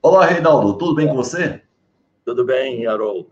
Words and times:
Olá, 0.00 0.26
Reinaldo, 0.26 0.78
tudo 0.78 0.94
bem 0.94 1.08
com 1.08 1.16
você? 1.16 1.60
Tudo 2.24 2.44
bem, 2.44 2.86
Haroldo. 2.86 3.30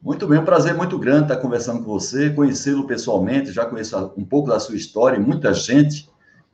Muito 0.00 0.26
bem, 0.26 0.38
um 0.38 0.44
prazer 0.44 0.72
muito 0.72 0.98
grande 0.98 1.24
estar 1.24 1.36
conversando 1.36 1.84
com 1.84 1.90
você, 1.90 2.30
conhecê-lo 2.30 2.86
pessoalmente, 2.86 3.52
já 3.52 3.66
conheço 3.66 4.10
um 4.16 4.24
pouco 4.24 4.48
da 4.48 4.58
sua 4.58 4.74
história, 4.74 5.20
muita 5.20 5.52
gente 5.52 6.08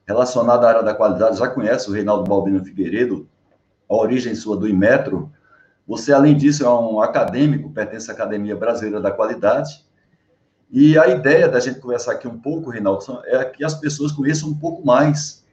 relacionada 0.04 0.66
à 0.66 0.70
área 0.70 0.82
da 0.82 0.92
qualidade 0.92 1.38
já 1.38 1.48
conhece 1.48 1.88
o 1.88 1.92
Reinaldo 1.92 2.28
Balbino 2.28 2.64
Figueiredo, 2.64 3.28
a 3.88 3.94
origem 3.94 4.34
sua 4.34 4.56
do 4.56 4.66
Imetro. 4.66 5.30
Você, 5.86 6.12
além 6.12 6.36
disso, 6.36 6.64
é 6.64 6.68
um 6.68 7.00
acadêmico, 7.00 7.70
pertence 7.70 8.10
à 8.10 8.12
Academia 8.12 8.56
Brasileira 8.56 9.00
da 9.00 9.12
Qualidade. 9.12 9.86
E 10.68 10.98
a 10.98 11.06
ideia 11.06 11.48
da 11.48 11.60
gente 11.60 11.78
conversar 11.78 12.10
aqui 12.10 12.26
um 12.26 12.40
pouco, 12.40 12.70
Reinaldo, 12.70 13.22
é 13.26 13.44
que 13.44 13.64
as 13.64 13.74
pessoas 13.74 14.10
conheçam 14.10 14.48
um 14.48 14.58
pouco 14.58 14.84
mais 14.84 15.45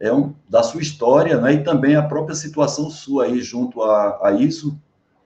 é 0.00 0.12
um, 0.12 0.34
da 0.48 0.62
sua 0.62 0.80
história, 0.80 1.40
né, 1.40 1.54
e 1.54 1.64
também 1.64 1.96
a 1.96 2.02
própria 2.02 2.34
situação 2.34 2.88
sua 2.88 3.24
aí 3.24 3.40
junto 3.40 3.82
a, 3.82 4.28
a 4.28 4.32
isso, 4.32 4.78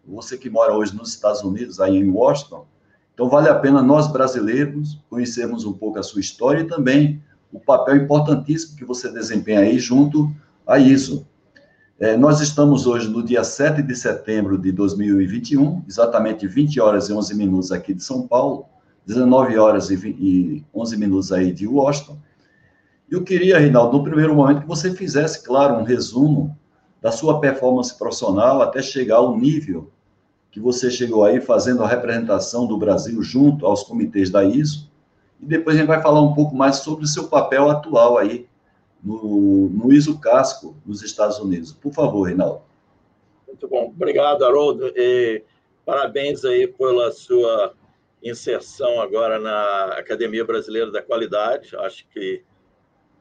você 0.07 0.37
que 0.37 0.51
mora 0.51 0.75
hoje 0.75 0.95
nos 0.95 1.11
Estados 1.11 1.43
Unidos, 1.43 1.81
aí 1.81 1.97
em 1.97 2.11
Washington, 2.11 2.67
então 3.15 3.29
vale 3.29 3.49
a 3.49 3.55
pena 3.55 3.83
nós 3.83 4.11
brasileiros 4.11 4.99
conhecermos 5.09 5.65
um 5.65 5.73
pouco 5.73 5.99
a 5.99 6.03
sua 6.03 6.21
história 6.21 6.61
e 6.61 6.67
também 6.67 7.23
o 7.53 7.61
papel 7.61 7.97
importantíssimo 7.97 8.77
que 8.77 8.85
você 8.85 9.13
desempenha 9.13 9.61
aí 9.61 9.79
junto 9.79 10.33
a 10.67 10.79
ISO. 10.79 11.27
É, 12.01 12.17
nós 12.17 12.41
estamos 12.41 12.87
hoje 12.87 13.09
no 13.09 13.23
dia 13.23 13.45
7 13.45 13.83
de 13.83 13.95
setembro 13.95 14.59
de 14.59 14.73
2021, 14.73 15.85
exatamente 15.87 16.49
20 16.49 16.81
horas 16.81 17.09
e 17.09 17.13
11 17.13 17.35
minutos 17.37 17.71
aqui 17.71 17.95
de 17.95 18.03
São 18.03 18.27
Paulo, 18.27 18.65
19 19.07 19.57
horas 19.59 19.91
e, 19.91 19.97
20, 19.97 20.17
e 20.19 20.65
11 20.75 20.97
minutos 20.97 21.31
aí 21.31 21.53
de 21.53 21.67
Washington. 21.67 22.19
Eu 23.13 23.23
queria, 23.23 23.59
Reinaldo, 23.59 23.99
no 23.99 24.03
primeiro 24.03 24.35
momento, 24.35 24.63
que 24.63 24.67
você 24.67 24.91
fizesse, 24.95 25.45
claro, 25.45 25.75
um 25.75 25.83
resumo 25.83 26.59
da 26.99 27.13
sua 27.13 27.39
performance 27.41 27.95
profissional 27.99 28.63
até 28.63 28.81
chegar 28.81 29.17
ao 29.17 29.37
nível 29.37 29.93
que 30.51 30.59
você 30.59 30.91
chegou 30.91 31.23
aí 31.23 31.39
fazendo 31.39 31.83
a 31.83 31.87
representação 31.87 32.67
do 32.67 32.79
Brasil 32.79 33.23
junto 33.23 33.67
aos 33.67 33.83
comitês 33.83 34.31
da 34.31 34.43
ISO. 34.43 34.91
E 35.39 35.45
depois 35.45 35.77
a 35.77 35.81
gente 35.81 35.89
vai 35.89 36.01
falar 36.01 36.23
um 36.23 36.33
pouco 36.33 36.57
mais 36.57 36.77
sobre 36.77 37.05
o 37.05 37.07
seu 37.07 37.29
papel 37.29 37.69
atual 37.69 38.17
aí 38.17 38.49
no, 39.05 39.69
no 39.69 39.93
ISO 39.93 40.19
Casco, 40.19 40.75
nos 40.87 41.03
Estados 41.03 41.39
Unidos. 41.39 41.71
Por 41.71 41.93
favor, 41.93 42.23
Reinaldo. 42.23 42.63
Muito 43.47 43.69
bom. 43.69 43.93
Obrigado, 43.95 44.43
Haroldo. 44.43 44.91
E 44.97 45.43
parabéns 45.85 46.47
aí 46.47 46.67
pela 46.67 47.13
sua 47.13 47.75
inserção 48.23 49.03
agora 49.03 49.39
na 49.39 49.99
Academia 49.99 50.47
Brasileira 50.47 50.91
da 50.91 51.03
Qualidade. 51.03 51.77
Acho 51.77 52.07
que 52.09 52.43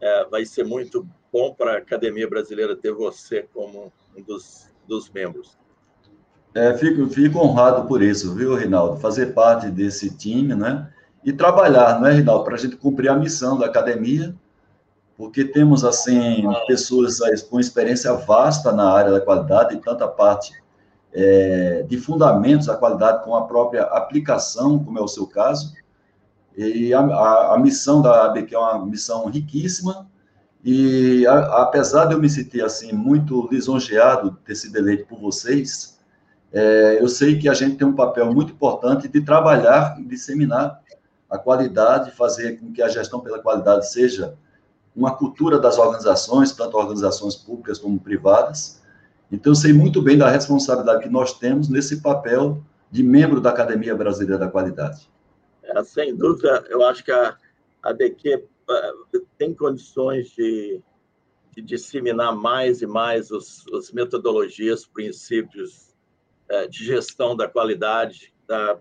é, 0.02 0.26
vai 0.26 0.46
ser 0.46 0.66
muito 0.66 1.08
bom 1.32 1.54
para 1.54 1.74
a 1.74 1.78
Academia 1.78 2.28
Brasileira 2.28 2.76
ter 2.76 2.92
você 2.92 3.48
como 3.54 3.94
um 4.18 4.22
dos, 4.24 4.68
dos 4.88 5.10
membros. 5.10 5.58
É, 6.54 6.74
fico, 6.74 7.08
fico 7.08 7.40
honrado 7.40 7.88
por 7.88 8.02
isso, 8.02 8.36
viu, 8.36 8.56
Rinaldo? 8.56 9.00
Fazer 9.00 9.28
parte 9.28 9.70
desse 9.70 10.10
time, 10.18 10.54
né? 10.54 10.92
E 11.24 11.32
trabalhar, 11.32 12.02
não 12.02 12.08
é, 12.08 12.14
Rinaldo? 12.14 12.44
Para 12.44 12.56
a 12.56 12.58
gente 12.58 12.76
cumprir 12.76 13.10
a 13.10 13.16
missão 13.16 13.58
da 13.58 13.68
academia, 13.68 14.36
porque 15.16 15.46
temos, 15.46 15.86
assim, 15.86 16.44
pessoas 16.68 17.20
com 17.50 17.60
experiência 17.60 18.12
vasta 18.14 18.72
na 18.72 18.92
área 18.92 19.12
da 19.12 19.22
qualidade, 19.22 19.80
tanta 19.80 20.08
parte 20.08 20.52
é, 21.14 21.86
de 21.88 21.98
fundamentos 21.98 22.66
da 22.66 22.76
qualidade 22.76 23.24
com 23.24 23.36
a 23.36 23.46
própria 23.46 23.84
aplicação, 23.84 24.84
como 24.84 24.98
é 24.98 25.02
o 25.02 25.08
seu 25.08 25.28
caso, 25.28 25.74
e 26.58 26.94
a, 26.94 27.00
a, 27.00 27.56
a 27.56 27.60
missão 27.60 28.02
da 28.02 28.26
ABQ 28.26 28.56
é 28.56 28.58
uma 28.58 28.86
missão 28.86 29.26
riquíssima, 29.28 30.08
e 30.64 31.26
a, 31.26 31.64
apesar 31.64 32.06
de 32.06 32.14
eu 32.14 32.20
me 32.20 32.30
sentir 32.30 32.64
assim 32.64 32.92
muito 32.92 33.48
lisonjeado 33.52 34.32
de 34.32 34.38
ter 34.38 34.56
sido 34.56 34.78
eleito 34.78 35.06
por 35.08 35.20
vocês, 35.20 36.00
é, 36.52 36.98
eu 37.00 37.08
sei 37.08 37.40
que 37.40 37.48
a 37.48 37.54
gente 37.54 37.78
tem 37.78 37.88
um 37.88 37.96
papel 37.96 38.32
muito 38.34 38.52
importante 38.52 39.08
de 39.08 39.22
trabalhar 39.22 39.98
e 40.00 40.04
disseminar 40.04 40.82
a 41.30 41.38
qualidade, 41.38 42.12
fazer 42.12 42.60
com 42.60 42.74
que 42.74 42.82
a 42.82 42.90
gestão 42.90 43.22
pela 43.22 43.40
qualidade 43.40 43.90
seja 43.90 44.36
uma 44.94 45.16
cultura 45.16 45.58
das 45.58 45.78
organizações, 45.78 46.52
tanto 46.52 46.76
organizações 46.76 47.36
públicas 47.36 47.80
como 47.80 47.98
privadas. 47.98 48.82
Então, 49.32 49.52
eu 49.52 49.56
sei 49.56 49.72
muito 49.72 50.02
bem 50.02 50.18
da 50.18 50.30
responsabilidade 50.30 51.04
que 51.04 51.10
nós 51.10 51.40
temos 51.40 51.70
nesse 51.70 52.02
papel 52.02 52.62
de 52.92 53.02
membro 53.02 53.40
da 53.40 53.52
Academia 53.52 53.96
Brasileira 53.96 54.38
da 54.38 54.50
Qualidade. 54.50 55.10
É, 55.76 55.84
sem 55.84 56.16
dúvida, 56.16 56.66
eu 56.70 56.84
acho 56.84 57.04
que 57.04 57.12
a, 57.12 57.38
a 57.84 57.92
DQ 57.94 58.48
é, 58.70 58.92
tem 59.38 59.54
condições 59.54 60.30
de, 60.32 60.82
de 61.56 61.62
disseminar 61.62 62.36
mais 62.36 62.82
e 62.82 62.88
mais 62.88 63.32
os, 63.32 63.66
as 63.74 63.92
metodologias, 63.92 64.86
princípios 64.86 65.94
é, 66.50 66.68
de 66.68 66.84
gestão 66.84 67.36
da 67.36 67.48
qualidade, 67.48 68.34
da, 68.48 68.80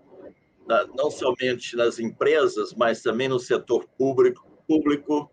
da, 0.67 0.87
não 0.87 1.09
somente 1.09 1.75
nas 1.75 1.99
empresas, 1.99 2.73
mas 2.73 3.01
também 3.01 3.27
no 3.27 3.39
setor 3.39 3.87
público, 3.97 4.45
público 4.67 5.31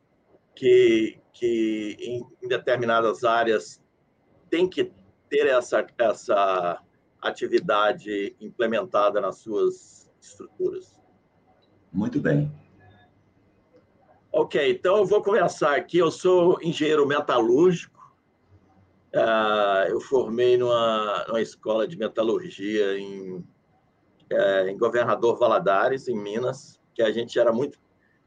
que, 0.55 1.19
que 1.33 1.97
em, 2.01 2.27
em 2.43 2.49
determinadas 2.49 3.25
áreas 3.25 3.83
tem 4.51 4.69
que 4.69 4.93
ter 5.29 5.47
essa, 5.47 5.87
essa 5.99 6.83
atividade 7.21 8.35
implementada 8.41 9.21
nas 9.21 9.39
suas 9.39 10.11
estruturas. 10.21 10.98
Muito 11.93 12.21
bem. 12.21 12.50
Ok, 14.31 14.71
então 14.71 14.99
eu 14.99 15.06
vou 15.06 15.22
começar 15.22 15.75
aqui. 15.75 15.99
Eu 15.99 16.10
sou 16.10 16.59
engenheiro 16.62 17.06
metalúrgico. 17.06 17.99
Uh, 19.15 19.88
eu 19.88 20.00
formei 20.00 20.59
numa, 20.59 21.25
numa, 21.26 21.41
escola 21.41 21.88
de 21.88 21.97
metalurgia 21.97 22.99
em, 22.99 23.37
uh, 23.37 24.69
em 24.69 24.76
Governador 24.76 25.38
Valadares, 25.38 26.09
em 26.09 26.16
Minas, 26.16 26.78
que 26.94 27.03
a 27.03 27.10
gente 27.10 27.38
era 27.38 27.53
muito. 27.53 27.78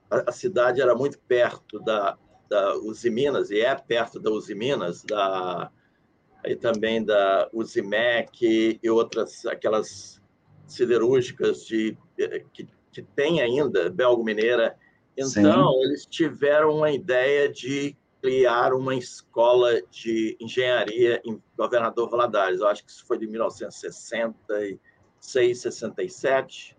A, 0.10 0.32
cidade 0.32 0.82
era 0.82 0.96
muito 0.96 1.20
perto 1.20 1.80
da, 1.80 2.18
da 2.50 2.76
Uzi 2.78 3.10
Minas, 3.10 3.52
e 3.52 3.62
é 3.62 3.74
perto 3.76 4.20
da 4.20 4.32
Uzi 4.32 4.56
Minas, 4.56 5.04
da, 5.04 5.72
e 6.44 6.56
também 6.56 7.04
da 7.04 7.50
Uzimec 7.54 8.80
e 8.82 8.90
outras, 8.90 9.46
aquelas 9.46 10.22
siderúrgicas 10.66 11.66
de, 11.66 11.98
que 12.54 12.68
que 12.92 13.02
tem 13.02 13.42
ainda, 13.42 13.90
Belgo 13.90 14.24
Mineira. 14.24 14.76
Então, 15.18 15.74
Sim. 15.74 15.84
eles 15.84 16.06
tiveram 16.06 16.78
uma 16.78 16.92
ideia 16.92 17.50
de 17.50 17.98
criar 18.22 18.74
uma 18.74 18.96
escola 18.96 19.82
de 19.90 20.38
engenharia 20.40 21.20
em 21.26 21.42
Governador 21.58 22.08
Valadares. 22.10 22.60
Eu 22.60 22.68
acho 22.68 22.86
que 22.86 22.92
isso 22.92 23.04
foi 23.06 23.18
de 23.18 23.26
1966, 23.28 25.60
67. 25.60 26.78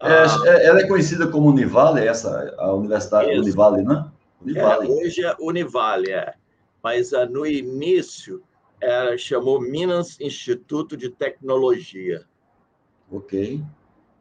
É, 0.00 0.12
ah, 0.12 0.26
é, 0.44 0.66
ela 0.66 0.80
é 0.80 0.86
conhecida 0.86 1.26
como 1.28 1.48
Univale, 1.48 2.06
essa, 2.06 2.54
a 2.58 2.74
Universidade 2.74 3.30
isso. 3.30 3.40
Univale, 3.40 3.82
né? 3.82 4.10
Univale. 4.42 4.86
É, 4.86 4.90
hoje 4.90 5.24
é 5.24 5.34
Univale, 5.40 6.10
é. 6.10 6.34
Mas 6.82 7.12
uh, 7.12 7.24
no 7.26 7.46
início, 7.46 8.42
ela 8.80 9.16
chamou 9.16 9.60
Minas 9.60 10.20
Instituto 10.20 10.96
de 10.96 11.08
Tecnologia. 11.08 12.26
Ok 13.10 13.64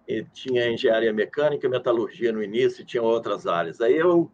e 0.08 0.24
tinha 0.24 0.70
engenharia 0.70 1.12
mecânica 1.12 1.66
e 1.66 1.70
metalurgia 1.70 2.32
no 2.32 2.44
início, 2.44 2.82
e 2.82 2.86
tinha 2.86 3.02
outras 3.02 3.48
áreas. 3.48 3.82
Aí 3.82 3.96
eu, 3.96 4.30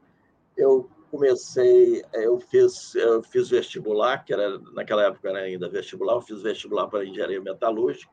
eu 0.57 0.89
comecei, 1.09 2.03
eu 2.13 2.39
fiz, 2.39 2.95
eu 2.95 3.23
fiz 3.23 3.49
vestibular, 3.49 4.23
que 4.23 4.33
era 4.33 4.57
naquela 4.73 5.03
época 5.03 5.29
era 5.29 5.39
ainda 5.39 5.69
vestibular, 5.69 6.13
eu 6.13 6.21
fiz 6.21 6.41
vestibular 6.41 6.87
para 6.87 7.05
engenharia 7.05 7.41
metalúrgica, 7.41 8.11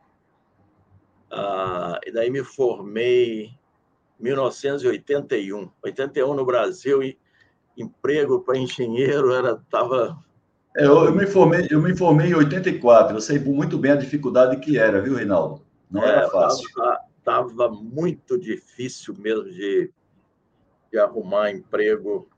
ah, 1.31 2.01
e 2.07 2.11
daí 2.11 2.31
me 2.31 2.43
formei 2.43 3.51
em 4.19 4.23
1981. 4.23 5.71
81 5.83 6.35
no 6.35 6.45
Brasil, 6.45 7.03
e 7.03 7.19
emprego 7.77 8.41
para 8.41 8.59
engenheiro 8.59 9.33
era 9.33 9.57
tava 9.71 10.19
é, 10.77 10.85
eu, 10.85 11.05
eu, 11.07 11.15
me 11.15 11.27
formei, 11.27 11.67
eu 11.71 11.81
me 11.81 11.97
formei 11.97 12.31
em 12.31 12.35
84. 12.35 13.17
Eu 13.17 13.21
sei 13.21 13.39
muito 13.39 13.77
bem 13.79 13.93
a 13.93 13.97
dificuldade 13.97 14.57
que 14.59 14.79
era, 14.79 15.01
viu, 15.01 15.17
Reinaldo? 15.17 15.63
Não 15.91 16.03
é, 16.03 16.09
era 16.09 16.29
fácil. 16.29 16.69
Tava, 16.73 17.01
estava 17.31 17.71
muito 17.71 18.39
difícil 18.39 19.15
mesmo 19.17 19.45
de, 19.45 19.93
de 20.91 20.99
arrumar 20.99 21.51
emprego 21.51 22.29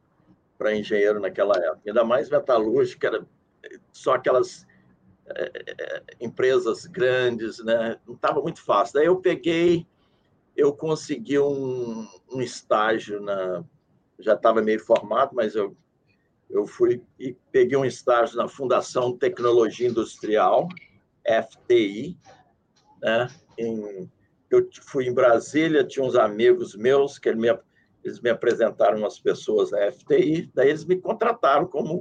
para 0.58 0.74
engenheiro 0.74 1.20
naquela 1.20 1.56
época. 1.56 1.82
Ainda 1.86 2.04
mais 2.04 2.28
metalúrgica, 2.28 3.06
era 3.06 3.26
só 3.92 4.14
aquelas 4.14 4.66
é, 5.26 6.02
empresas 6.20 6.86
grandes, 6.86 7.62
né? 7.64 7.96
Não 8.06 8.14
estava 8.14 8.40
muito 8.42 8.62
fácil. 8.62 8.94
Daí 8.94 9.06
eu 9.06 9.16
peguei, 9.20 9.86
eu 10.56 10.72
consegui 10.72 11.38
um, 11.38 12.06
um 12.30 12.42
estágio 12.42 13.20
na, 13.20 13.64
já 14.18 14.34
estava 14.34 14.60
meio 14.60 14.80
formado, 14.80 15.34
mas 15.34 15.54
eu 15.54 15.76
eu 16.50 16.66
fui 16.66 17.00
e 17.18 17.36
peguei 17.52 17.78
um 17.78 17.84
estágio 17.84 18.36
na 18.36 18.48
Fundação 18.48 19.16
Tecnologia 19.16 19.88
Industrial, 19.88 20.68
FTI, 21.24 22.18
né? 23.00 23.28
Em 23.56 24.10
eu 24.50 24.68
fui 24.82 25.06
em 25.06 25.14
Brasília, 25.14 25.84
tinha 25.84 26.04
uns 26.04 26.16
amigos 26.16 26.74
meus 26.74 27.18
que 27.18 27.32
me, 27.32 27.48
eles 28.04 28.20
me 28.20 28.30
apresentaram 28.30 28.98
umas 28.98 29.18
pessoas 29.18 29.70
da 29.70 29.90
FTI, 29.92 30.50
daí 30.54 30.70
eles 30.70 30.84
me 30.84 30.96
contrataram 30.96 31.66
como 31.66 32.00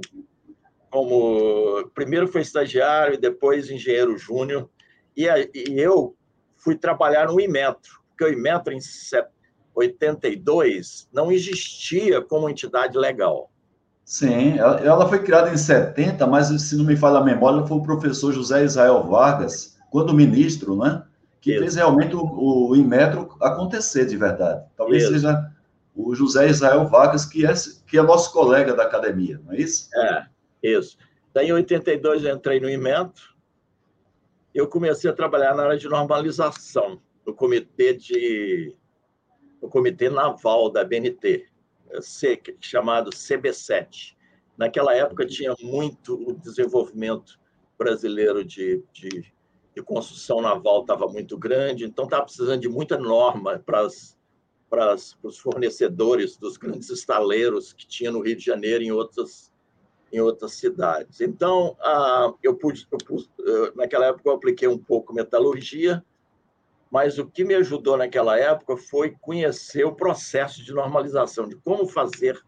como 0.90 1.88
primeiro 1.94 2.26
foi 2.26 2.40
estagiário 2.40 3.14
e 3.14 3.20
depois 3.20 3.70
engenheiro 3.70 4.18
júnior. 4.18 4.68
E, 5.16 5.26
e, 5.26 5.80
eu 5.80 6.16
fui 6.56 6.76
trabalhar 6.76 7.28
no 7.28 7.40
Imetro, 7.40 8.00
porque 8.08 8.24
o 8.24 8.36
Imetro, 8.36 8.72
em 8.72 8.80
82, 9.74 11.08
não 11.12 11.30
existia 11.30 12.20
como 12.20 12.50
entidade 12.50 12.98
legal. 12.98 13.50
Sim, 14.04 14.58
ela 14.58 15.08
foi 15.08 15.22
criada 15.22 15.52
em 15.52 15.56
70, 15.56 16.26
mas 16.26 16.48
se 16.48 16.76
não 16.76 16.84
me 16.84 16.96
falha 16.96 17.18
a 17.18 17.24
memória, 17.24 17.64
foi 17.64 17.76
o 17.76 17.82
professor 17.82 18.32
José 18.32 18.64
Israel 18.64 19.04
Vargas, 19.04 19.78
quando 19.88 20.12
ministro, 20.12 20.76
né? 20.76 21.04
Que 21.40 21.52
Isso. 21.52 21.60
fez 21.60 21.74
realmente 21.76 22.14
o, 22.14 22.68
o 22.68 22.76
Inmetro 22.76 23.36
acontecer 23.40 24.06
de 24.06 24.16
verdade. 24.16 24.64
Talvez 24.76 25.04
Isso. 25.04 25.12
seja 25.12 25.50
o 25.94 26.14
José 26.14 26.48
Israel 26.48 26.86
Vargas, 26.86 27.24
que 27.24 27.44
é, 27.44 27.52
que 27.86 27.98
é 27.98 28.02
nosso 28.02 28.32
colega 28.32 28.74
da 28.74 28.84
academia, 28.84 29.40
não 29.44 29.52
é 29.52 29.58
isso? 29.58 29.88
É, 29.94 30.26
isso. 30.62 30.96
Daí, 31.32 31.48
em 31.48 31.52
82, 31.52 32.24
eu 32.24 32.34
entrei 32.34 32.60
no 32.60 32.68
Inmetro. 32.68 33.34
Eu 34.54 34.66
comecei 34.66 35.08
a 35.08 35.14
trabalhar 35.14 35.54
na 35.54 35.64
área 35.64 35.78
de 35.78 35.88
normalização, 35.88 37.00
no 37.24 37.34
comitê 37.34 37.94
de 37.94 38.74
no 39.62 39.68
comitê 39.68 40.08
naval 40.08 40.70
da 40.70 40.82
BNT, 40.82 41.46
chamado 42.60 43.10
CB7. 43.10 44.16
Naquela 44.56 44.94
época 44.94 45.26
tinha 45.26 45.54
muito 45.60 46.14
o 46.14 46.32
desenvolvimento 46.34 47.38
brasileiro 47.78 48.44
de, 48.44 48.82
de, 48.92 49.32
de 49.80 49.86
construção 49.86 50.40
naval 50.40 50.82
estava 50.82 51.06
muito 51.08 51.36
grande, 51.36 51.84
então 51.84 52.04
estava 52.04 52.24
precisando 52.24 52.60
de 52.60 52.68
muita 52.68 52.98
norma 52.98 53.58
para 53.64 53.84
os 53.86 55.38
fornecedores 55.38 56.36
dos 56.36 56.56
grandes 56.56 56.90
estaleiros 56.90 57.72
que 57.72 57.86
tinha 57.86 58.10
no 58.10 58.20
Rio 58.20 58.36
de 58.36 58.44
Janeiro 58.44 58.84
e 58.84 58.88
em 58.88 58.92
outras 58.92 59.50
em 60.12 60.18
outras 60.18 60.54
cidades. 60.54 61.20
Então, 61.20 61.76
ah, 61.80 62.32
eu 62.42 62.56
pude, 62.56 62.84
eu 62.90 62.98
pude, 62.98 63.28
naquela 63.76 64.06
época 64.06 64.28
eu 64.28 64.34
apliquei 64.34 64.66
um 64.66 64.76
pouco 64.76 65.14
metalurgia, 65.14 66.04
mas 66.90 67.16
o 67.16 67.26
que 67.26 67.44
me 67.44 67.54
ajudou 67.54 67.96
naquela 67.96 68.36
época 68.36 68.76
foi 68.76 69.14
conhecer 69.20 69.84
o 69.84 69.94
processo 69.94 70.64
de 70.64 70.72
normalização, 70.72 71.48
de 71.48 71.54
como 71.54 71.86
fazer 71.86 72.42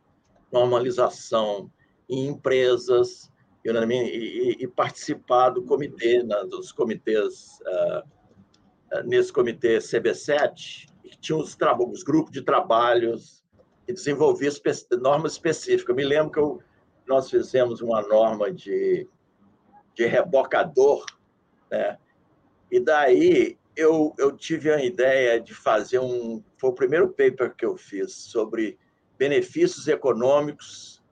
normalização 0.50 1.70
em 2.08 2.26
empresas 2.26 3.31
e, 3.64 4.56
e, 4.61 4.67
participar 4.67 5.50
do 5.50 5.62
comitê, 5.62 6.23
dos 6.49 6.73
comitês, 6.73 7.61
uh, 7.61 9.03
nesse 9.05 9.32
comitê 9.32 9.79
CB7, 9.79 10.88
que 11.03 11.19
tinha 11.19 11.38
os, 11.38 11.56
os 11.93 12.03
grupos 12.03 12.32
de 12.32 12.43
trabalhos 12.43 13.43
que 13.87 13.93
desenvolvia 13.93 14.50
normas 15.00 15.32
específicas. 15.32 15.88
Eu 15.88 15.94
me 15.94 16.05
lembro 16.05 16.32
que 16.32 16.38
eu, 16.38 16.61
nós 17.06 17.31
fizemos 17.31 17.81
uma 17.81 18.03
norma 18.03 18.50
de, 18.50 19.06
de 19.94 20.06
rebocador, 20.06 21.05
né? 21.70 21.99
e 22.70 22.81
daí 22.81 23.58
eu, 23.76 24.15
eu 24.19 24.37
tive 24.37 24.73
a 24.73 24.85
ideia 24.85 25.41
de 25.41 25.55
fazer 25.55 25.99
um. 25.99 26.43
Foi 26.56 26.70
o 26.70 26.75
primeiro 26.75 27.08
paper 27.08 27.55
que 27.55 27.65
eu 27.65 27.76
fiz 27.76 28.12
sobre 28.12 28.79
benefícios 29.19 29.88
econômicos 29.88 31.03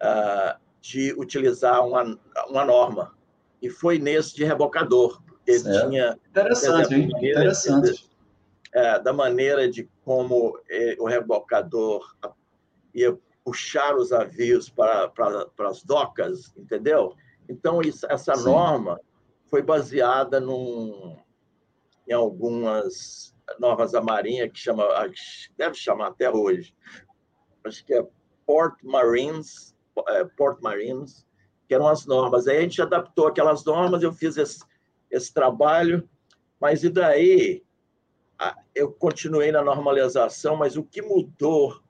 uh, 0.00 0.58
de 0.88 1.12
utilizar 1.14 1.86
uma, 1.86 2.18
uma 2.48 2.64
norma. 2.64 3.14
E 3.60 3.68
foi 3.68 3.98
nesse 3.98 4.34
de 4.34 4.44
rebocador. 4.44 5.22
Ele 5.46 5.62
tinha. 5.62 6.18
Interessante, 6.30 6.94
hein? 6.94 7.10
Interessante. 7.18 7.92
De, 7.92 8.06
é, 8.72 8.98
da 9.00 9.12
maneira 9.12 9.70
de 9.70 9.88
como 10.04 10.58
é, 10.68 10.96
o 10.98 11.06
rebocador 11.06 12.14
ia 12.94 13.16
puxar 13.44 13.96
os 13.96 14.10
navios 14.10 14.68
para, 14.68 15.08
para, 15.08 15.46
para 15.46 15.68
as 15.68 15.82
docas, 15.82 16.52
entendeu? 16.56 17.14
Então, 17.48 17.80
isso, 17.80 18.06
essa 18.10 18.34
Sim. 18.34 18.44
norma 18.44 19.00
foi 19.48 19.62
baseada 19.62 20.40
num, 20.40 21.16
em 22.08 22.12
algumas 22.12 23.34
normas 23.60 23.92
da 23.92 24.02
Marinha, 24.02 24.48
que 24.48 24.58
chama, 24.58 24.84
deve 25.56 25.74
chamar 25.74 26.08
até 26.08 26.28
hoje, 26.28 26.74
acho 27.64 27.84
que 27.84 27.94
é 27.94 28.04
Port 28.44 28.82
Marines, 28.82 29.75
Port 30.36 30.60
Marines, 30.60 31.26
que 31.68 31.74
eram 31.74 31.88
as 31.88 32.06
normas. 32.06 32.46
Aí 32.46 32.58
a 32.58 32.60
gente 32.62 32.80
adaptou 32.80 33.26
aquelas 33.26 33.64
normas, 33.64 34.02
eu 34.02 34.12
fiz 34.12 34.36
esse, 34.36 34.64
esse 35.10 35.32
trabalho, 35.32 36.08
mas 36.60 36.84
e 36.84 36.88
daí 36.88 37.62
eu 38.74 38.92
continuei 38.92 39.50
na 39.50 39.62
normalização, 39.62 40.56
mas 40.56 40.76
o 40.76 40.84
que 40.84 41.00
mudou 41.00 41.80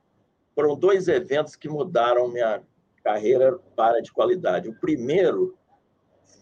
foram 0.54 0.76
dois 0.76 1.08
eventos 1.08 1.56
que 1.56 1.68
mudaram 1.68 2.28
minha 2.28 2.62
carreira 3.02 3.58
para 3.74 4.00
de 4.00 4.12
qualidade. 4.12 4.68
O 4.68 4.74
primeiro 4.74 5.56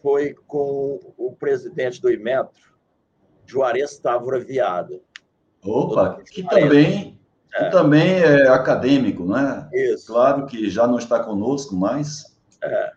foi 0.01 0.35
com 0.47 1.01
o 1.17 1.35
presidente 1.35 2.01
do 2.01 2.11
Imetro, 2.11 2.75
Juarez 3.47 3.99
Távora 3.99 4.39
Viada. 4.39 5.01
Opa, 5.63 6.23
que 6.31 6.43
também, 6.43 7.19
é. 7.55 7.65
que 7.65 7.71
também 7.71 8.21
é 8.21 8.49
acadêmico, 8.49 9.25
né? 9.25 9.69
Isso. 9.73 10.09
Claro 10.09 10.47
que 10.47 10.69
já 10.69 10.87
não 10.87 10.99
está 10.99 11.23
conosco 11.23 11.75
mais. 11.75 12.37
É. 12.63 12.93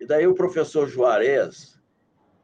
E 0.00 0.06
daí 0.06 0.26
o 0.26 0.34
professor 0.34 0.88
Juarez, 0.88 1.78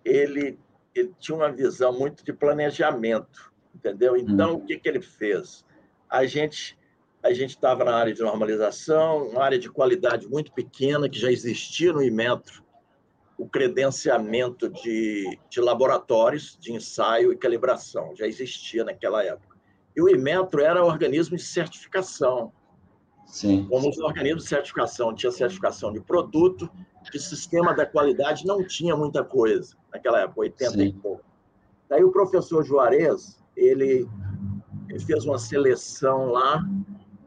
ele, 0.05 0.59
ele 0.95 1.15
tinha 1.19 1.37
uma 1.37 1.53
visão 1.53 1.93
muito 1.97 2.25
de 2.25 2.33
planejamento, 2.33 3.53
entendeu? 3.75 4.17
Então, 4.17 4.55
hum. 4.55 4.57
o 4.57 4.61
que, 4.61 4.77
que 4.79 4.89
ele 4.89 5.01
fez? 5.01 5.65
A 6.11 6.27
gente 6.27 6.77
a 7.23 7.33
gente 7.33 7.51
estava 7.51 7.85
na 7.85 7.97
área 7.97 8.13
de 8.13 8.21
normalização, 8.21 9.29
uma 9.29 9.43
área 9.43 9.59
de 9.59 9.71
qualidade 9.71 10.29
muito 10.29 10.53
pequena, 10.53 11.09
que 11.09 11.19
já 11.19 11.33
existia 11.33 11.91
no 11.91 12.03
Imetro, 12.03 12.63
o 13.39 13.49
credenciamento 13.49 14.69
de, 14.69 15.39
de 15.49 15.59
laboratórios 15.59 16.59
de 16.61 16.75
ensaio 16.75 17.33
e 17.33 17.37
calibração, 17.37 18.15
já 18.15 18.27
existia 18.27 18.85
naquela 18.85 19.25
época. 19.25 19.54
E 19.97 20.03
o 20.03 20.09
Imetro 20.09 20.61
era 20.61 20.85
organismo 20.85 21.37
de 21.37 21.43
certificação. 21.43 22.53
Sim. 23.27 23.67
Como 23.69 23.89
os 23.89 23.99
organismos 23.99 24.45
de 24.45 24.49
certificação, 24.49 25.15
tinha 25.15 25.33
certificação 25.33 25.93
de 25.93 26.01
produto, 26.01 26.71
de 27.11 27.19
sistema 27.19 27.75
da 27.75 27.87
qualidade, 27.87 28.47
não 28.47 28.65
tinha 28.67 28.97
muita 28.97 29.25
coisa 29.25 29.77
naquela 29.93 30.21
época, 30.21 30.41
80 30.41 30.71
Sim. 30.71 30.83
e 30.83 30.93
pouco. 30.93 31.25
Daí 31.89 32.03
o 32.03 32.11
professor 32.11 32.65
Juarez, 32.65 33.43
ele, 33.57 34.09
ele 34.89 35.01
fez 35.01 35.25
uma 35.25 35.39
seleção 35.39 36.27
lá 36.27 36.65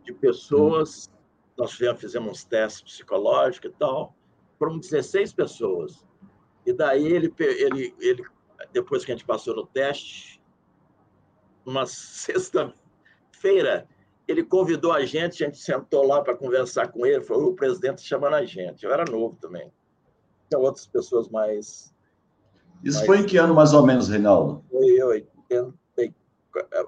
de 0.04 0.14
pessoas, 0.14 1.10
nós 1.58 1.72
fizemos 1.72 2.32
uns 2.32 2.44
testes 2.44 2.82
psicológicos 2.82 3.72
e 3.72 3.74
tal, 3.74 4.16
foram 4.58 4.80
16 4.80 5.34
pessoas. 5.34 6.06
E 6.66 6.74
daí 6.74 7.06
ele, 7.06 7.34
ele, 7.40 7.96
ele, 8.00 8.24
depois 8.74 9.06
que 9.06 9.12
a 9.12 9.16
gente 9.16 9.26
passou 9.26 9.56
no 9.56 9.66
teste, 9.66 10.37
uma 11.68 11.86
sexta-feira, 11.86 13.88
ele 14.28 14.44
convidou 14.44 14.94
a 14.94 15.06
gente, 15.06 15.44
a 15.44 15.48
gente 15.48 15.60
sentou 15.60 16.08
lá 16.08 16.22
para 16.22 16.36
conversar 16.36 16.88
com 16.88 17.06
ele, 17.06 17.22
foi 17.22 17.38
o 17.38 17.54
presidente 17.54 18.02
chamando 18.02 18.36
a 18.36 18.46
gente. 18.46 18.86
Eu 18.86 18.94
era 18.94 19.06
novo 19.06 19.38
também. 19.40 19.72
Tinha 20.50 20.60
outras 20.60 20.88
pessoas 20.88 21.30
mais. 21.30 21.94
Isso 22.84 22.98
mais... 22.98 23.06
foi 23.06 23.20
em 23.20 23.26
que 23.26 23.38
ano 23.38 23.54
mais 23.54 23.74
ou 23.74 23.86
menos, 23.86 24.08
Reinaldo? 24.08 24.64
Foi 24.72 25.04
80, 25.04 25.74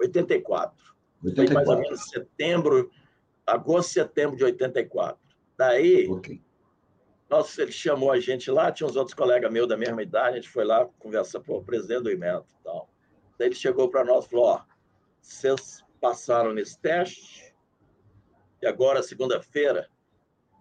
84. 0.00 0.80
Foi 1.22 1.54
mais 1.54 1.68
ou 1.68 1.78
menos 1.78 2.08
setembro, 2.08 2.90
agosto, 3.46 3.92
setembro 3.92 4.36
de 4.36 4.44
84. 4.44 5.18
Daí, 5.58 6.08
okay. 6.08 6.40
Nossa, 7.28 7.62
ele 7.62 7.70
chamou 7.70 8.10
a 8.10 8.18
gente 8.18 8.50
lá, 8.50 8.72
tinha 8.72 8.88
uns 8.88 8.96
outros 8.96 9.14
colegas 9.14 9.52
meus 9.52 9.68
da 9.68 9.76
mesma 9.76 10.02
idade, 10.02 10.30
a 10.30 10.40
gente 10.40 10.48
foi 10.48 10.64
lá 10.64 10.84
conversar 10.98 11.38
com 11.40 11.58
o 11.58 11.62
presidente 11.62 12.02
do 12.02 12.10
IMENTO 12.10 12.46
e 12.60 12.64
tal. 12.64 12.88
Daí 13.38 13.48
ele 13.48 13.54
chegou 13.54 13.88
para 13.88 14.04
nós 14.04 14.24
e 14.24 14.30
falou, 14.30 14.46
ó, 14.46 14.62
vocês 15.20 15.84
passaram 16.00 16.52
nesse 16.52 16.78
teste 16.78 17.54
e 18.62 18.66
agora, 18.66 19.02
segunda-feira, 19.02 19.88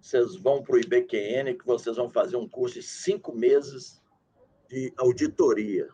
vocês 0.02 0.36
vão 0.36 0.64
para 0.64 0.76
o 0.76 0.80
IBQN 0.80 1.58
que 1.58 1.66
vocês 1.66 1.98
vão 1.98 2.10
fazer 2.10 2.38
um 2.38 2.48
curso 2.48 2.76
de 2.76 2.84
cinco 2.84 3.36
meses 3.36 4.02
de 4.70 4.94
auditoria. 4.98 5.90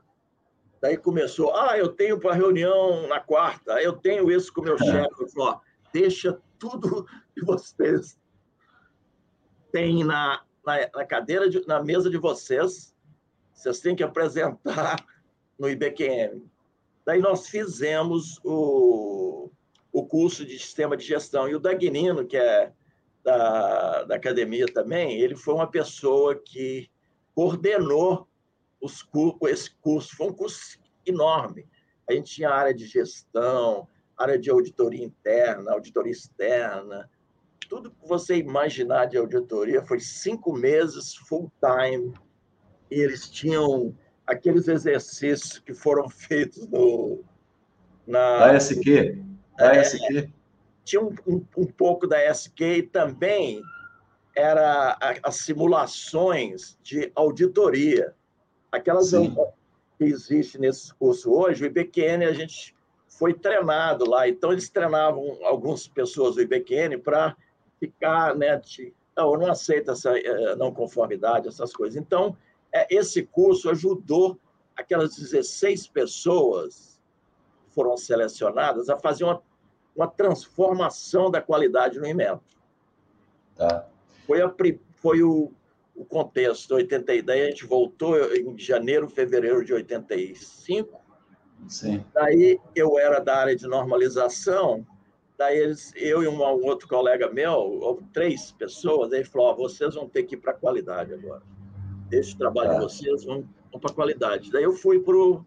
Daí 0.80 0.98
começou, 0.98 1.56
ah, 1.56 1.78
eu 1.78 1.90
tenho 1.90 2.20
para 2.20 2.36
reunião 2.36 3.08
na 3.08 3.20
quarta, 3.20 3.82
eu 3.82 3.94
tenho 3.94 4.30
isso 4.30 4.54
com 4.54 4.62
o 4.62 4.64
meu 4.64 4.78
chefe. 4.78 5.10
Eu 5.20 5.28
falei, 5.30 5.54
ó, 5.54 5.60
deixa 5.92 6.40
tudo 6.60 7.08
que 7.34 7.44
vocês 7.44 8.20
têm 9.72 10.04
na, 10.04 10.44
na, 10.64 10.90
na 10.94 11.06
cadeira, 11.06 11.50
de, 11.50 11.66
na 11.66 11.82
mesa 11.82 12.10
de 12.10 12.18
vocês, 12.18 12.96
vocês 13.52 13.80
têm 13.80 13.96
que 13.96 14.04
apresentar 14.04 15.04
no 15.58 15.68
IBQM. 15.68 16.48
Daí 17.06 17.20
nós 17.20 17.48
fizemos 17.48 18.40
o, 18.44 19.52
o 19.92 20.06
curso 20.06 20.46
de 20.46 20.58
sistema 20.58 20.98
de 20.98 21.06
gestão. 21.06 21.48
E 21.48 21.56
o 21.56 21.60
Dagnino, 21.60 22.26
que 22.26 22.38
é 22.38 22.72
da, 23.24 24.04
da 24.04 24.16
academia 24.16 24.66
também, 24.66 25.20
ele 25.20 25.36
foi 25.36 25.54
uma 25.54 25.70
pessoa 25.70 26.36
que 26.36 26.90
coordenou 27.34 28.28
os, 28.82 29.06
esse 29.44 29.72
curso. 29.76 30.16
Foi 30.16 30.28
um 30.28 30.34
curso 30.34 30.80
enorme. 31.06 31.68
A 32.10 32.14
gente 32.14 32.36
tinha 32.36 32.50
área 32.50 32.74
de 32.74 32.86
gestão, 32.86 33.88
área 34.18 34.38
de 34.38 34.50
auditoria 34.50 35.04
interna, 35.04 35.72
auditoria 35.72 36.12
externa, 36.12 37.10
tudo 37.68 37.92
que 37.92 38.08
você 38.08 38.38
imaginar 38.38 39.06
de 39.06 39.18
auditoria, 39.18 39.86
foi 39.86 40.00
cinco 40.00 40.54
meses 40.54 41.16
full 41.16 41.52
time, 41.60 42.14
e 42.90 43.00
eles 43.00 43.30
tinham 43.30 43.98
aqueles 44.26 44.68
exercícios 44.68 45.60
que 45.60 45.74
foram 45.74 46.08
feitos 46.10 46.68
no, 46.68 47.20
na... 48.06 48.48
Da 48.48 48.56
SQ? 48.56 49.22
Da 49.58 49.76
é, 49.76 49.82
SQ? 49.82 50.30
Tinha 50.84 51.02
um, 51.02 51.16
um, 51.28 51.46
um, 51.58 51.66
pouco 51.66 52.08
da 52.08 52.20
SQ 52.22 52.64
e 52.64 52.84
também 52.84 53.62
era 54.36 54.98
as 55.24 55.38
simulações 55.38 56.78
de 56.84 57.12
auditoria. 57.16 58.14
Aquelas 58.72 59.10
Sim. 59.10 59.36
que 59.98 60.04
existem 60.04 60.62
nesse 60.62 60.94
curso 60.94 61.32
hoje, 61.32 61.64
o 61.64 61.68
IBQN 61.68 62.26
a 62.26 62.34
gente 62.34 62.76
foi 63.08 63.34
treinado 63.34 64.08
lá. 64.08 64.28
Então, 64.28 64.52
eles 64.52 64.70
treinavam 64.70 65.38
algumas 65.44 65.88
pessoas 65.88 66.36
do 66.36 66.42
IBQN 66.42 66.98
para 66.98 67.36
ficar, 67.80 68.36
né, 68.36 68.58
de, 68.58 68.94
não, 69.16 69.34
eu 69.34 69.40
não 69.40 69.52
aceito 69.52 69.92
essa 69.92 70.18
é, 70.18 70.56
não 70.56 70.74
conformidade, 70.74 71.48
essas 71.48 71.74
coisas. 71.74 71.96
Então, 71.96 72.36
é, 72.36 72.45
esse 72.90 73.24
curso 73.24 73.70
ajudou 73.70 74.40
aquelas 74.76 75.16
16 75.16 75.88
pessoas 75.88 77.00
que 77.66 77.74
foram 77.74 77.96
selecionadas 77.96 78.90
a 78.90 78.98
fazer 78.98 79.24
uma, 79.24 79.42
uma 79.96 80.08
transformação 80.08 81.32
da 81.32 81.42
qualidade 81.42 82.00
no 82.00 82.06
IMETO. 82.06 82.44
Tá. 83.56 83.88
Foi, 84.28 84.42
a, 84.42 84.54
foi 84.98 85.24
o, 85.24 85.52
o 85.96 86.04
contexto. 86.04 86.76
80, 86.76 87.24
daí 87.24 87.44
a 87.44 87.50
gente 87.50 87.66
voltou 87.66 88.18
em 88.36 88.58
janeiro, 88.58 89.10
fevereiro 89.10 89.64
de 89.64 89.74
85. 89.74 91.02
Sim. 91.70 92.04
Daí 92.14 92.60
eu 92.76 93.00
era 93.00 93.20
da 93.20 93.38
área 93.38 93.56
de 93.56 93.66
normalização. 93.66 94.86
Daí 95.38 95.58
eles, 95.58 95.92
eu 95.96 96.24
e 96.24 96.28
um 96.28 96.42
outro 96.42 96.88
colega 96.88 97.30
meu, 97.30 98.02
três 98.14 98.52
pessoas, 98.52 99.12
aí 99.12 99.24
falou: 99.24 99.52
oh, 99.52 99.56
vocês 99.56 99.96
vão 99.96 100.08
ter 100.08 100.24
que 100.24 100.36
ir 100.36 100.38
para 100.38 100.52
a 100.52 100.56
qualidade 100.56 101.14
agora. 101.14 101.42
Esse 102.18 102.38
trabalho 102.38 102.72
de 102.72 102.76
tá. 102.76 102.82
vocês 102.82 103.24
vão, 103.24 103.48
vão 103.72 103.80
para 103.80 103.92
a 103.92 103.96
qualidade. 103.96 104.52
Daí 104.52 104.64
eu 104.64 104.74
fui 104.74 105.00
para 105.00 105.16
o 105.16 105.46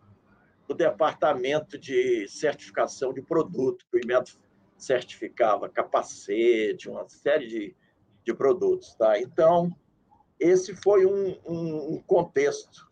departamento 0.76 1.78
de 1.78 2.26
certificação 2.28 3.12
de 3.12 3.22
produto, 3.22 3.86
que 3.90 3.98
o 3.98 4.00
IMET 4.02 4.38
certificava 4.76 5.68
capacete, 5.68 6.88
uma 6.88 7.08
série 7.08 7.46
de, 7.46 7.76
de 8.24 8.34
produtos. 8.34 8.94
Tá? 8.94 9.18
Então, 9.18 9.74
esse 10.38 10.74
foi 10.76 11.06
um, 11.06 11.36
um, 11.46 11.94
um 11.94 12.02
contexto. 12.06 12.88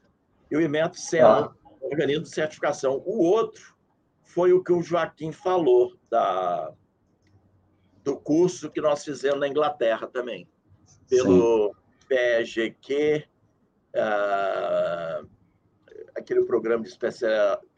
E 0.50 0.56
o 0.56 0.61
IMET 0.61 0.99
sendo 0.99 1.26
ah. 1.26 1.54
um 1.83 1.87
organismo 1.87 2.23
de 2.25 2.30
certificação. 2.30 3.02
O 3.04 3.23
outro 3.25 3.76
foi 4.23 4.52
o 4.52 4.62
que 4.62 4.73
o 4.73 4.83
Joaquim 4.83 5.33
falou, 5.33 5.97
da, 6.11 6.73
do 8.02 8.16
curso 8.16 8.71
que 8.71 8.80
nós 8.80 9.04
fizemos 9.04 9.40
na 9.40 9.49
Inglaterra 9.49 10.06
também, 10.06 10.49
pelo 11.09 11.68
Sim. 11.68 12.06
PEGQ, 12.09 13.26
uh, 13.97 15.29
aquele 16.15 16.45
programa 16.45 16.85
de 16.85 16.97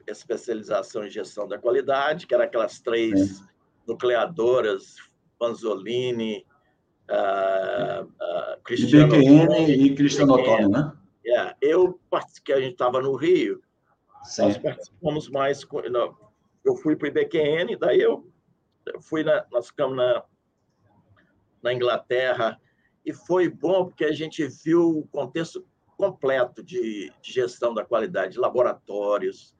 especialização 0.06 1.04
em 1.04 1.10
gestão 1.10 1.46
da 1.46 1.58
qualidade, 1.58 2.26
que 2.26 2.34
era 2.34 2.44
aquelas 2.44 2.80
três 2.80 3.38
Sim. 3.38 3.44
nucleadoras, 3.86 4.96
Panzolini, 5.38 6.44
uh, 7.10 8.04
uh, 8.04 8.62
Cristiano 8.64 9.14
IBQN 9.14 9.70
e 9.70 9.94
Cristiano 9.94 10.34
Ottoni, 10.34 10.68
né? 10.68 10.92
É, 11.26 11.54
eu 11.60 12.00
que 12.42 12.52
a 12.52 12.60
gente 12.60 12.72
estava 12.72 13.02
no 13.02 13.14
Rio, 13.14 13.62
Sim. 14.24 14.42
nós 14.42 14.58
participamos 14.58 15.28
mais. 15.28 15.66
Eu 16.64 16.74
fui 16.76 16.96
para 16.96 17.06
o 17.06 17.08
IBQN, 17.08 17.76
daí 17.76 18.00
eu 18.00 18.26
fui 19.00 19.22
na, 19.22 19.44
nós 19.52 19.68
ficamos 19.68 19.96
na, 19.96 20.24
na 21.62 21.74
Inglaterra 21.74 22.58
e 23.04 23.12
foi 23.12 23.48
bom 23.48 23.86
porque 23.86 24.04
a 24.04 24.12
gente 24.12 24.46
viu 24.64 25.00
o 25.00 25.06
contexto 25.08 25.66
completo 25.98 26.62
de, 26.62 27.12
de 27.20 27.32
gestão 27.32 27.74
da 27.74 27.84
qualidade, 27.84 28.34
de 28.34 28.38
laboratórios, 28.38 29.54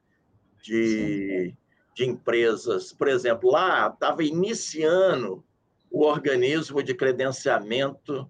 de, 0.63 1.53
de 1.93 2.05
empresas. 2.05 2.93
Por 2.93 3.09
exemplo, 3.09 3.51
lá 3.51 3.89
estava 3.93 4.23
iniciando 4.23 5.43
o 5.91 6.05
organismo 6.05 6.81
de 6.81 6.95
credenciamento 6.95 8.27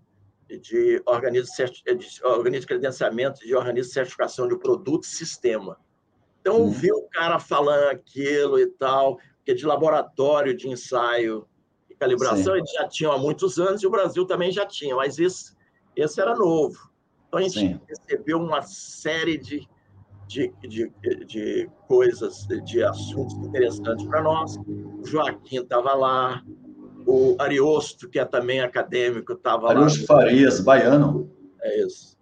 de 0.49 0.99
organismo, 1.05 1.53
de 1.95 2.23
organismo 2.25 2.61
de 2.61 2.67
credenciamento 2.67 3.39
de 3.45 3.53
organismo 3.53 3.89
de 3.89 3.93
certificação 3.93 4.47
de 4.47 4.57
produto 4.57 5.05
sistema. 5.05 5.77
Então, 6.41 6.63
hum. 6.63 6.71
vi 6.71 6.91
o 6.91 7.03
cara 7.11 7.37
falando 7.37 7.91
aquilo 7.91 8.59
e 8.59 8.65
tal, 8.65 9.19
que 9.45 9.53
de 9.53 9.67
laboratório 9.67 10.57
de 10.57 10.67
ensaio 10.67 11.45
e 11.87 11.93
calibração, 11.93 12.53
Sim. 12.53 12.59
eles 12.59 12.71
já 12.71 12.87
tinham 12.87 13.11
há 13.11 13.19
muitos 13.19 13.59
anos, 13.59 13.83
e 13.83 13.87
o 13.87 13.91
Brasil 13.91 14.25
também 14.25 14.51
já 14.51 14.65
tinha, 14.65 14.95
mas 14.95 15.19
esse, 15.19 15.55
esse 15.95 16.19
era 16.19 16.33
novo. 16.33 16.88
Então, 17.29 17.39
a 17.39 17.43
gente 17.43 17.59
Sim. 17.59 17.79
recebeu 17.87 18.39
uma 18.39 18.63
série 18.63 19.37
de, 19.37 19.67
de, 20.27 20.51
de, 20.67 20.91
de 21.25 21.69
coisas, 21.87 22.47
de 22.65 22.83
assuntos 22.83 23.35
interessantes 23.35 24.05
para 24.07 24.21
nós. 24.23 24.57
O 24.57 25.05
Joaquim 25.05 25.59
estava 25.59 25.93
lá, 25.93 26.43
o 27.05 27.35
Ariosto, 27.39 28.09
que 28.09 28.17
é 28.17 28.25
também 28.25 28.61
acadêmico, 28.61 29.33
estava 29.33 29.67
lá. 29.67 29.71
Ariosto 29.71 30.07
Farias, 30.07 30.59
baiano. 30.59 31.31
É 31.61 31.85
isso. 31.85 32.17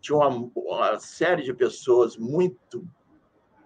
Tinha 0.00 0.18
uma, 0.18 0.50
uma 0.54 1.00
série 1.00 1.42
de 1.42 1.52
pessoas 1.52 2.16
muito 2.16 2.86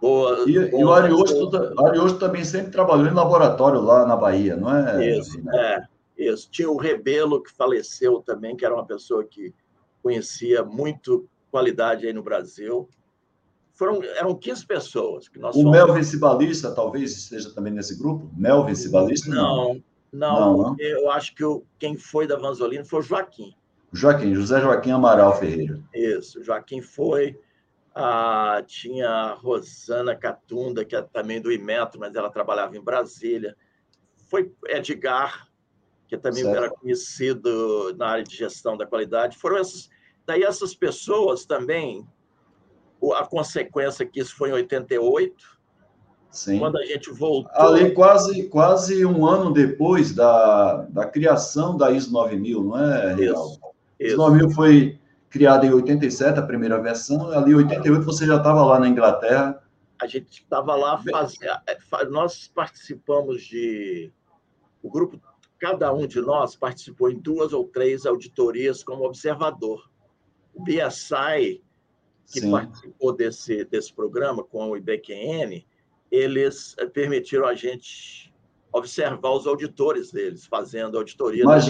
boas. 0.01 0.49
E, 0.49 0.55
boas, 0.55 0.73
e 0.73 0.85
o 0.85 0.93
Ariosto, 0.93 1.85
Ariosto 1.85 2.19
também 2.19 2.45
sempre 2.45 2.71
trabalhou 2.71 3.07
em 3.07 3.15
laboratório 3.15 3.81
lá 3.81 4.07
na 4.07 4.17
Bahia, 4.17 4.57
não 4.57 4.75
é? 4.75 5.19
Isso, 5.19 5.39
né? 5.45 5.53
é. 5.55 5.99
Isso. 6.17 6.51
Tinha 6.51 6.71
o 6.71 6.79
Rebelo, 6.79 7.43
que 7.43 7.53
faleceu 7.53 8.23
também, 8.23 8.57
que 8.57 8.65
era 8.65 8.75
uma 8.75 8.87
pessoa 8.87 9.23
que 9.23 9.55
conhecia 10.09 10.65
muito 10.65 11.29
qualidade 11.51 12.07
aí 12.07 12.13
no 12.15 12.23
Brasil. 12.23 12.89
Foram, 13.75 14.03
eram 14.03 14.35
15 14.35 14.67
pessoas 14.67 15.29
que 15.29 15.39
nós 15.39 15.55
O 15.55 15.61
fomos. 15.61 15.71
Melvin 15.71 16.03
Cibalista 16.03 16.75
talvez 16.75 17.15
esteja 17.15 17.51
também 17.51 17.73
nesse 17.73 17.97
grupo? 17.97 18.31
Melvin 18.35 18.75
Cibalista? 18.75 19.29
Não, 19.29 19.81
não, 20.11 20.41
não, 20.41 20.57
não. 20.63 20.77
eu 20.79 21.11
acho 21.11 21.35
que 21.35 21.45
o, 21.45 21.63
quem 21.79 21.97
foi 21.97 22.27
da 22.27 22.37
Vanzolina 22.37 22.85
foi 22.85 23.01
o 23.01 23.03
Joaquim. 23.03 23.55
Joaquim, 23.93 24.35
José 24.35 24.61
Joaquim 24.61 24.91
Amaral 24.93 25.39
Ferreira. 25.39 25.79
Isso, 25.95 26.43
Joaquim 26.43 26.81
foi. 26.81 27.39
Ah, 27.95 28.63
tinha 28.67 29.09
a 29.09 29.35
Rosana 29.35 30.17
Catunda, 30.17 30.85
que 30.85 30.97
é 30.97 31.03
também 31.03 31.41
do 31.41 31.53
Imetro, 31.53 32.01
mas 32.01 32.15
ela 32.15 32.31
trabalhava 32.31 32.77
em 32.77 32.81
Brasília. 32.81 33.57
Foi 34.29 34.53
Edgar, 34.67 35.49
que 36.07 36.17
também 36.17 36.45
certo. 36.45 36.57
era 36.57 36.71
conhecido 36.71 37.95
na 37.97 38.09
área 38.09 38.25
de 38.25 38.37
gestão 38.37 38.77
da 38.77 38.87
qualidade. 38.87 39.37
Foram 39.37 39.59
essas. 39.59 39.91
Daí 40.29 40.43
essas 40.43 40.75
pessoas 40.75 41.47
também, 41.47 42.07
a 43.15 43.25
consequência 43.25 44.05
que 44.05 44.21
isso 44.21 44.37
foi 44.37 44.51
em 44.51 44.53
88, 44.53 45.59
Sim. 46.31 46.59
Quando 46.59 46.77
a 46.77 46.85
gente 46.85 47.11
voltou. 47.11 47.51
Ali, 47.55 47.93
quase, 47.95 48.47
quase 48.51 49.07
um 49.07 49.27
ano 49.27 49.51
depois 49.51 50.15
da, 50.15 50.83
da 50.91 51.07
criação 51.07 51.75
da 51.79 51.91
ISO 51.91 52.13
9000, 52.13 52.63
não 52.63 52.79
é, 52.79 53.15
Real? 53.15 53.47
Isso. 53.47 53.61
ISO 53.99 54.17
9000 54.19 54.51
foi 54.51 55.01
criada 55.31 55.65
em 55.65 55.73
87, 55.73 56.39
a 56.39 56.43
primeira 56.43 56.79
versão, 56.83 57.31
ali 57.31 57.53
em 57.53 57.57
88 57.57 58.05
você 58.05 58.27
já 58.27 58.37
estava 58.37 58.63
lá 58.63 58.79
na 58.79 58.87
Inglaterra. 58.87 59.63
A 59.99 60.07
gente 60.07 60.43
estava 60.43 60.77
lá 60.77 61.03
fazendo. 61.03 61.59
É, 61.67 62.05
nós 62.11 62.47
participamos 62.55 63.43
de. 63.43 64.13
O 64.83 64.91
grupo, 64.91 65.19
cada 65.59 65.91
um 65.95 66.07
de 66.07 66.21
nós 66.21 66.55
participou 66.55 67.11
em 67.11 67.19
duas 67.19 67.55
ou 67.55 67.65
três 67.67 68.05
auditorias 68.05 68.85
como 68.85 69.07
observador. 69.07 69.89
O 70.59 70.65
BSI, 70.65 71.63
que 72.27 72.41
Sim. 72.41 72.51
participou 72.51 73.13
desse, 73.13 73.65
desse 73.65 73.93
programa 73.93 74.43
com 74.43 74.71
o 74.71 74.77
IBQN, 74.77 75.65
eles 76.11 76.75
eh, 76.79 76.87
permitiram 76.87 77.47
a 77.47 77.55
gente 77.55 78.33
observar 78.73 79.31
os 79.31 79.47
auditores 79.47 80.11
deles, 80.11 80.47
fazendo 80.47 80.99
auditoria. 80.99 81.45
Mas 81.45 81.67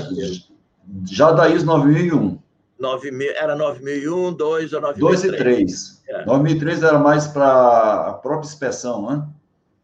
já 1.05 1.33
da 1.33 1.49
ISO 1.49 1.67
9001. 1.67 2.39
9000, 2.79 3.31
era 3.33 3.57
9001, 3.57 4.33
2 4.35 4.73
ou 4.73 4.81
9003. 4.81 5.21
2 5.21 5.25
e 5.25 5.37
3. 5.37 6.03
É. 6.09 6.25
9003 6.25 6.83
era 6.83 6.99
mais 6.99 7.27
para 7.27 8.09
a 8.09 8.15
própria 8.15 8.49
inspeção, 8.49 9.11
né? 9.11 9.29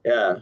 É. 0.04 0.40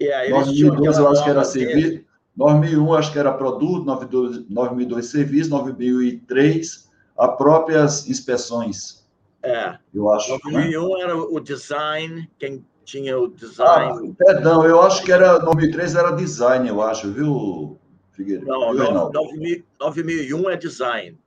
E 0.00 0.10
aí 0.12 0.30
9002 0.30 0.98
eu 0.98 1.08
acho 1.08 1.24
que 1.24 1.30
era 1.30 1.44
serviço. 1.44 2.04
9001 2.34 2.94
acho 2.94 3.12
que 3.12 3.18
era 3.18 3.32
produto, 3.32 3.84
9002, 3.84 4.48
9002 4.48 5.06
serviço, 5.06 5.50
9003 5.50 6.90
a 7.22 7.28
próprias 7.28 8.08
inspeções. 8.08 9.06
É. 9.42 9.78
Eu 9.94 10.10
acho. 10.10 10.32
9001 10.44 10.88
né? 10.88 11.02
era 11.02 11.16
o 11.16 11.38
design, 11.38 12.28
quem 12.36 12.66
tinha 12.84 13.16
o 13.16 13.28
design. 13.28 14.10
Ah, 14.10 14.24
perdão, 14.24 14.66
eu 14.66 14.82
acho 14.82 15.04
que 15.04 15.12
era 15.12 15.38
2003 15.38 15.94
era 15.94 16.10
design, 16.10 16.68
eu 16.68 16.82
acho, 16.82 17.12
viu, 17.12 17.78
Figueiredo? 18.10 18.46
Não, 18.46 18.74
9001 18.74 20.50
é 20.50 20.56
design. 20.56 21.18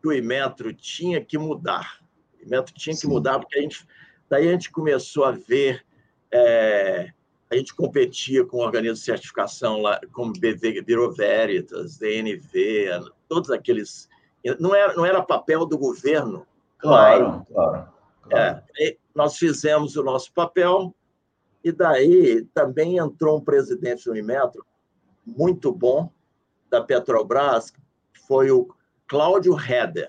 que 0.00 0.08
o 0.08 0.12
Imetro 0.12 0.72
tinha 0.72 1.24
que 1.24 1.36
mudar. 1.36 2.00
O 2.40 2.46
Imetro 2.46 2.74
tinha 2.74 2.94
Sim. 2.94 3.02
que 3.02 3.06
mudar, 3.06 3.38
porque 3.38 3.58
a 3.58 3.62
gente, 3.62 3.86
daí 4.28 4.48
a 4.48 4.52
gente 4.52 4.70
começou 4.70 5.24
a 5.24 5.32
ver, 5.32 5.84
é, 6.32 7.12
a 7.50 7.56
gente 7.56 7.74
competia 7.74 8.44
com 8.44 8.58
organismos 8.58 9.00
de 9.00 9.04
certificação 9.04 9.82
lá, 9.82 10.00
como 10.12 10.32
BV, 10.32 10.82
Bureau 10.82 11.12
Veritas, 11.12 11.98
DNV, 11.98 12.88
todos 13.28 13.50
aqueles. 13.50 14.08
Não 14.58 14.74
era, 14.74 14.94
não 14.94 15.04
era 15.04 15.22
papel 15.22 15.66
do 15.66 15.76
governo. 15.76 16.46
Claro, 16.78 17.30
mas, 17.30 17.48
claro. 17.48 17.88
claro. 18.22 18.62
É, 18.78 18.96
nós 19.14 19.36
fizemos 19.36 19.96
o 19.96 20.02
nosso 20.02 20.32
papel, 20.32 20.94
e 21.62 21.70
daí 21.70 22.46
também 22.54 22.96
entrou 22.96 23.36
um 23.36 23.44
presidente 23.44 24.04
do 24.04 24.16
Imetro 24.16 24.64
muito 25.26 25.70
bom, 25.72 26.10
da 26.70 26.80
Petrobras, 26.80 27.72
foi 28.26 28.50
o 28.50 28.68
Cláudio 29.10 29.56
Heder. 29.58 30.08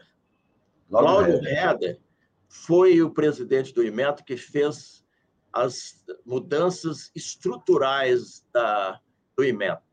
Cláudio 0.88 1.42
Heder 1.44 2.00
foi 2.48 3.02
o 3.02 3.10
presidente 3.10 3.74
do 3.74 3.84
Imetro 3.84 4.24
que 4.24 4.38
fez 4.38 5.04
as 5.52 6.06
mudanças 6.24 7.12
estruturais 7.16 8.46
da, 8.54 9.02
do 9.36 9.44
Imetro. 9.44 9.84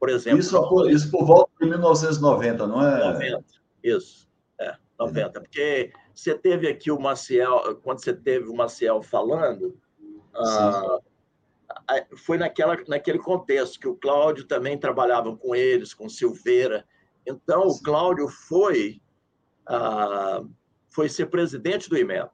Por 0.00 0.08
exemplo. 0.08 0.40
Isso, 0.40 0.88
isso 0.90 1.08
por 1.08 1.24
volta 1.24 1.52
de 1.60 1.68
1990, 1.68 2.66
não 2.66 2.84
é? 2.84 3.12
90, 3.12 3.44
isso. 3.84 4.28
É, 4.58 4.74
90. 4.98 5.40
Porque 5.40 5.92
você 6.12 6.36
teve 6.36 6.66
aqui 6.66 6.90
o 6.90 6.98
Maciel, 6.98 7.76
quando 7.84 8.02
você 8.02 8.12
teve 8.12 8.48
o 8.48 8.56
Maciel 8.56 9.00
falando, 9.02 9.78
ah, 10.34 10.98
foi 12.16 12.38
naquela, 12.38 12.76
naquele 12.88 13.20
contexto 13.20 13.78
que 13.78 13.86
o 13.86 13.94
Cláudio 13.94 14.44
também 14.46 14.76
trabalhava 14.76 15.36
com 15.36 15.54
eles, 15.54 15.94
com 15.94 16.08
Silveira. 16.08 16.84
Então, 17.28 17.66
o 17.66 17.82
Cláudio 17.82 18.26
foi, 18.28 19.00
ah, 19.66 20.42
foi 20.88 21.08
ser 21.08 21.26
presidente 21.26 21.90
do 21.90 21.98
IMET. 21.98 22.30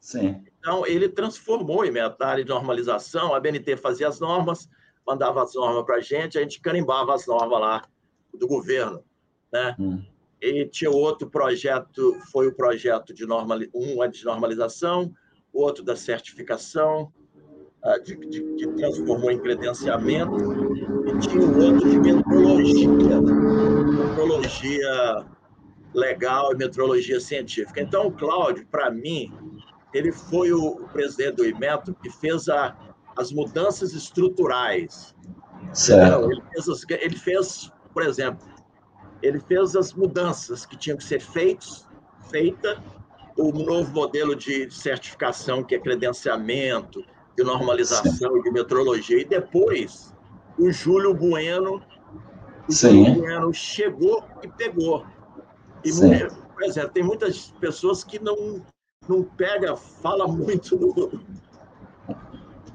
Sim. 0.00 0.44
Então, 0.58 0.86
ele 0.86 1.08
transformou 1.08 1.80
o 1.80 1.84
IMET 1.84 2.16
na 2.18 2.26
área 2.26 2.44
de 2.44 2.50
normalização. 2.50 3.34
A 3.34 3.40
BNT 3.40 3.76
fazia 3.76 4.06
as 4.06 4.20
normas, 4.20 4.68
mandava 5.04 5.42
as 5.42 5.54
normas 5.54 5.84
para 5.84 5.96
a 5.96 6.00
gente, 6.00 6.38
a 6.38 6.42
gente 6.42 6.60
carimbava 6.60 7.12
as 7.12 7.26
normas 7.26 7.60
lá 7.60 7.88
do 8.32 8.46
governo. 8.46 9.02
Né? 9.52 9.74
Hum. 9.78 10.02
E 10.40 10.66
tinha 10.66 10.90
outro 10.90 11.28
projeto, 11.28 12.16
foi 12.30 12.46
o 12.46 12.54
projeto 12.54 13.12
de 13.12 13.26
normal, 13.26 13.58
um 13.74 14.04
é 14.04 14.08
de 14.08 14.24
normalização, 14.24 15.12
o 15.52 15.62
outro 15.62 15.82
da 15.82 15.96
certificação, 15.96 17.12
de, 18.04 18.16
de, 18.16 18.42
que 18.56 18.66
transformou 18.74 19.30
em 19.30 19.38
credenciamento, 19.38 20.36
e 21.06 21.18
tinha 21.20 21.40
o 21.40 21.62
outro 21.62 21.88
de 21.88 21.98
metrologia, 21.98 23.20
metrologia 23.20 25.24
legal 25.94 26.52
e 26.52 26.56
metrologia 26.56 27.20
científica. 27.20 27.80
Então, 27.80 28.08
o 28.08 28.12
Cláudio, 28.12 28.66
para 28.70 28.90
mim, 28.90 29.32
ele 29.94 30.12
foi 30.12 30.52
o, 30.52 30.86
presidente 30.92 31.36
do 31.36 31.46
IMETRO 31.46 31.94
que 31.94 32.10
fez 32.10 32.48
a, 32.48 32.76
as 33.16 33.32
mudanças 33.32 33.94
estruturais. 33.94 35.14
Certo. 35.72 36.30
Ele 36.30 36.42
fez, 36.52 36.68
as, 36.68 36.84
ele 36.90 37.16
fez, 37.16 37.72
por 37.94 38.02
exemplo, 38.02 38.46
ele 39.22 39.40
fez 39.40 39.74
as 39.74 39.94
mudanças 39.94 40.66
que 40.66 40.76
tinham 40.76 40.98
que 40.98 41.04
ser 41.04 41.20
feitas, 41.20 41.88
feita 42.30 42.82
o 43.36 43.52
novo 43.52 43.92
modelo 43.92 44.34
de 44.34 44.70
certificação, 44.70 45.62
que 45.62 45.74
é 45.74 45.78
credenciamento, 45.78 47.04
de 47.36 47.44
normalização 47.44 48.40
de 48.40 48.50
metrologia. 48.50 49.20
E 49.20 49.24
depois, 49.24 50.14
o 50.58 50.70
Júlio 50.70 51.14
Bueno, 51.14 51.82
o. 52.68 52.72
Júlio 52.72 53.22
Bueno 53.22 53.52
chegou 53.52 54.24
e 54.42 54.48
pegou. 54.48 55.04
E, 55.84 55.90
por 56.54 56.62
exemplo, 56.62 56.90
tem 56.90 57.02
muitas 57.02 57.50
pessoas 57.60 58.02
que 58.02 58.18
não, 58.18 58.62
não 59.08 59.22
pega, 59.22 59.76
fala 59.76 60.26
muito 60.26 60.76
no, 60.76 61.12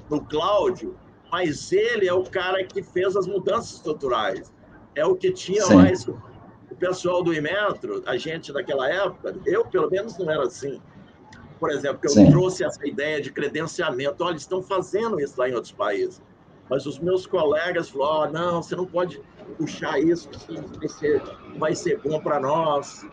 no 0.09 0.21
Cláudio, 0.25 0.95
mas 1.31 1.71
ele 1.71 2.07
é 2.07 2.13
o 2.13 2.23
cara 2.23 2.63
que 2.63 2.83
fez 2.83 3.15
as 3.15 3.27
mudanças 3.27 3.73
estruturais. 3.73 4.53
É 4.95 5.05
o 5.05 5.15
que 5.15 5.31
tinha 5.31 5.63
Sim. 5.63 5.75
mais. 5.75 6.07
O 6.07 6.75
pessoal 6.79 7.21
do 7.21 7.33
Imetro, 7.33 8.01
a 8.05 8.15
gente 8.17 8.53
daquela 8.53 8.89
época, 8.89 9.35
eu 9.45 9.65
pelo 9.65 9.89
menos 9.89 10.17
não 10.17 10.29
era 10.31 10.43
assim 10.43 10.81
por 11.61 11.69
exemplo, 11.69 11.99
que 11.99 12.07
eu 12.07 12.11
Sim. 12.11 12.31
trouxe 12.31 12.63
essa 12.63 12.85
ideia 12.87 13.21
de 13.21 13.31
credenciamento. 13.31 14.23
Olha, 14.23 14.35
estão 14.35 14.63
fazendo 14.63 15.19
isso 15.19 15.39
lá 15.39 15.47
em 15.47 15.53
outros 15.53 15.71
países. 15.71 16.19
Mas 16.67 16.87
os 16.87 16.97
meus 16.97 17.27
colegas 17.27 17.91
falaram: 17.91 18.31
oh, 18.31 18.33
não, 18.33 18.63
você 18.63 18.75
não 18.75 18.87
pode 18.87 19.21
puxar 19.59 19.99
isso, 19.99 20.27
vai 20.79 20.89
ser, 20.89 21.21
vai 21.59 21.75
ser 21.75 22.01
bom 22.01 22.19
para 22.19 22.39
nós 22.39 23.05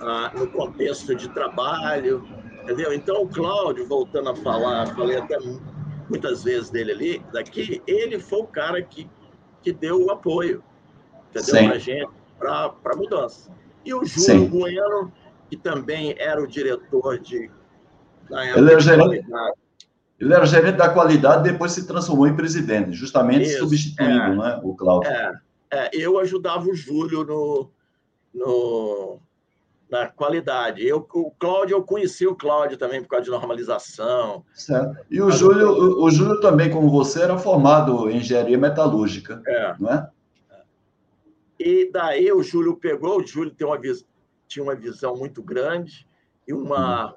ah, 0.00 0.30
no 0.38 0.46
contexto 0.46 1.12
de 1.12 1.28
trabalho. 1.30 2.24
Entendeu? 2.62 2.94
Então, 2.94 3.22
o 3.22 3.28
Cláudio, 3.28 3.84
voltando 3.88 4.30
a 4.30 4.36
falar, 4.36 4.94
falei 4.94 5.16
até 5.16 5.36
muitas 6.08 6.44
vezes 6.44 6.70
dele 6.70 6.92
ali, 6.92 7.26
daqui, 7.32 7.82
ele 7.84 8.20
foi 8.20 8.38
o 8.42 8.46
cara 8.46 8.80
que, 8.80 9.10
que 9.60 9.72
deu 9.72 10.06
o 10.06 10.10
apoio, 10.12 10.62
entendeu? 11.30 11.64
Para 11.64 11.74
a 11.74 11.78
gente, 11.78 12.10
para 12.38 12.74
a 12.84 12.96
mudança. 12.96 13.50
E 13.84 13.92
o 13.92 14.04
Júlio. 14.04 14.48
Bueno 14.48 15.12
que 15.54 15.62
também 15.62 16.14
era 16.18 16.42
o 16.42 16.46
diretor 16.46 17.18
de. 17.18 17.50
ele, 18.30 18.70
era 18.70 18.80
gerente, 18.80 19.24
ele 20.18 20.34
era 20.34 20.46
gerente 20.46 20.76
da 20.76 20.88
qualidade, 20.88 21.44
depois 21.44 21.72
se 21.72 21.86
transformou 21.86 22.26
em 22.26 22.34
presidente, 22.34 22.92
justamente 22.92 23.44
Isso, 23.44 23.60
substituindo 23.60 24.12
é, 24.12 24.36
né, 24.36 24.60
o 24.62 24.74
Cláudio. 24.74 25.10
É, 25.10 25.32
é, 25.70 25.90
eu 25.92 26.18
ajudava 26.18 26.68
o 26.68 26.74
Júlio 26.74 27.24
no, 27.24 27.70
no, 28.34 29.18
na 29.88 30.08
qualidade. 30.08 30.84
Eu, 30.84 31.06
o 31.14 31.30
Cláudio, 31.30 31.76
eu 31.76 31.82
conheci 31.82 32.26
o 32.26 32.34
Cláudio 32.34 32.76
também 32.76 33.00
por 33.00 33.08
causa 33.08 33.24
de 33.24 33.30
normalização. 33.30 34.44
Certo. 34.52 35.04
E 35.08 35.22
o 35.22 35.30
Júlio, 35.30 35.68
o, 35.68 36.04
o 36.04 36.10
Júlio 36.10 36.40
também, 36.40 36.70
como 36.70 36.90
você, 36.90 37.22
era 37.22 37.38
formado 37.38 38.10
em 38.10 38.16
engenharia 38.16 38.58
metalúrgica, 38.58 39.40
é. 39.46 39.74
não 39.78 39.90
é? 39.90 40.08
E 41.60 41.88
daí 41.92 42.30
o 42.32 42.42
Júlio 42.42 42.76
pegou, 42.76 43.20
o 43.20 43.26
Júlio 43.26 43.54
tem 43.54 43.66
uma 43.66 43.78
visão 43.78 44.04
tinha 44.54 44.62
uma 44.62 44.76
visão 44.76 45.16
muito 45.16 45.42
grande 45.42 46.06
e 46.46 46.52
uma, 46.52 47.16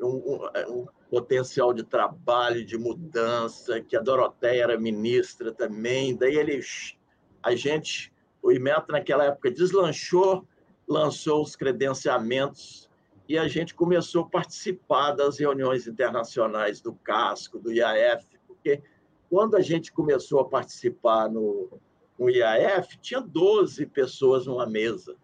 um, 0.00 0.48
um, 0.68 0.86
potencial 1.10 1.74
de 1.74 1.82
trabalho, 1.84 2.64
de 2.64 2.78
mudança, 2.78 3.80
que 3.80 3.94
a 3.94 4.00
Doroteia 4.00 4.62
era 4.62 4.80
ministra 4.80 5.52
também. 5.52 6.16
Daí 6.16 6.36
ele, 6.36 6.60
a 7.42 7.54
gente, 7.54 8.10
o 8.42 8.50
IMET 8.50 8.86
naquela 8.88 9.26
época 9.26 9.50
deslanchou, 9.50 10.46
lançou 10.88 11.42
os 11.42 11.54
credenciamentos 11.54 12.88
e 13.28 13.36
a 13.36 13.46
gente 13.46 13.74
começou 13.74 14.22
a 14.22 14.28
participar 14.30 15.12
das 15.12 15.38
reuniões 15.38 15.86
internacionais 15.86 16.80
do 16.80 16.94
CASCO, 16.94 17.58
do 17.58 17.70
IAF, 17.70 18.24
porque 18.46 18.82
quando 19.28 19.56
a 19.56 19.60
gente 19.60 19.92
começou 19.92 20.40
a 20.40 20.48
participar 20.48 21.28
no, 21.28 21.68
no 22.18 22.30
IAF, 22.30 22.98
tinha 22.98 23.20
12 23.20 23.84
pessoas 23.84 24.46
numa 24.46 24.66
mesa. 24.66 25.14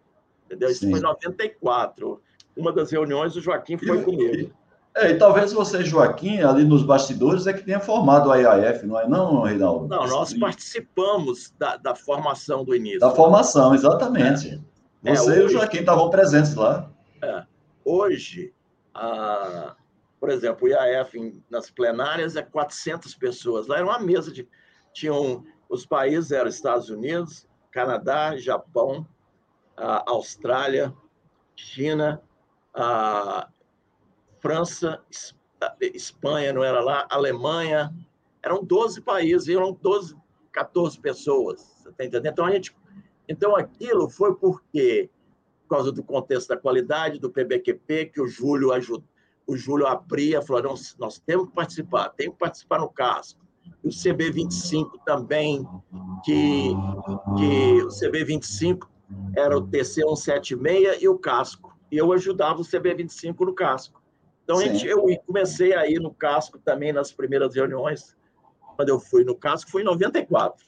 Entendeu? 0.45 0.69
Isso 0.69 0.81
Sim. 0.81 0.91
foi 0.91 0.99
em 0.99 1.03
94. 1.03 2.21
Uma 2.55 2.71
das 2.71 2.91
reuniões, 2.91 3.35
o 3.35 3.41
Joaquim 3.41 3.77
foi 3.77 3.99
e, 3.99 4.03
comigo. 4.03 4.53
É, 4.95 5.11
e 5.11 5.17
talvez 5.17 5.51
você, 5.51 5.83
Joaquim, 5.83 6.39
ali 6.39 6.63
nos 6.63 6.81
bastidores, 6.81 7.47
é 7.47 7.53
que 7.53 7.63
tenha 7.63 7.81
formado 7.81 8.31
a 8.31 8.37
IAF, 8.37 8.85
não 8.85 8.97
é 8.97 9.07
não, 9.07 9.41
Reinaldo? 9.41 9.87
Não, 9.87 10.07
nós 10.07 10.33
participamos 10.33 11.53
da, 11.59 11.75
da 11.75 11.93
formação 11.93 12.63
do 12.63 12.73
início. 12.73 13.01
Da 13.01 13.11
formação, 13.11 13.75
exatamente. 13.75 14.63
É. 15.03 15.15
Você 15.15 15.31
é, 15.31 15.33
hoje, 15.33 15.41
e 15.41 15.45
o 15.45 15.49
Joaquim 15.49 15.79
estavam 15.79 16.09
presentes 16.09 16.55
lá. 16.55 16.89
É. 17.21 17.43
Hoje, 17.83 18.53
a, 18.93 19.75
por 20.17 20.29
exemplo, 20.29 20.65
o 20.65 20.69
IAF 20.69 21.43
nas 21.49 21.69
plenárias 21.69 22.37
é 22.37 22.41
400 22.41 23.13
pessoas. 23.15 23.67
Lá 23.67 23.77
era 23.77 23.85
uma 23.85 23.99
mesa 23.99 24.31
de... 24.31 24.47
Tinham... 24.93 25.43
Os 25.67 25.83
países 25.83 26.31
eram 26.31 26.47
Estados 26.47 26.89
Unidos, 26.89 27.47
Canadá, 27.71 28.37
Japão, 28.37 29.05
a 29.77 30.09
Austrália, 30.09 30.93
China, 31.55 32.21
a 32.73 33.47
França, 34.39 35.01
Espanha 35.81 36.53
não 36.53 36.63
era 36.63 36.81
lá, 36.81 37.07
Alemanha, 37.09 37.93
eram 38.43 38.63
12 38.63 39.01
países, 39.01 39.49
eram 39.49 39.73
12, 39.73 40.15
14 40.51 40.99
pessoas, 40.99 41.61
você 41.61 41.91
tá 41.91 42.05
entendendo? 42.05 42.31
Então 42.31 42.45
a 42.45 42.51
gente 42.51 42.75
Então, 43.27 43.55
aquilo 43.55 44.07
foi 44.07 44.35
porque, 44.35 45.09
por 45.63 45.77
causa 45.77 45.91
do 45.91 46.03
contexto 46.03 46.49
da 46.49 46.57
qualidade, 46.57 47.19
do 47.19 47.31
PBQP, 47.31 48.11
que 48.13 48.21
o 48.21 48.27
Júlio 48.27 48.71
ajudou, 48.71 49.03
o 49.47 49.55
Júlio 49.55 49.87
abria, 49.87 50.41
falou, 50.41 50.61
nós, 50.63 50.95
nós 50.99 51.19
temos 51.19 51.49
que 51.49 51.55
participar, 51.55 52.09
temos 52.09 52.35
que 52.35 52.39
participar 52.39 52.79
no 52.79 52.89
casco. 52.89 53.39
E 53.83 53.87
o 53.87 53.91
CB25 53.91 54.91
também, 55.05 55.67
que, 56.23 56.69
que 57.37 57.83
o 57.83 57.87
CB25 57.87 58.87
era 59.35 59.57
o 59.57 59.67
TC176 59.67 61.01
e 61.01 61.07
o 61.07 61.17
casco. 61.17 61.75
E 61.91 61.97
eu 61.97 62.11
ajudava 62.13 62.61
o 62.61 62.65
CB25 62.65 63.45
no 63.45 63.53
casco. 63.53 64.01
Então, 64.43 64.61
gente, 64.61 64.85
eu 64.85 65.03
comecei 65.25 65.73
a 65.73 65.87
ir 65.87 65.99
no 65.99 66.13
casco 66.13 66.59
também 66.59 66.93
nas 66.93 67.11
primeiras 67.11 67.55
reuniões, 67.55 68.15
quando 68.75 68.89
eu 68.89 68.99
fui 68.99 69.23
no 69.23 69.35
casco, 69.35 69.71
foi 69.71 69.81
em 69.81 69.85
94. 69.85 70.63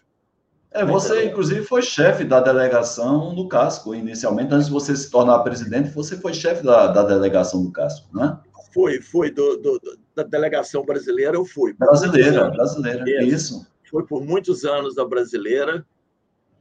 É, 0.71 0.83
você, 0.83 1.25
inclusive, 1.25 1.63
foi 1.63 1.81
chefe 1.81 2.23
da 2.23 2.41
delegação 2.41 3.33
do 3.35 3.47
casco, 3.47 3.93
inicialmente, 3.93 4.53
antes 4.53 4.67
de 4.67 4.73
você 4.73 4.95
se 4.95 5.09
tornar 5.09 5.39
presidente, 5.39 5.89
você 5.91 6.17
foi 6.17 6.33
chefe 6.33 6.63
da, 6.63 6.87
da 6.87 7.03
delegação 7.03 7.63
do 7.63 7.71
casco, 7.71 8.07
né? 8.15 8.37
Fui, 8.73 9.01
fui, 9.01 9.31
do, 9.31 9.57
do, 9.57 9.79
da 10.15 10.23
delegação 10.23 10.83
brasileira 10.83 11.37
eu 11.37 11.45
fui. 11.45 11.73
Brasileira, 11.73 12.49
brasileira, 12.49 13.23
isso. 13.23 13.65
Foi 13.89 14.05
por 14.05 14.23
muitos 14.23 14.65
anos 14.65 14.95
da 14.95 15.05
brasileira, 15.05 15.85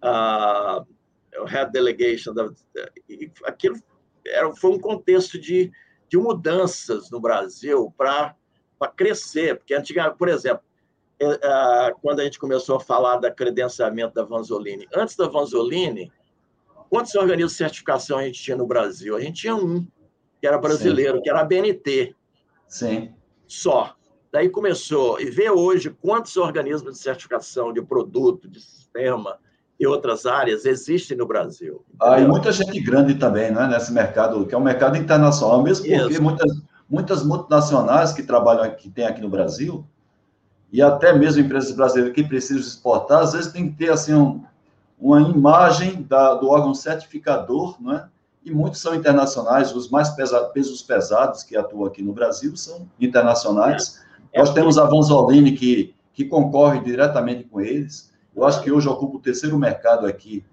a 0.01 0.83
uh, 0.83 0.96
head 1.45 1.71
delegation, 1.73 2.33
da, 2.33 2.51
aquilo 3.45 3.77
era, 4.27 4.53
foi 4.55 4.71
um 4.73 4.79
contexto 4.79 5.39
de, 5.39 5.71
de 6.09 6.17
mudanças 6.17 7.11
no 7.11 7.21
Brasil 7.21 7.93
para 7.97 8.35
crescer, 8.97 9.57
porque 9.57 9.75
antigamente, 9.75 10.17
por 10.17 10.29
exemplo, 10.29 10.63
é, 11.19 11.27
é, 11.27 11.95
quando 12.03 12.21
a 12.21 12.25
gente 12.25 12.39
começou 12.39 12.77
a 12.77 12.81
falar 12.81 13.17
da 13.17 13.31
credenciamento 13.31 14.15
da 14.15 14.23
Vanzolini, 14.23 14.87
antes 14.95 15.17
da 15.17 15.29
Vanzolini, 15.29 16.13
quantos 16.91 17.15
organismos 17.15 17.53
de 17.53 17.59
certificação 17.59 18.19
a 18.19 18.25
gente 18.25 18.43
tinha 18.43 18.57
no 18.57 18.67
Brasil? 18.67 19.17
A 19.17 19.21
gente 19.21 19.43
tinha 19.43 19.55
um, 19.55 19.87
que 20.41 20.47
era 20.47 20.59
brasileiro, 20.59 21.17
Sim. 21.17 21.23
que 21.23 21.31
era 21.31 21.41
a 21.41 21.45
BNT. 21.45 22.15
Sim. 22.69 23.15
Só. 23.47 23.95
Daí 24.31 24.51
começou, 24.51 25.19
e 25.21 25.31
vê 25.31 25.51
hoje 25.51 25.89
quantos 25.89 26.37
organismos 26.37 26.95
de 26.95 26.99
certificação 26.99 27.73
de 27.73 27.81
produto, 27.81 28.49
de 28.49 28.61
sistema 28.61 29.39
e 29.79 29.87
outras 29.87 30.25
áreas 30.25 30.65
existem 30.65 31.17
no 31.17 31.27
Brasil. 31.27 31.85
Ah, 32.01 32.19
e 32.19 32.27
muita 32.27 32.51
gente 32.51 32.81
grande 32.81 33.15
também, 33.15 33.51
não 33.51 33.63
é? 33.63 33.69
Nesse 33.69 33.93
mercado, 33.93 34.47
que 34.47 34.55
é 34.55 34.59
um 34.59 34.63
mercado 34.63 34.97
internacional, 34.97 35.63
mesmo 35.63 35.87
porque 35.87 36.13
Isso. 36.13 36.23
muitas, 36.23 36.63
muitas 36.89 37.25
multinacionais 37.25 38.13
que 38.13 38.23
trabalham 38.23 38.63
aqui, 38.65 38.89
tem 38.89 39.05
aqui 39.05 39.21
no 39.21 39.29
Brasil, 39.29 39.87
e 40.73 40.83
até 40.83 41.13
mesmo 41.13 41.43
empresas 41.43 41.73
brasileiras 41.73 42.15
que 42.15 42.25
precisam 42.25 42.61
exportar, 42.61 43.23
às 43.23 43.33
vezes 43.33 43.53
tem 43.53 43.71
que 43.71 43.77
ter 43.77 43.91
assim 43.91 44.15
um, 44.15 44.43
uma 44.99 45.21
imagem 45.21 46.03
da, 46.03 46.35
do 46.35 46.49
órgão 46.49 46.75
certificador, 46.75 47.77
não 47.81 47.93
é? 47.93 48.09
E 48.45 48.53
muitos 48.53 48.81
são 48.81 48.95
internacionais, 48.95 49.75
os 49.75 49.91
mais 49.91 50.11
pesados, 50.11 50.53
pesos 50.53 50.81
pesados 50.81 51.43
que 51.43 51.57
atuam 51.57 51.85
aqui 51.85 52.01
no 52.01 52.13
Brasil 52.13 52.57
são 52.57 52.89
internacionais. 53.01 54.01
É. 54.33 54.39
Nós 54.39 54.53
temos 54.55 54.79
a 54.79 54.85
Vanzolini 54.85 55.53
que, 55.53 55.95
que 56.13 56.25
concorre 56.25 56.79
diretamente 56.81 57.43
com 57.45 57.61
eles. 57.61 58.13
Eu 58.37 58.45
acho 58.45 58.63
que 58.63 58.71
hoje 58.71 58.89
ocupa 58.89 59.17
o 59.17 59.21
terceiro 59.21 59.59
mercado 59.59 60.07
aqui 60.07 60.45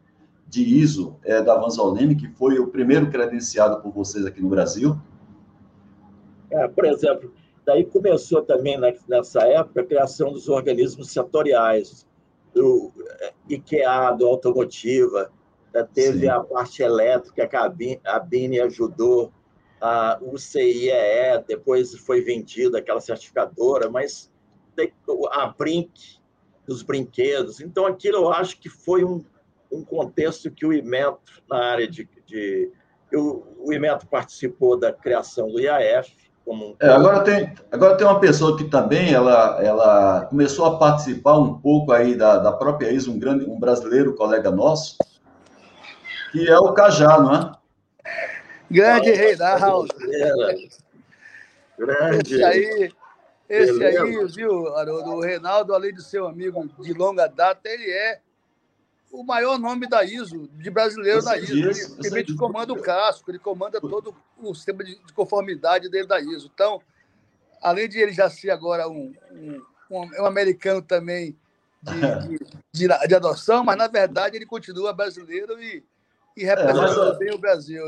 de 0.48 0.64
ISO 0.64 1.20
é, 1.24 1.42
da 1.42 1.56
Vanzolini, 1.58 2.16
que 2.16 2.30
foi 2.30 2.58
o 2.58 2.68
primeiro 2.68 3.12
credenciado 3.12 3.82
por 3.82 3.92
vocês 3.92 4.26
aqui 4.26 4.42
no 4.42 4.50
Brasil. 4.50 4.98
É, 6.50 6.68
por 6.68 6.86
exemplo, 6.86 7.34
Daí 7.66 7.86
começou 7.86 8.42
também, 8.42 8.78
nessa 9.08 9.42
época, 9.44 9.82
a 9.82 9.86
criação 9.86 10.34
dos 10.34 10.50
organismos 10.50 11.12
setoriais, 11.12 12.06
do 12.54 12.92
IKEA, 13.50 14.12
do 14.12 14.28
Automotiva, 14.28 15.32
né, 15.74 15.88
teve 15.94 16.22
Sim. 16.22 16.28
a 16.28 16.42
parte 16.42 16.84
elétrica, 16.84 17.48
que 17.48 17.56
a 17.56 18.20
Bini 18.20 18.60
ajudou, 18.60 19.32
a 19.82 20.20
UCIEE, 20.22 21.44
depois 21.48 21.96
foi 21.96 22.22
vendida 22.22 22.80
aquela 22.80 23.02
certificadora, 23.02 23.90
mas 23.90 24.32
a 25.32 25.48
Brink, 25.48 26.20
dos 26.68 26.82
brinquedos. 26.82 27.60
Então, 27.60 27.86
aquilo 27.86 28.18
eu 28.18 28.32
acho 28.32 28.60
que 28.60 28.70
foi 28.70 29.04
um, 29.04 29.24
um 29.72 29.84
contexto 29.84 30.52
que 30.52 30.66
o 30.66 30.74
IMETO, 30.74 31.20
na 31.50 31.58
área 31.58 31.88
de. 31.88 32.08
de 32.26 32.72
o, 33.14 33.68
o 33.68 33.74
IMETO 33.74 34.08
participou 34.08 34.78
da 34.78 34.92
criação 34.92 35.48
do 35.48 35.60
IAF, 35.60 36.16
como... 36.46 36.76
É, 36.80 36.90
agora, 36.90 37.24
tem, 37.24 37.54
agora 37.72 37.96
tem 37.96 38.06
uma 38.06 38.20
pessoa 38.20 38.58
que 38.58 38.66
também 38.66 39.14
ela, 39.14 39.64
ela 39.64 40.26
começou 40.26 40.66
a 40.66 40.78
participar 40.78 41.38
um 41.38 41.58
pouco 41.60 41.92
aí 41.92 42.16
da, 42.16 42.38
da 42.38 42.52
própria 42.52 42.92
ISO, 42.92 43.12
um, 43.12 43.20
grande, 43.20 43.46
um 43.46 43.60
brasileiro 43.60 44.14
colega 44.16 44.52
nosso, 44.52 44.98
que 46.32 46.50
é 46.50 46.58
o 46.58 46.74
Cajá, 46.74 47.20
não 47.20 47.36
é? 47.36 47.52
Grande 48.70 49.12
Reinaldo. 49.12 49.94
Grande. 51.78 52.34
Esse 52.34 52.44
aí, 52.44 52.92
esse 53.50 53.84
aí, 53.84 54.26
viu, 54.28 54.76
Haroldo? 54.76 55.12
O 55.12 55.22
Reinaldo, 55.22 55.74
além 55.74 55.94
de 55.94 56.04
ser 56.04 56.22
um 56.22 56.28
amigo 56.28 56.68
de 56.80 56.94
longa 56.94 57.28
data, 57.28 57.68
ele 57.70 57.90
é 57.90 58.20
o 59.12 59.24
maior 59.24 59.60
nome 59.60 59.88
da 59.88 60.04
ISO, 60.04 60.48
de 60.54 60.70
brasileiro 60.72 61.24
da 61.24 61.38
ISO. 61.38 61.54
Diz, 61.54 61.98
ele, 62.04 62.20
ele 62.20 62.36
comanda 62.36 62.74
o 62.74 62.82
casco, 62.82 63.30
ele 63.30 63.38
comanda 63.38 63.80
todo 63.80 64.16
o 64.38 64.56
sistema 64.56 64.84
de 64.84 64.98
conformidade 65.14 65.90
dele 65.90 66.08
da 66.08 66.20
ISO. 66.20 66.50
Então, 66.52 66.82
além 67.62 67.88
de 67.88 68.00
ele 68.00 68.12
já 68.12 68.30
ser 68.30 68.50
agora 68.50 68.90
um, 68.90 69.14
um, 69.90 70.22
um 70.22 70.26
americano 70.26 70.82
também 70.82 71.38
de, 71.82 71.94
de, 72.74 72.88
de, 72.88 73.08
de, 73.08 73.16
adoção, 73.16 73.64
mas 73.64 73.78
na 73.78 73.88
verdade 73.88 74.36
ele 74.36 74.46
continua 74.46 74.94
brasileiro 74.94 75.62
e, 75.62 75.84
e 76.36 76.44
representa 76.44 77.14
é, 77.14 77.18
bem 77.18 77.34
o 77.34 77.38
Brasil. 77.38 77.84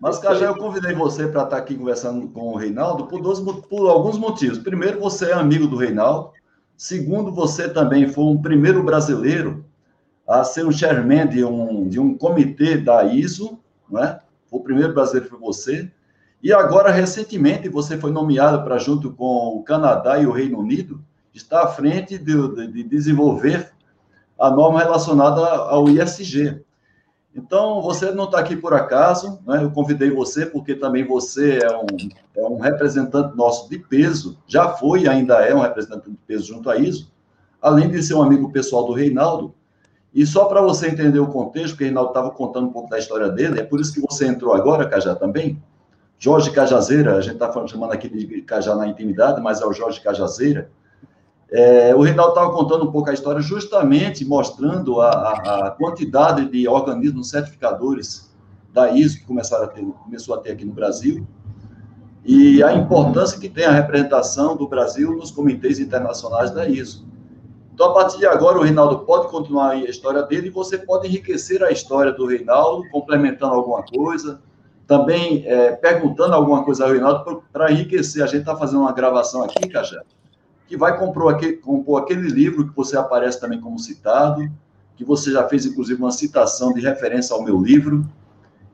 Mas, 0.00 0.18
Cajá, 0.18 0.46
eu 0.46 0.56
convidei 0.56 0.94
você 0.94 1.26
para 1.28 1.44
estar 1.44 1.56
aqui 1.56 1.76
conversando 1.76 2.28
com 2.28 2.52
o 2.52 2.56
Reinaldo 2.56 3.06
por, 3.06 3.22
dois, 3.22 3.40
por 3.40 3.88
alguns 3.88 4.18
motivos. 4.18 4.58
Primeiro, 4.58 5.00
você 5.00 5.30
é 5.30 5.34
amigo 5.34 5.66
do 5.66 5.76
Reinaldo. 5.76 6.32
Segundo, 6.76 7.32
você 7.32 7.68
também 7.68 8.08
foi 8.08 8.24
um 8.24 8.42
primeiro 8.42 8.82
brasileiro 8.82 9.64
a 10.26 10.42
ser 10.42 10.66
um 10.66 10.72
chairman 10.72 11.28
de 11.28 11.44
um, 11.44 11.88
de 11.88 12.00
um 12.00 12.16
comitê 12.16 12.76
da 12.76 13.04
ISO, 13.04 13.58
não 13.88 14.02
é? 14.02 14.20
O 14.50 14.60
primeiro 14.60 14.92
brasileiro 14.92 15.28
foi 15.28 15.38
você. 15.38 15.90
E 16.42 16.52
agora, 16.52 16.90
recentemente, 16.90 17.68
você 17.68 17.96
foi 17.96 18.10
nomeado 18.10 18.62
para, 18.64 18.78
junto 18.78 19.12
com 19.12 19.56
o 19.56 19.62
Canadá 19.62 20.18
e 20.18 20.26
o 20.26 20.32
Reino 20.32 20.58
Unido, 20.58 21.02
estar 21.32 21.62
à 21.62 21.68
frente 21.68 22.18
de, 22.18 22.66
de 22.70 22.82
desenvolver 22.82 23.72
a 24.38 24.50
norma 24.50 24.80
relacionada 24.80 25.40
ao 25.40 25.88
ISG. 25.88 26.62
Então, 27.34 27.82
você 27.82 28.12
não 28.12 28.24
está 28.24 28.38
aqui 28.38 28.54
por 28.54 28.72
acaso, 28.72 29.40
né? 29.44 29.64
eu 29.64 29.70
convidei 29.70 30.08
você 30.08 30.46
porque 30.46 30.74
também 30.74 31.04
você 31.04 31.58
é 31.58 31.76
um, 31.76 31.86
é 32.36 32.46
um 32.46 32.58
representante 32.58 33.36
nosso 33.36 33.68
de 33.68 33.78
peso, 33.78 34.38
já 34.46 34.68
foi 34.68 35.02
e 35.02 35.08
ainda 35.08 35.42
é 35.42 35.52
um 35.52 35.60
representante 35.60 36.08
de 36.08 36.16
peso 36.26 36.46
junto 36.46 36.70
à 36.70 36.76
ISO, 36.76 37.10
além 37.60 37.90
de 37.90 38.00
ser 38.02 38.14
um 38.14 38.22
amigo 38.22 38.52
pessoal 38.52 38.84
do 38.84 38.92
Reinaldo, 38.92 39.52
e 40.14 40.24
só 40.24 40.44
para 40.44 40.62
você 40.62 40.86
entender 40.86 41.18
o 41.18 41.26
contexto, 41.26 41.70
porque 41.70 41.82
o 41.82 41.86
Reinaldo 41.88 42.10
estava 42.10 42.30
contando 42.30 42.68
um 42.68 42.72
pouco 42.72 42.88
da 42.88 42.98
história 43.00 43.28
dele, 43.28 43.58
é 43.58 43.64
por 43.64 43.80
isso 43.80 43.92
que 43.92 44.00
você 44.00 44.28
entrou 44.28 44.54
agora, 44.54 44.88
Cajá, 44.88 45.16
também. 45.16 45.60
Jorge 46.20 46.52
Cajazeira, 46.52 47.16
a 47.16 47.20
gente 47.20 47.34
está 47.34 47.66
chamando 47.66 47.92
aqui 47.92 48.08
de 48.08 48.42
Cajá 48.42 48.76
na 48.76 48.86
intimidade, 48.86 49.42
mas 49.42 49.60
é 49.60 49.66
o 49.66 49.72
Jorge 49.72 50.00
Cajazeira. 50.00 50.70
É, 51.56 51.94
o 51.94 52.02
Reinaldo 52.02 52.30
estava 52.30 52.52
contando 52.52 52.84
um 52.84 52.90
pouco 52.90 53.08
a 53.08 53.12
história, 53.12 53.40
justamente 53.40 54.24
mostrando 54.24 55.00
a, 55.00 55.08
a, 55.08 55.68
a, 55.68 55.70
quantidade 55.70 56.50
de 56.50 56.66
organismos 56.66 57.30
certificadores 57.30 58.28
da 58.72 58.90
ISO 58.90 59.18
que 59.18 59.24
começaram 59.24 59.62
a 59.62 59.68
ter, 59.68 59.84
começou 59.84 60.34
a 60.34 60.38
ter 60.38 60.50
aqui 60.50 60.64
no 60.64 60.72
Brasil, 60.72 61.24
e 62.24 62.60
a 62.60 62.74
importância 62.74 63.38
que 63.38 63.48
tem 63.48 63.66
a 63.66 63.70
representação 63.70 64.56
do 64.56 64.66
Brasil 64.66 65.14
nos 65.14 65.30
comitês 65.30 65.78
internacionais 65.78 66.50
da 66.50 66.68
ISO. 66.68 67.06
Então, 67.72 67.90
a 67.90 67.94
partir 67.94 68.18
de 68.18 68.26
agora, 68.26 68.58
o 68.58 68.62
Reinaldo 68.62 69.04
pode 69.04 69.28
continuar 69.28 69.70
a 69.70 69.76
história 69.76 70.24
dele 70.24 70.48
e 70.48 70.50
você 70.50 70.76
pode 70.76 71.06
enriquecer 71.06 71.62
a 71.62 71.70
história 71.70 72.10
do 72.10 72.26
Reinaldo, 72.26 72.82
complementando 72.90 73.54
alguma 73.54 73.84
coisa, 73.84 74.40
também 74.88 75.44
é, 75.46 75.70
perguntando 75.70 76.34
alguma 76.34 76.64
coisa 76.64 76.82
ao 76.82 76.90
Reinaldo 76.90 77.44
para 77.52 77.70
enriquecer. 77.70 78.24
A 78.24 78.26
gente 78.26 78.40
está 78.40 78.56
fazendo 78.56 78.80
uma 78.80 78.92
gravação 78.92 79.44
aqui, 79.44 79.68
Cajá, 79.68 80.02
que 80.66 80.76
vai 80.76 80.98
compor 80.98 81.34
aquele, 81.34 81.54
compor 81.54 82.02
aquele 82.02 82.28
livro 82.28 82.68
que 82.68 82.76
você 82.76 82.96
aparece 82.96 83.40
também 83.40 83.60
como 83.60 83.78
citado, 83.78 84.50
que 84.96 85.04
você 85.04 85.32
já 85.32 85.48
fez, 85.48 85.66
inclusive, 85.66 86.00
uma 86.00 86.10
citação 86.10 86.72
de 86.72 86.80
referência 86.80 87.34
ao 87.34 87.42
meu 87.42 87.60
livro. 87.60 88.04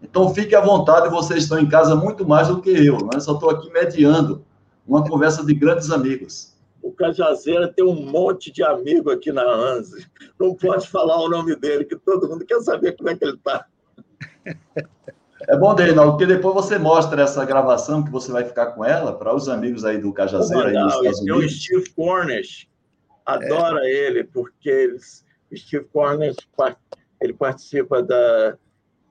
Então, 0.02 0.32
fique 0.34 0.54
à 0.54 0.60
vontade, 0.60 1.08
vocês 1.08 1.44
estão 1.44 1.58
em 1.58 1.68
casa 1.68 1.94
muito 1.94 2.26
mais 2.26 2.48
do 2.48 2.60
que 2.60 2.70
eu, 2.70 2.98
né? 3.12 3.20
só 3.20 3.34
estou 3.34 3.50
aqui 3.50 3.70
mediando 3.72 4.44
uma 4.86 5.04
conversa 5.06 5.44
de 5.44 5.54
grandes 5.54 5.90
amigos 5.90 6.50
o 6.82 6.92
Cajazeira 6.92 7.68
tem 7.68 7.84
um 7.84 8.10
monte 8.10 8.50
de 8.50 8.62
amigo 8.62 9.10
aqui 9.10 9.30
na 9.30 9.42
ANSI. 9.42 10.06
Não 10.38 10.54
pode 10.54 10.88
falar 10.88 11.20
o 11.20 11.28
nome 11.28 11.54
dele, 11.56 11.84
que 11.84 11.96
todo 11.96 12.28
mundo 12.28 12.44
quer 12.44 12.60
saber 12.60 12.96
como 12.96 13.10
é 13.10 13.16
que 13.16 13.24
ele 13.24 13.36
está. 13.36 13.66
É 15.48 15.56
bom, 15.56 15.74
Reinaldo, 15.74 16.12
porque 16.12 16.26
depois 16.26 16.54
você 16.54 16.78
mostra 16.78 17.22
essa 17.22 17.44
gravação 17.44 18.04
que 18.04 18.10
você 18.10 18.30
vai 18.30 18.44
ficar 18.44 18.66
com 18.72 18.84
ela 18.84 19.12
para 19.16 19.34
os 19.34 19.48
amigos 19.48 19.84
aí 19.84 19.98
do 19.98 20.12
Cajazeira 20.12 20.68
aí 20.68 20.74
nos 20.74 20.94
Estados 20.94 21.20
Unidos. 21.20 21.44
O 21.44 21.48
Steve 21.48 21.90
Cornish 21.90 22.68
adora 23.24 23.80
é. 23.84 23.90
ele, 23.90 24.24
porque 24.24 24.68
eles, 24.68 25.24
Steve 25.54 25.86
Cornish 25.86 26.36
ele 27.20 27.32
participa 27.32 28.02
da, 28.02 28.56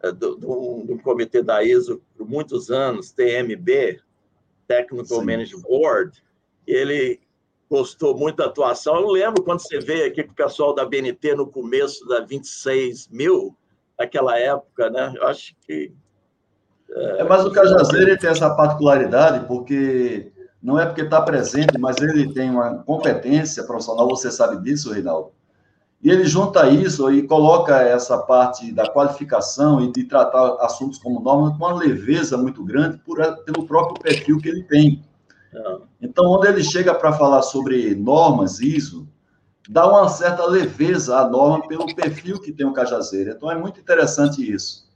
do, 0.04 0.36
do, 0.36 0.84
do 0.88 1.00
comitê 1.00 1.42
da 1.42 1.64
ISO 1.64 2.02
por 2.18 2.28
muitos 2.28 2.70
anos, 2.70 3.12
TMB, 3.12 4.00
Technical 4.68 5.20
Sim. 5.20 5.26
Management 5.26 5.62
Board, 5.62 6.24
e 6.68 6.72
ele 6.72 7.20
gostou 7.70 8.18
muito 8.18 8.38
da 8.38 8.46
atuação. 8.46 8.96
Eu 8.96 9.08
lembro 9.10 9.44
quando 9.44 9.62
você 9.62 9.80
veio 9.80 10.08
aqui 10.08 10.24
com 10.24 10.32
o 10.32 10.36
pessoal 10.36 10.74
da 10.74 10.86
BNT 10.86 11.36
no 11.36 11.48
começo 11.48 12.06
da 12.08 12.22
26 12.22 13.08
mil, 13.10 13.56
naquela 13.98 14.38
época, 14.40 14.90
né? 14.90 15.14
Eu 15.16 15.28
acho 15.28 15.56
que. 15.66 15.92
É, 16.92 17.24
mas 17.24 17.46
o 17.46 17.52
Cajazeiro 17.52 18.18
tem 18.18 18.30
essa 18.30 18.50
particularidade, 18.50 19.46
porque 19.46 20.32
não 20.62 20.80
é 20.80 20.86
porque 20.86 21.02
está 21.02 21.22
presente, 21.22 21.78
mas 21.78 21.98
ele 21.98 22.34
tem 22.34 22.50
uma 22.50 22.84
competência 22.84 23.64
profissional, 23.64 24.08
você 24.08 24.32
sabe 24.32 24.62
disso, 24.64 24.92
Reinaldo. 24.92 25.32
E 26.02 26.10
ele 26.10 26.26
junta 26.26 26.68
isso 26.70 27.12
e 27.12 27.28
coloca 27.28 27.82
essa 27.82 28.18
parte 28.18 28.72
da 28.72 28.90
qualificação 28.90 29.82
e 29.82 29.92
de 29.92 30.06
tratar 30.06 30.56
assuntos 30.62 30.98
como 30.98 31.20
normas 31.20 31.58
com 31.58 31.66
uma 31.66 31.74
leveza 31.74 32.38
muito 32.38 32.64
grande 32.64 32.98
por, 33.00 33.18
pelo 33.44 33.66
próprio 33.68 34.02
perfil 34.02 34.38
que 34.40 34.48
ele 34.48 34.64
tem. 34.64 35.04
É. 35.54 35.78
Então, 36.02 36.26
onde 36.26 36.48
ele 36.48 36.64
chega 36.64 36.96
para 36.96 37.12
falar 37.14 37.42
sobre 37.42 37.96
normas, 37.96 38.62
ISO, 38.62 39.08
dá 39.68 39.88
uma 39.90 40.08
certa 40.08 40.46
leveza 40.46 41.18
à 41.18 41.30
norma 41.30 41.68
pelo 41.68 41.94
perfil 41.94 42.40
que 42.40 42.54
tem 42.54 42.66
o 42.66 42.74
Cajazeiro. 42.74 43.32
Então, 43.32 43.52
é 43.52 43.58
muito 43.58 43.80
interessante 43.80 44.42
isso. 44.50 44.89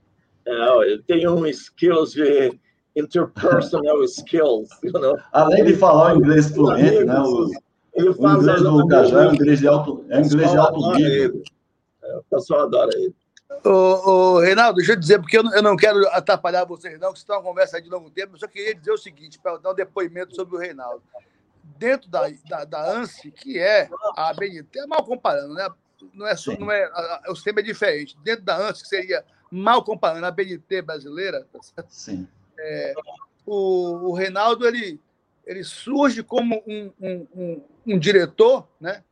É, 0.45 0.91
ele 0.91 1.03
tem 1.03 1.27
um 1.27 1.45
skills 1.45 2.11
de 2.11 2.59
interpersonal 2.95 4.03
skills. 4.03 4.69
You 4.83 4.91
know? 4.93 5.17
Além 5.31 5.65
de 5.65 5.75
falar 5.75 6.13
o 6.13 6.17
inglês 6.17 6.51
fluente, 6.51 7.03
né? 7.05 7.19
O, 7.19 7.49
ele 7.93 8.13
fala 8.13 8.37
o 8.37 8.41
inglês 8.41 8.61
do 8.61 8.87
Cajá 8.87 9.23
é 9.23 9.27
um 9.27 9.33
inglês 9.35 9.59
de 9.59 9.67
alto, 9.67 10.05
é 10.09 10.19
inglês 10.19 10.51
de 10.51 10.57
alto 10.57 10.91
nível. 10.95 11.43
É, 12.03 12.17
o 12.17 12.23
pessoal 12.23 12.61
adora 12.61 12.89
ele. 12.95 13.15
Ô, 13.63 13.69
ô, 13.69 14.39
Reinaldo, 14.39 14.77
deixa 14.77 14.93
eu 14.93 14.99
dizer, 14.99 15.19
porque 15.19 15.37
eu 15.37 15.61
não 15.61 15.75
quero 15.75 16.05
atrapalhar 16.09 16.65
vocês, 16.65 16.99
não, 16.99 17.13
que 17.13 17.21
é 17.29 17.33
uma 17.33 17.43
conversa 17.43 17.81
de 17.81 17.89
longo 17.89 18.09
tempo, 18.09 18.35
eu 18.35 18.39
só 18.39 18.47
queria 18.47 18.73
dizer 18.73 18.91
o 18.91 18.97
seguinte, 18.97 19.39
para 19.39 19.57
dar 19.57 19.71
um 19.71 19.75
depoimento 19.75 20.35
sobre 20.35 20.55
o 20.55 20.59
Reinaldo. 20.59 21.03
Dentro 21.77 22.09
da, 22.09 22.27
da, 22.49 22.65
da 22.65 22.91
ANSI, 22.97 23.31
que 23.31 23.59
é 23.59 23.89
a 24.17 24.33
BNT, 24.33 24.79
é 24.79 24.87
mal 24.87 25.03
comparando, 25.05 25.53
né? 25.53 25.69
Não 26.13 26.27
é, 26.27 26.35
só, 26.35 26.51
não 26.57 26.69
é, 26.69 26.89
o 27.29 27.35
sistema 27.35 27.61
é 27.61 27.63
diferente. 27.63 28.17
Dentro 28.21 28.43
da 28.43 28.57
ANSI, 28.57 28.81
que 28.81 28.89
seria 28.89 29.23
mal 29.53 29.83
comparando 29.83 30.25
a 30.25 30.31
BNT 30.31 30.81
brasileira, 30.81 31.47
tá 31.75 31.83
Sim. 31.89 32.27
É, 32.57 32.93
o, 33.45 34.09
o 34.09 34.13
Reinaldo, 34.13 34.67
ele, 34.67 34.99
ele 35.45 35.63
surge 35.63 36.23
como 36.23 36.63
um, 36.67 36.91
um, 36.99 37.27
um, 37.35 37.63
um 37.87 37.99
diretor 37.99 38.67
né, 38.79 39.03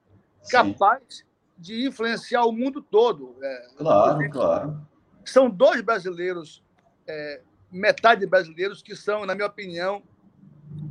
capaz 0.49 1.03
Sim 1.09 1.31
de 1.61 1.85
influenciar 1.85 2.43
o 2.45 2.51
mundo 2.51 2.81
todo. 2.81 3.35
É, 3.41 3.67
claro, 3.77 4.29
claro. 4.31 4.87
São 5.23 5.47
dois 5.47 5.79
brasileiros, 5.81 6.63
é, 7.07 7.41
metade 7.71 8.25
brasileiros, 8.25 8.81
que 8.81 8.95
são, 8.95 9.27
na 9.27 9.35
minha 9.35 9.47
opinião, 9.47 10.01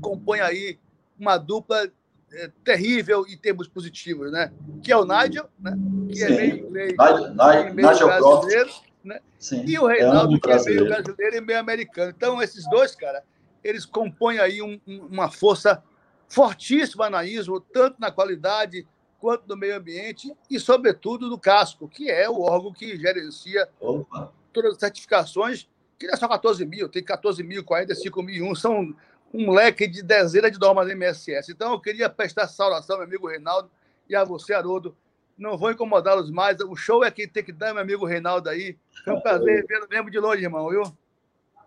compõem 0.01 0.41
aí 0.41 0.79
uma 1.19 1.37
dupla 1.37 1.91
é, 2.33 2.51
terrível 2.63 3.27
em 3.29 3.37
termos 3.37 3.67
positivos, 3.67 4.31
né? 4.31 4.53
Que 4.81 4.93
é 4.93 4.97
o 4.97 5.05
Nigel, 5.05 5.51
né? 5.59 5.77
Que 6.09 6.23
é 6.23 6.27
Sim. 6.29 6.33
é 6.33 6.37
meio 6.37 6.69
inglês, 6.69 6.95
Nigel, 6.97 7.75
meio 7.75 7.91
Nigel 7.91 8.07
brasileiro, 8.07 8.71
né? 9.03 9.21
Sim. 9.39 9.65
E 9.67 9.79
o 9.79 9.87
Reinaldo, 9.87 10.41
que 10.41 10.51
é 10.51 10.63
meio 10.63 10.85
brasileiro 10.87 11.37
e 11.37 11.41
meio 11.41 11.59
americano. 11.59 12.13
Então, 12.17 12.43
esses 12.43 12.69
dois, 12.69 12.95
cara, 12.95 13.23
eles 13.63 13.85
compõem 13.85 14.39
aí 14.39 14.63
um, 14.63 14.81
uma 14.87 15.31
força 15.31 15.83
fortíssima 16.29 17.11
na 17.11 17.25
ISO, 17.25 17.61
tanto 17.73 18.01
na 18.01 18.11
qualidade 18.11 18.87
quanto 19.19 19.47
do 19.47 19.57
meio 19.57 19.77
ambiente 19.77 20.35
e, 20.49 20.59
sobretudo, 20.59 21.29
do 21.29 21.39
casco, 21.39 21.89
que 21.89 22.11
é 22.11 22.29
o 22.29 22.41
órgão 22.41 22.73
que 22.73 22.97
gerencia 22.97 23.69
Opa. 23.81 24.33
todas 24.53 24.75
as 24.75 24.79
certificações, 24.79 25.69
que 25.99 26.07
não 26.07 26.15
é 26.15 26.17
só 26.17 26.27
14 26.27 26.65
mil, 26.65 26.89
tem 26.89 27.03
14 27.03 27.43
mil, 27.43 27.63
45 27.63 28.23
mil, 28.23 28.55
são 28.55 28.95
um 29.33 29.51
leque 29.51 29.87
de 29.87 30.03
dezenas 30.03 30.51
de 30.51 30.59
normas 30.59 30.89
MSS. 30.89 31.53
Então, 31.53 31.73
eu 31.73 31.81
queria 31.81 32.09
prestar 32.09 32.49
saudação, 32.49 32.97
meu 32.97 33.07
amigo 33.07 33.29
Reinaldo, 33.29 33.71
e 34.09 34.17
a 34.17 34.25
você, 34.25 34.55
Haroldo. 34.55 34.97
Não 35.41 35.57
vou 35.57 35.71
incomodá-los 35.71 36.31
mais. 36.31 36.61
O 36.61 36.77
show 36.77 37.03
é 37.03 37.11
quem 37.11 37.27
tem 37.27 37.43
que 37.43 37.51
dar, 37.51 37.73
meu 37.73 37.83
amigo 37.83 38.05
Reinaldo 38.05 38.51
aí. 38.51 38.77
Foi 39.03 39.15
um 39.15 39.21
prazer 39.21 39.67
vê-lo 39.67 39.89
mesmo 39.89 40.11
de 40.11 40.21
longe, 40.21 40.45
irmão, 40.45 40.69
viu? 40.69 40.83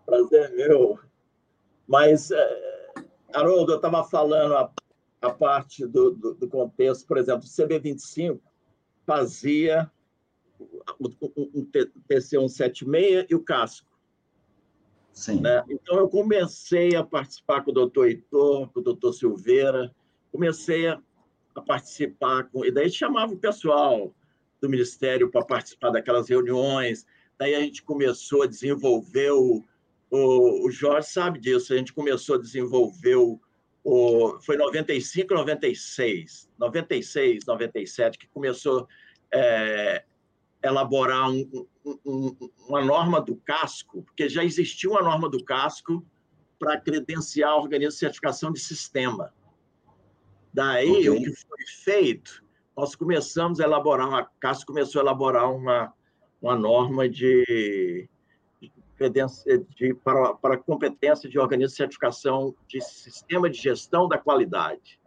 Prazer 0.06 0.52
meu. 0.52 1.00
Mas, 1.86 2.30
é, 2.30 2.94
Haroldo, 3.34 3.72
eu 3.72 3.76
estava 3.76 4.04
falando 4.04 4.54
há 4.54 4.70
a 5.20 5.30
parte 5.30 5.84
do, 5.86 6.12
do, 6.12 6.34
do 6.34 6.48
contexto, 6.48 7.04
por 7.04 7.18
exemplo, 7.18 7.44
o 7.44 7.48
CB25 7.48 8.38
fazia 9.04 9.90
o, 11.00 11.08
o, 11.08 11.66
TC176 12.08 13.26
e 13.28 13.34
o 13.34 13.42
casco. 13.42 13.88
Sim. 15.12 15.40
Né? 15.40 15.64
Então, 15.68 15.96
eu 15.96 16.08
comecei 16.08 16.94
a 16.94 17.02
participar 17.02 17.62
com 17.62 17.72
o 17.72 17.74
doutor 17.74 18.08
Heitor, 18.08 18.68
com 18.70 18.80
o 18.80 18.82
doutor 18.82 19.12
Silveira, 19.12 19.92
comecei 20.30 20.86
a, 20.86 21.00
a 21.54 21.62
participar, 21.62 22.44
com, 22.44 22.64
e 22.64 22.70
daí 22.70 22.90
chamava 22.90 23.32
o 23.32 23.38
pessoal 23.38 24.14
do 24.60 24.68
Ministério 24.68 25.30
para 25.30 25.44
participar 25.44 25.90
daquelas 25.90 26.28
reuniões, 26.28 27.06
daí 27.38 27.54
a 27.54 27.60
gente 27.60 27.82
começou 27.82 28.42
a 28.42 28.46
desenvolver 28.46 29.30
o, 29.32 29.62
o, 30.10 30.70
Jorge 30.70 31.08
sabe 31.08 31.38
disso, 31.38 31.72
a 31.72 31.76
gente 31.76 31.92
começou 31.92 32.36
a 32.36 32.40
desenvolver 32.40 33.16
o, 33.16 33.40
foi 34.40 34.56
95, 34.56 35.34
96, 35.34 36.48
96, 36.58 37.44
97, 37.46 38.18
que 38.18 38.26
começou 38.28 38.88
a 39.32 39.36
é, 39.36 40.04
elaborar 40.62 41.30
um, 41.30 41.66
um, 42.04 42.36
uma 42.66 42.82
norma 42.82 43.20
do 43.20 43.36
casco, 43.36 44.02
porque 44.02 44.28
já 44.28 44.42
existia 44.42 44.88
uma 44.88 45.02
norma 45.02 45.28
do 45.28 45.44
casco 45.44 46.04
para 46.58 46.80
credenciar 46.80 47.50
a 47.50 47.54
de 47.90 47.98
certificação 47.98 48.50
de 48.52 48.60
sistema. 48.60 49.32
Daí, 50.54 51.08
okay. 51.08 51.10
o 51.10 51.16
que 51.16 51.34
foi 51.34 51.66
feito, 51.82 52.42
nós 52.76 52.94
começamos 52.94 53.60
a 53.60 53.64
elaborar, 53.64 54.14
a 54.14 54.24
Casco 54.38 54.72
começou 54.72 55.00
a 55.00 55.04
elaborar 55.04 55.52
uma, 55.52 55.92
uma 56.40 56.56
norma 56.56 57.08
de 57.08 58.08
de, 59.76 59.92
para, 59.94 60.34
para 60.34 60.56
competência 60.56 61.28
de 61.28 61.38
organismo 61.38 61.70
de 61.70 61.76
certificação 61.76 62.54
de 62.68 62.80
sistema 62.80 63.50
de 63.50 63.58
gestão 63.58 64.08
da 64.08 64.16
qualidade. 64.16 65.00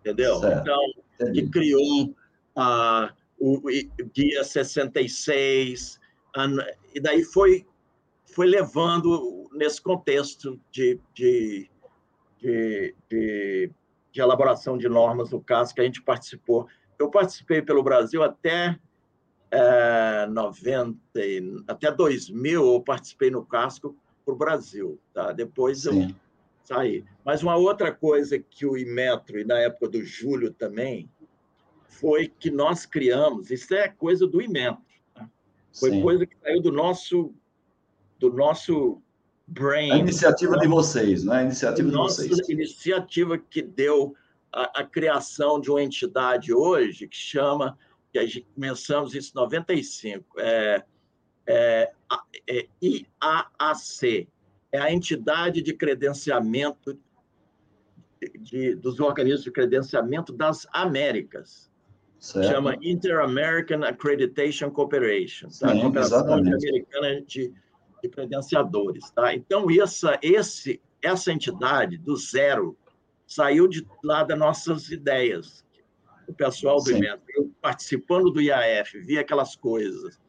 Entendeu? 0.00 0.38
Certo. 0.38 0.60
Então, 0.60 1.32
que 1.32 1.48
criou 1.48 2.14
ah, 2.54 3.12
o, 3.38 3.56
o 3.56 4.06
Guia 4.14 4.44
66, 4.44 5.98
e 6.94 7.00
daí 7.00 7.24
foi, 7.24 7.66
foi 8.26 8.46
levando 8.46 9.48
nesse 9.52 9.80
contexto 9.80 10.60
de, 10.70 11.00
de, 11.14 11.70
de, 12.38 12.94
de, 13.08 13.70
de 14.16 14.22
elaboração 14.22 14.78
de 14.78 14.88
normas, 14.88 15.30
no 15.30 15.42
caso 15.42 15.74
que 15.74 15.80
a 15.82 15.84
gente 15.84 16.00
participou. 16.00 16.66
Eu 16.98 17.10
participei 17.10 17.60
pelo 17.60 17.82
Brasil 17.82 18.22
até 18.22 18.78
é, 19.50 20.26
90, 20.26 20.98
até 21.68 21.92
2000, 21.92 22.64
eu 22.64 22.80
participei 22.80 23.30
no 23.30 23.44
casco 23.44 23.94
para 24.24 24.32
o 24.32 24.36
Brasil. 24.36 24.98
Tá? 25.12 25.32
Depois 25.32 25.82
Sim. 25.82 26.08
eu 26.08 26.14
saí. 26.64 27.04
Mas 27.22 27.42
uma 27.42 27.56
outra 27.56 27.92
coisa 27.92 28.38
que 28.38 28.64
o 28.64 28.74
Imetro, 28.78 29.38
e 29.38 29.44
na 29.44 29.58
época 29.58 29.86
do 29.90 30.02
Júlio 30.02 30.50
também, 30.50 31.10
foi 31.86 32.26
que 32.26 32.50
nós 32.50 32.86
criamos, 32.86 33.50
isso 33.50 33.74
é 33.74 33.86
coisa 33.86 34.26
do 34.26 34.40
Imetro, 34.40 34.82
tá? 35.14 35.28
foi 35.78 35.90
Sim. 35.90 36.02
coisa 36.02 36.26
que 36.26 36.36
saiu 36.40 36.62
do 36.62 36.72
nosso, 36.72 37.34
do 38.18 38.32
nosso 38.32 39.02
brain. 39.46 39.92
A 39.92 39.96
iniciativa 39.98 40.58
de 40.58 40.66
vocês, 40.66 41.24
né? 41.24 41.38
A 41.38 41.42
iniciativa 41.42 41.88
de 41.88 41.96
vocês. 41.96 42.48
iniciativa 42.48 43.38
que 43.38 43.62
deu 43.62 44.14
a, 44.52 44.80
a 44.80 44.84
criação 44.84 45.60
de 45.60 45.70
uma 45.70 45.82
entidade 45.82 46.52
hoje 46.52 47.06
que 47.06 47.16
chama 47.16 47.78
que 48.12 48.18
a 48.18 48.26
gente 48.26 48.46
começamos 48.54 49.14
isso 49.14 49.32
em 49.34 49.40
95, 49.40 50.40
é, 50.40 50.82
é, 51.46 51.92
é 52.48 52.66
IAAC, 52.82 54.28
é 54.72 54.78
a 54.78 54.92
entidade 54.92 55.60
de 55.60 55.74
credenciamento 55.74 56.98
de, 58.20 58.38
de, 58.38 58.74
dos 58.74 58.98
organismos 59.00 59.44
de 59.44 59.50
credenciamento 59.50 60.32
das 60.32 60.66
Américas. 60.72 61.70
Certo. 62.18 62.48
Chama 62.48 62.76
Inter-American 62.80 63.84
Accreditation 63.84 64.70
Cooperation, 64.70 65.48
tá? 65.48 65.68
Sim, 65.68 65.80
Cooperação 65.82 66.32
Americana 66.32 67.20
de, 67.20 67.52
de 68.06 68.14
Credenciadores. 68.14 69.10
Tá? 69.10 69.34
Então, 69.34 69.66
essa, 69.70 70.18
esse, 70.22 70.80
essa 71.02 71.32
entidade, 71.32 71.98
do 71.98 72.16
zero, 72.16 72.76
saiu 73.26 73.66
de 73.66 73.86
lá 74.02 74.22
das 74.22 74.38
nossas 74.38 74.90
ideias, 74.90 75.64
o 76.28 76.34
pessoal 76.34 76.82
do 76.82 76.90
IMET, 76.90 77.22
eu 77.36 77.50
participando 77.60 78.30
do 78.30 78.40
IAF, 78.40 78.98
vi 79.00 79.18
aquelas 79.18 79.54
coisas. 79.54 80.20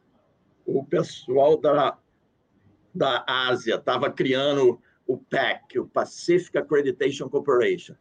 O 0.64 0.84
pessoal 0.84 1.56
da, 1.56 1.98
da 2.94 3.24
Ásia 3.26 3.74
estava 3.74 4.10
criando 4.10 4.80
o 5.06 5.16
PAC, 5.16 5.78
o 5.78 5.88
Pacific 5.88 6.56
Accreditation 6.56 7.28
Corporation. 7.28 7.94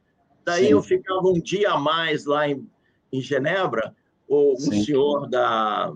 Daí 0.43 0.67
Sim. 0.67 0.71
eu 0.71 0.81
ficava 0.81 1.27
um 1.27 1.41
dia 1.41 1.71
a 1.71 1.79
mais 1.79 2.25
lá 2.25 2.47
em, 2.47 2.69
em 3.11 3.21
Genebra, 3.21 3.95
o, 4.27 4.53
um 4.53 4.57
senhor 4.57 5.27
da, 5.27 5.91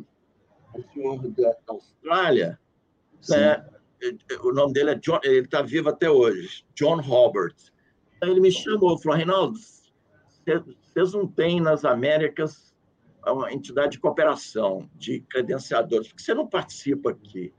um 0.74 0.84
senhor 0.94 1.28
da 1.30 1.56
Austrália, 1.68 2.60
né? 3.30 3.71
O 4.44 4.52
nome 4.52 4.74
dele 4.74 4.92
é 4.92 4.96
John, 4.96 5.20
ele 5.24 5.46
está 5.46 5.62
vivo 5.62 5.90
até 5.90 6.10
hoje, 6.10 6.66
John 6.76 7.02
Robert. 7.02 7.56
Ele 8.22 8.40
me 8.40 8.52
chamou, 8.52 8.98
falou, 8.98 9.18
Reinaldo, 9.18 9.60
vocês 10.46 11.14
não 11.14 11.28
têm 11.28 11.60
nas 11.60 11.86
Américas 11.86 12.72
uma 13.26 13.52
entidade 13.54 13.94
de 13.94 14.00
cooperação 14.00 14.90
de 14.96 15.22
credenciadores, 15.22 16.08
por 16.08 16.16
que 16.16 16.24
você 16.24 16.34
não 16.34 16.48
participa 16.48 17.12
aqui? 17.12 17.54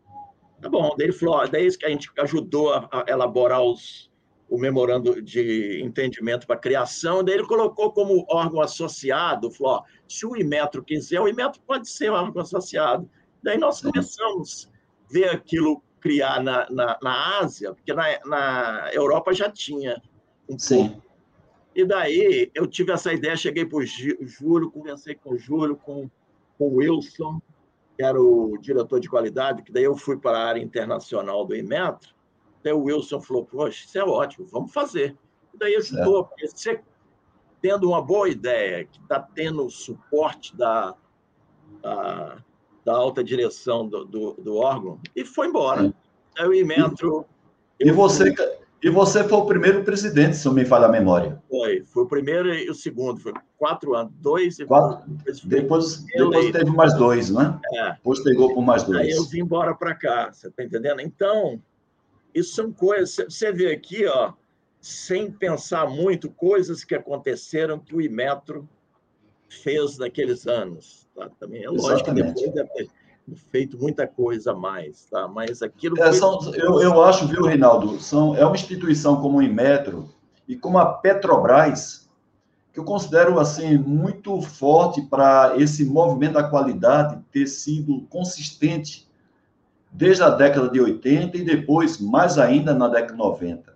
Tá 0.61 0.69
bom, 0.69 0.95
daí 0.97 1.07
ele 1.07 1.13
falou, 1.13 1.47
daí 1.49 1.77
que 1.77 1.87
a 1.87 1.89
gente 1.89 2.11
ajudou 2.19 2.73
a, 2.73 2.89
a 2.93 3.05
elaborar 3.09 3.63
os, 3.63 4.11
o 4.49 4.59
memorando 4.59 5.21
de 5.23 5.81
entendimento 5.83 6.47
para 6.47 6.57
criação, 6.57 7.25
daí 7.25 7.37
ele 7.37 7.47
colocou 7.47 7.93
como 7.93 8.25
órgão 8.29 8.61
associado, 8.61 9.51
falou, 9.51 9.75
ó, 9.75 9.83
se 10.09 10.27
o 10.27 10.37
Imetro 10.37 10.85
quiser, 10.85 11.21
o 11.21 11.29
Imetro 11.29 11.61
pode 11.67 11.89
ser 11.89 12.11
um 12.11 12.15
órgão 12.15 12.43
associado. 12.43 13.09
Daí 13.43 13.59
nós 13.59 13.81
começamos 13.81 14.69
a 14.69 15.13
ver 15.13 15.31
aquilo 15.31 15.83
criar 16.03 16.43
na, 16.43 16.69
na, 16.69 16.99
na 17.01 17.39
Ásia, 17.39 17.73
porque 17.73 17.95
na, 17.95 18.05
na 18.27 18.91
Europa 18.93 19.33
já 19.33 19.49
tinha 19.49 20.03
um 20.49 20.59
Sim. 20.59 20.89
pouco. 20.89 21.03
E 21.75 21.85
daí 21.87 22.51
eu 22.55 22.67
tive 22.67 22.93
essa 22.93 23.13
ideia, 23.13 23.37
cheguei 23.37 23.65
para 23.65 23.79
o 23.79 23.87
Júlio, 23.87 24.71
conversei 24.71 25.15
com 25.15 25.35
o 25.35 25.39
Júlio, 25.39 25.77
com, 25.77 26.11
com 26.59 26.65
o 26.67 26.75
Wilson, 26.77 27.41
que 27.97 28.03
era 28.03 28.21
o 28.21 28.59
diretor 28.59 29.01
de 29.01 29.09
qualidade, 29.09 29.63
que 29.63 29.73
daí 29.73 29.85
eu 29.85 29.97
fui 29.97 30.19
para 30.19 30.37
a 30.37 30.45
área 30.45 30.61
internacional 30.61 31.47
do 31.47 31.57
Inmetro. 31.57 32.11
Daí 32.63 32.73
o 32.73 32.83
Wilson 32.83 33.21
falou, 33.21 33.47
poxa, 33.47 33.87
isso 33.87 33.99
é 33.99 34.05
ótimo, 34.05 34.47
vamos 34.51 34.73
fazer. 34.73 35.17
E 35.55 35.59
daí 35.59 35.77
ajudou, 35.77 36.25
porque 36.25 36.49
você 36.49 36.83
tendo 37.61 37.89
uma 37.89 38.03
boa 38.03 38.29
ideia, 38.29 38.85
que 38.85 39.01
está 39.01 39.21
tendo 39.21 39.71
suporte 39.71 40.55
da, 40.57 40.95
da, 41.81 42.45
da, 42.85 42.95
alta 42.95 43.23
direção 43.23 43.87
do, 43.87 44.05
do, 44.05 44.33
do 44.35 44.57
órgão, 44.57 44.99
e 45.15 45.25
foi 45.25 45.49
embora. 45.49 45.83
Sim. 45.83 45.95
Aí 46.39 46.49
o 46.49 46.55
Inmetro... 46.55 47.27
E 47.81 47.91
você, 47.91 48.33
e 48.83 48.91
você 48.91 49.23
foi 49.23 49.39
o 49.39 49.47
primeiro 49.47 49.85
presidente, 49.85 50.37
se 50.37 50.45
não 50.47 50.55
me 50.55 50.65
falha 50.65 50.87
a 50.87 50.89
memória. 50.89 51.41
Foi, 51.49 51.85
foi 51.87 52.03
o 52.03 52.07
primeiro 52.07 52.53
e 52.53 52.69
o 52.69 52.75
segundo, 52.75 53.21
foi 53.21 53.33
quatro 53.57 53.95
anos, 53.95 54.13
dois 54.17 54.59
e 54.59 54.67
quatro. 54.67 55.09
Depois, 55.45 56.03
depois 56.03 56.51
teve 56.51 56.71
mais 56.71 56.93
dois, 56.95 57.31
né? 57.31 57.61
É. 57.75 57.93
Depois 57.93 58.21
pegou 58.25 58.53
por 58.53 58.63
mais 58.63 58.83
dois. 58.83 59.01
Aí 59.01 59.11
eu 59.11 59.25
vim 59.25 59.41
embora 59.41 59.73
para 59.73 59.95
cá, 59.95 60.33
você 60.33 60.49
está 60.49 60.65
entendendo? 60.65 61.01
Então, 61.01 61.63
isso 62.35 62.55
são 62.55 62.73
coisas. 62.73 63.15
Você 63.29 63.53
vê 63.53 63.73
aqui, 63.73 64.05
ó, 64.07 64.33
sem 64.81 65.31
pensar 65.31 65.89
muito, 65.89 66.29
coisas 66.29 66.83
que 66.83 66.95
aconteceram 66.95 67.79
que 67.79 67.95
o 67.95 68.01
Imetro 68.01 68.69
fez 69.49 69.97
naqueles 69.97 70.49
anos. 70.49 71.02
Tá? 71.15 71.29
Também 71.39 71.63
é 71.63 71.69
lógico 71.69 72.11
Exatamente. 72.11 72.35
que 72.35 72.51
depois 72.51 72.55
deve 72.55 72.71
ter 72.71 72.91
feito 73.51 73.79
muita 73.79 74.07
coisa 74.07 74.53
a 74.53 74.55
mais, 74.55 75.05
tá? 75.07 75.29
Mas 75.29 75.63
aquilo. 75.63 76.01
É, 76.03 76.13
são, 76.13 76.41
eu, 76.55 76.81
eu 76.81 77.03
acho, 77.03 77.27
viu, 77.27 77.45
Reinaldo? 77.45 78.01
São, 78.01 78.35
é 78.35 78.45
uma 78.45 78.57
instituição 78.57 79.21
como 79.21 79.39
o 79.39 79.43
Inmetro 79.43 80.09
e 80.49 80.57
como 80.57 80.79
a 80.79 80.87
Petrobras, 80.87 82.11
que 82.73 82.81
eu 82.81 82.85
considero 82.85 83.39
assim 83.39 83.79
muito 83.79 84.41
forte 84.41 85.03
para 85.03 85.55
esse 85.57 85.85
movimento 85.85 86.35
da 86.35 86.45
qualidade 86.45 87.23
ter 87.31 87.47
sido 87.47 88.03
consistente 88.09 89.09
desde 89.93 90.23
a 90.23 90.31
década 90.31 90.71
de 90.71 90.81
80 90.81 91.37
e 91.37 91.45
depois, 91.45 91.99
mais 91.99 92.39
ainda, 92.39 92.73
na 92.73 92.89
década 92.89 93.13
de 93.13 93.19
90. 93.19 93.73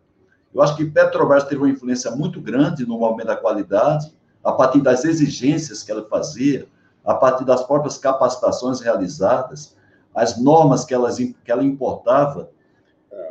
Eu 0.55 0.63
acho 0.63 0.75
que 0.75 0.87
Petrobras 0.87 1.45
teve 1.45 1.61
uma 1.61 1.69
influência 1.69 2.11
muito 2.13 2.41
grande 2.41 2.87
no 2.87 2.99
movimento 2.99 3.27
da 3.27 3.37
qualidade, 3.37 4.11
a 4.43 4.53
partir 4.53 4.81
das 4.81 5.05
exigências 5.05 5.83
que 5.83 5.93
ela 5.93 6.07
fazia, 6.09 6.67
a 7.07 7.15
partir 7.15 7.45
das 7.45 7.63
próprias 7.63 7.97
capacitações 7.97 8.81
realizadas, 8.81 9.77
as 10.13 10.43
normas 10.43 10.85
que, 10.85 10.93
elas, 10.93 11.17
que 11.17 11.53
ela 11.53 11.63
importava, 11.63 12.51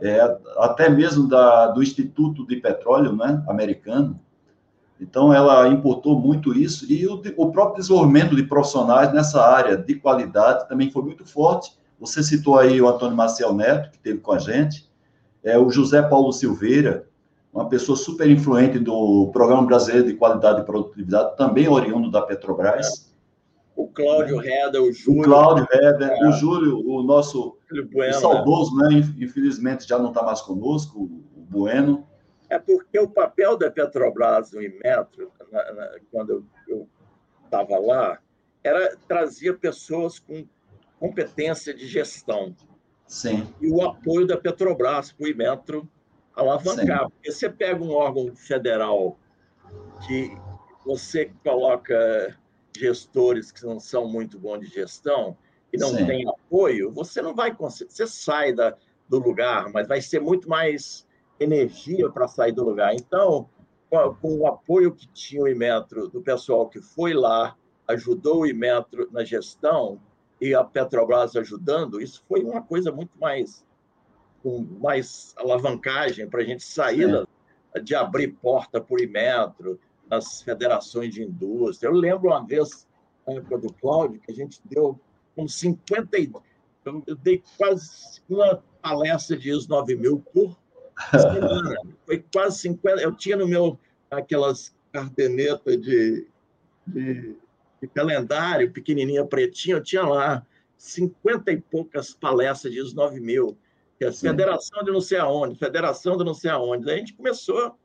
é, 0.02 0.38
até 0.58 0.90
mesmo 0.90 1.28
da, 1.28 1.68
do 1.68 1.84
Instituto 1.84 2.46
de 2.48 2.56
Petróleo 2.56 3.14
né, 3.14 3.44
americano. 3.48 4.20
Então, 5.00 5.34
ela 5.34 5.68
importou 5.68 6.18
muito 6.18 6.58
isso, 6.58 6.90
e 6.90 7.06
o, 7.06 7.22
o 7.36 7.52
próprio 7.52 7.82
desenvolvimento 7.82 8.34
de 8.34 8.44
profissionais 8.44 9.14
nessa 9.14 9.46
área 9.46 9.76
de 9.76 9.96
qualidade 9.96 10.70
também 10.70 10.90
foi 10.90 11.04
muito 11.04 11.26
forte. 11.26 11.78
Você 12.00 12.24
citou 12.24 12.58
aí 12.58 12.82
o 12.82 12.88
Antônio 12.88 13.16
Marcel 13.16 13.54
Neto, 13.54 13.92
que 13.92 13.98
esteve 13.98 14.20
com 14.20 14.32
a 14.32 14.40
gente, 14.40 14.90
é, 15.44 15.58
o 15.58 15.70
José 15.70 16.02
Paulo 16.02 16.32
Silveira, 16.32 17.08
uma 17.54 17.68
pessoa 17.68 17.98
super 17.98 18.30
influente 18.30 18.80
do 18.80 19.30
Programa 19.34 19.66
Brasileiro 19.66 20.08
de 20.08 20.14
Qualidade 20.14 20.62
e 20.62 20.66
Produtividade, 20.66 21.36
também 21.36 21.68
oriundo 21.68 22.10
da 22.10 22.22
Petrobras 22.22 23.15
o 23.76 23.88
Cláudio 23.90 24.38
Reda, 24.38 24.82
o 24.82 24.92
Júlio. 24.92 25.22
O 25.22 25.24
Cláudio 25.24 25.68
Reda, 25.70 26.06
é. 26.06 26.28
o 26.28 26.32
Júlio, 26.32 26.80
o 26.88 27.04
nosso 27.04 27.58
bueno, 27.92 28.14
saudoso, 28.14 28.76
né? 28.78 29.02
Infelizmente 29.20 29.88
já 29.88 30.00
não 30.00 30.10
está 30.10 30.24
mais 30.24 30.42
conosco, 30.42 31.04
o 31.04 31.42
Bueno. 31.50 32.08
É 32.50 32.58
porque 32.58 32.98
o 33.00 33.10
papel 33.10 33.58
da 33.58 33.70
Petrobras 33.70 34.52
no 34.52 34.62
Imetro, 34.62 35.32
na, 35.52 35.74
na, 35.74 35.90
quando 36.12 36.46
eu 36.68 36.88
estava 37.44 37.78
lá, 37.80 38.20
era 38.64 38.96
trazia 39.08 39.54
pessoas 39.54 40.20
com 40.20 40.46
competência 41.00 41.74
de 41.74 41.88
gestão. 41.88 42.56
Sim. 43.08 43.48
E 43.62 43.70
o 43.70 43.82
apoio 43.84 44.26
da 44.26 44.38
Petrobras 44.38 45.12
para 45.12 45.26
o 45.26 45.28
Imetro 45.28 45.88
alavancar. 46.36 47.04
Sim. 47.04 47.10
Porque 47.10 47.32
você 47.32 47.50
pega 47.50 47.84
um 47.84 47.92
órgão 47.92 48.36
federal 48.36 49.18
que 50.08 50.36
você 50.86 51.32
coloca 51.44 52.38
gestores 52.76 53.52
que 53.52 53.66
não 53.66 53.80
são 53.80 54.08
muito 54.08 54.40
bons 54.40 54.60
de 54.60 54.68
gestão 54.68 55.38
e 55.72 55.78
não 55.78 55.90
Sim. 55.90 56.06
têm 56.06 56.28
apoio, 56.28 56.92
você 56.92 57.22
não 57.22 57.34
vai 57.34 57.54
conseguir. 57.54 57.92
Você 57.92 58.08
sai 58.08 58.54
da, 58.54 58.76
do 59.10 59.20
lugar, 59.20 59.72
mas 59.72 59.88
vai 59.88 60.02
ser 60.02 60.20
muito 60.20 60.48
mais 60.48 61.06
energia 61.40 62.10
para 62.10 62.28
sair 62.28 62.52
do 62.52 62.64
lugar. 62.64 62.94
Então, 62.94 63.50
com 63.90 64.40
o 64.40 64.48
apoio 64.48 64.94
que 64.94 65.08
tinha 65.08 65.44
o 65.44 65.48
Imetro, 65.48 66.08
do 66.08 66.22
pessoal 66.22 66.68
que 66.70 66.82
foi 66.82 67.14
lá, 67.14 67.56
ajudou 67.88 68.42
o 68.42 68.48
Imetro 68.48 69.10
na 69.12 69.24
gestão 69.24 70.00
e 70.40 70.54
a 70.54 70.64
Petrobras 70.64 71.36
ajudando, 71.36 72.02
isso 72.02 72.24
foi 72.28 72.44
uma 72.44 72.62
coisa 72.62 72.92
muito 72.92 73.18
mais 73.20 73.66
com 74.42 74.62
mais 74.80 75.34
alavancagem 75.38 76.30
para 76.30 76.42
a 76.42 76.44
gente 76.44 76.64
sair 76.64 77.26
de 77.82 77.96
abrir 77.96 78.28
porta 78.28 78.80
por 78.80 79.02
Imetro, 79.02 79.80
nas 80.10 80.42
federações 80.42 81.14
de 81.14 81.24
indústria. 81.24 81.90
Eu 81.90 81.94
lembro 81.94 82.30
uma 82.30 82.46
vez, 82.46 82.88
na 83.28 83.34
época 83.34 83.58
do 83.58 83.74
Cláudio, 83.74 84.20
que 84.20 84.32
a 84.32 84.36
gente 84.36 84.62
deu 84.66 85.00
uns 85.38 85.56
50. 85.56 86.18
Eu 87.08 87.16
dei 87.16 87.44
quase 87.58 88.22
uma 88.30 88.64
palestra 88.82 89.36
de 89.36 89.50
ISO 89.50 89.70
9000 89.70 90.20
por 90.34 90.58
semana. 91.12 91.76
Foi 92.06 92.24
quase 92.32 92.60
50. 92.60 93.02
Eu 93.02 93.16
tinha 93.16 93.36
no 93.36 93.48
meu 93.48 93.80
aquelas 94.10 94.76
cartenetas 94.92 95.82
de, 95.82 96.28
de, 96.88 97.36
de 97.82 97.88
calendário, 97.94 98.72
pequenininha, 98.72 99.26
pretinha, 99.26 99.78
eu 99.78 99.84
tinha 99.84 100.04
lá 100.04 100.46
50 100.78 101.52
e 101.52 101.60
poucas 101.60 102.14
palestras 102.14 102.72
de 102.72 102.80
ISO 102.80 102.96
9000. 102.96 103.58
Que 103.98 104.06
é 104.06 104.12
Federação 104.12 104.84
de 104.84 104.92
não 104.92 105.02
sei 105.02 105.18
aonde, 105.18 105.58
Federação 105.58 106.18
de 106.18 106.24
não 106.24 106.34
sei 106.34 106.52
aonde. 106.52 106.86
Daí 106.86 106.96
a 106.96 107.00
gente 107.00 107.14
começou 107.14 107.78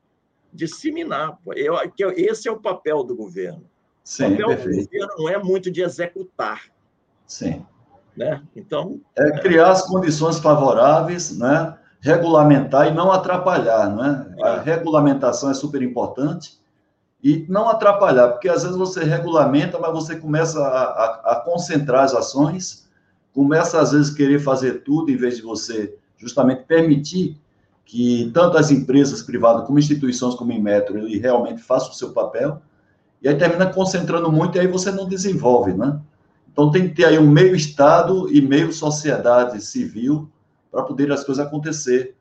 disseminar. 0.52 1.38
Eu, 1.54 1.76
que 1.90 2.04
esse 2.04 2.48
é 2.48 2.52
o 2.52 2.60
papel 2.60 3.02
do 3.02 3.14
governo. 3.14 3.64
Sim, 4.04 4.26
o 4.26 4.30
papel 4.30 4.48
perfeito. 4.48 4.76
do 4.76 4.84
governo 4.84 5.14
não 5.18 5.28
é 5.28 5.38
muito 5.38 5.70
de 5.70 5.82
executar. 5.82 6.64
Sim. 7.26 7.64
Né? 8.16 8.42
Então. 8.56 9.00
É 9.16 9.38
criar 9.40 9.70
as 9.70 9.86
condições 9.86 10.38
favoráveis, 10.38 11.36
né? 11.38 11.76
regulamentar 12.00 12.88
e 12.88 12.94
não 12.94 13.12
atrapalhar. 13.12 13.94
Né? 13.94 14.34
É. 14.38 14.48
A 14.48 14.60
regulamentação 14.60 15.50
é 15.50 15.54
super 15.54 15.82
importante 15.82 16.58
e 17.22 17.44
não 17.48 17.68
atrapalhar, 17.68 18.28
porque 18.28 18.48
às 18.48 18.62
vezes 18.62 18.76
você 18.76 19.04
regulamenta, 19.04 19.78
mas 19.78 19.92
você 19.92 20.16
começa 20.16 20.58
a, 20.58 20.82
a, 20.82 21.32
a 21.32 21.40
concentrar 21.40 22.04
as 22.04 22.14
ações, 22.14 22.88
começa 23.32 23.78
às 23.78 23.92
vezes 23.92 24.10
querer 24.10 24.38
fazer 24.38 24.82
tudo 24.82 25.10
em 25.10 25.16
vez 25.16 25.36
de 25.36 25.42
você 25.42 25.94
justamente 26.16 26.64
permitir 26.64 27.38
que 27.90 28.30
tanto 28.32 28.56
as 28.56 28.70
empresas 28.70 29.20
privadas 29.20 29.66
como 29.66 29.76
instituições 29.76 30.36
como 30.36 30.52
em 30.52 30.62
Metro, 30.62 30.96
ele 30.96 31.18
realmente 31.18 31.60
façam 31.60 31.90
o 31.90 31.94
seu 31.94 32.12
papel, 32.12 32.62
e 33.20 33.28
aí 33.28 33.36
termina 33.36 33.66
concentrando 33.66 34.30
muito 34.30 34.56
e 34.56 34.60
aí 34.60 34.68
você 34.68 34.92
não 34.92 35.08
desenvolve, 35.08 35.74
né? 35.74 36.00
Então 36.52 36.70
tem 36.70 36.88
que 36.88 36.94
ter 36.94 37.06
aí 37.06 37.18
um 37.18 37.28
meio 37.28 37.52
Estado 37.52 38.32
e 38.32 38.40
meio 38.40 38.72
sociedade 38.72 39.60
civil 39.60 40.30
para 40.70 40.84
poder 40.84 41.10
as 41.10 41.24
coisas 41.24 41.44
acontecer 41.44 42.14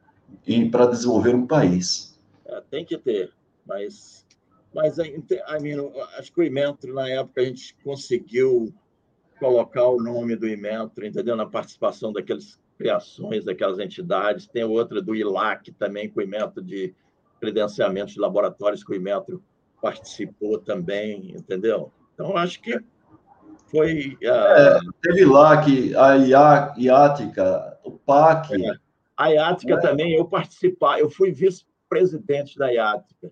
para 0.71 0.87
desenvolver 0.87 1.35
um 1.35 1.45
país. 1.45 2.19
É, 2.47 2.63
tem 2.71 2.83
que 2.83 2.97
ter, 2.97 3.31
mas, 3.63 4.25
mas 4.73 4.97
I 4.97 5.21
mean, 5.61 5.87
acho 6.17 6.33
que 6.33 6.41
o 6.41 6.43
Imetro, 6.43 6.95
na 6.95 7.07
época, 7.07 7.41
a 7.41 7.45
gente 7.45 7.75
conseguiu 7.83 8.73
colocar 9.39 9.87
o 9.87 10.01
nome 10.01 10.35
do 10.35 10.47
Imetro, 10.47 11.05
entendeu? 11.05 11.35
Na 11.35 11.45
participação 11.45 12.11
daqueles 12.11 12.59
criações 12.79 13.43
daquelas 13.43 13.77
entidades. 13.77 14.47
Tem 14.47 14.63
outra 14.63 15.01
do 15.01 15.13
ILAC 15.13 15.73
também, 15.73 16.09
com 16.09 16.21
o 16.21 16.23
Imetro 16.23 16.63
de 16.63 16.95
credenciamento 17.39 18.13
de 18.13 18.19
laboratórios, 18.19 18.83
que 18.83 18.93
o 18.93 18.95
Imetro 18.95 19.43
participou 19.81 20.57
também, 20.57 21.31
entendeu? 21.35 21.91
Então, 22.13 22.37
acho 22.37 22.61
que 22.61 22.79
Foi. 23.67 24.17
Uh... 24.23 24.27
É, 24.27 24.79
teve 25.01 25.25
que 25.65 25.95
a 25.95 26.15
IATICA, 26.77 27.79
o 27.83 27.91
PAC. 27.91 28.65
É. 28.65 28.71
A 29.17 29.27
IATICA 29.27 29.73
é. 29.73 29.79
também, 29.81 30.13
eu 30.13 30.25
participar, 30.25 30.99
eu 30.99 31.09
fui 31.09 31.31
vice-presidente 31.31 32.57
da 32.57 32.71
IATICA. 32.71 33.31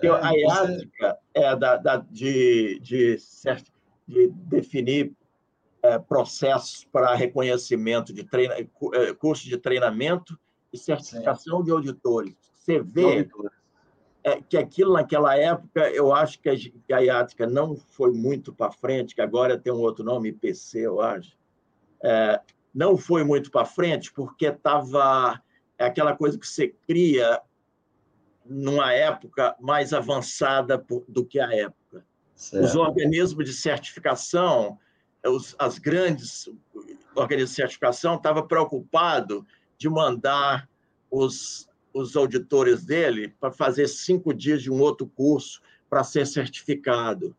É, 0.00 0.08
a 0.08 0.30
IATICA 0.30 1.18
você... 1.34 1.44
é 1.44 1.56
da, 1.56 1.76
da, 1.76 1.96
de, 1.96 2.78
de, 2.80 3.16
de 4.06 4.28
definir 4.28 5.06
é, 5.06 5.10
processos 5.98 6.84
para 6.90 7.14
reconhecimento 7.14 8.12
de 8.12 8.24
treina, 8.24 8.54
é, 8.54 9.14
curso 9.14 9.48
de 9.48 9.56
treinamento 9.56 10.38
e 10.72 10.78
certificação 10.78 11.58
Sim. 11.58 11.64
de 11.64 11.70
auditores. 11.70 12.34
Você 12.54 12.80
vê 12.80 13.28
é, 14.24 14.40
que 14.40 14.56
aquilo 14.56 14.94
naquela 14.94 15.36
época, 15.36 15.88
eu 15.90 16.12
acho 16.12 16.40
que 16.40 16.48
a, 16.48 16.56
que 16.56 16.92
a 16.92 16.98
IATICA 16.98 17.46
não 17.46 17.76
foi 17.76 18.12
muito 18.12 18.52
para 18.52 18.70
frente, 18.70 19.14
que 19.14 19.20
agora 19.20 19.58
tem 19.58 19.72
um 19.72 19.80
outro 19.80 20.04
nome, 20.04 20.30
IPC, 20.30 20.80
eu 20.80 21.00
acho. 21.00 21.36
É, 22.02 22.40
não 22.74 22.96
foi 22.96 23.24
muito 23.24 23.50
para 23.50 23.64
frente 23.64 24.12
porque 24.12 24.46
estava 24.46 25.40
é 25.78 25.86
aquela 25.86 26.16
coisa 26.16 26.38
que 26.38 26.46
você 26.46 26.68
cria 26.86 27.40
numa 28.44 28.92
época 28.92 29.56
mais 29.60 29.92
avançada 29.92 30.82
do 31.08 31.24
que 31.24 31.38
a 31.38 31.52
época. 31.54 32.04
Certo. 32.34 32.64
Os 32.64 32.74
organismos 32.74 33.44
de 33.44 33.52
certificação 33.52 34.78
os, 35.28 35.54
as 35.58 35.78
grandes 35.78 36.48
organismos 37.14 37.50
de 37.50 37.56
certificação 37.56 38.16
estavam 38.16 38.46
preocupados 38.46 39.42
de 39.78 39.88
mandar 39.88 40.68
os, 41.10 41.68
os 41.92 42.16
auditores 42.16 42.84
dele 42.84 43.34
para 43.40 43.50
fazer 43.50 43.88
cinco 43.88 44.32
dias 44.32 44.62
de 44.62 44.70
um 44.70 44.80
outro 44.80 45.06
curso 45.06 45.60
para 45.88 46.04
ser 46.04 46.26
certificado. 46.26 47.34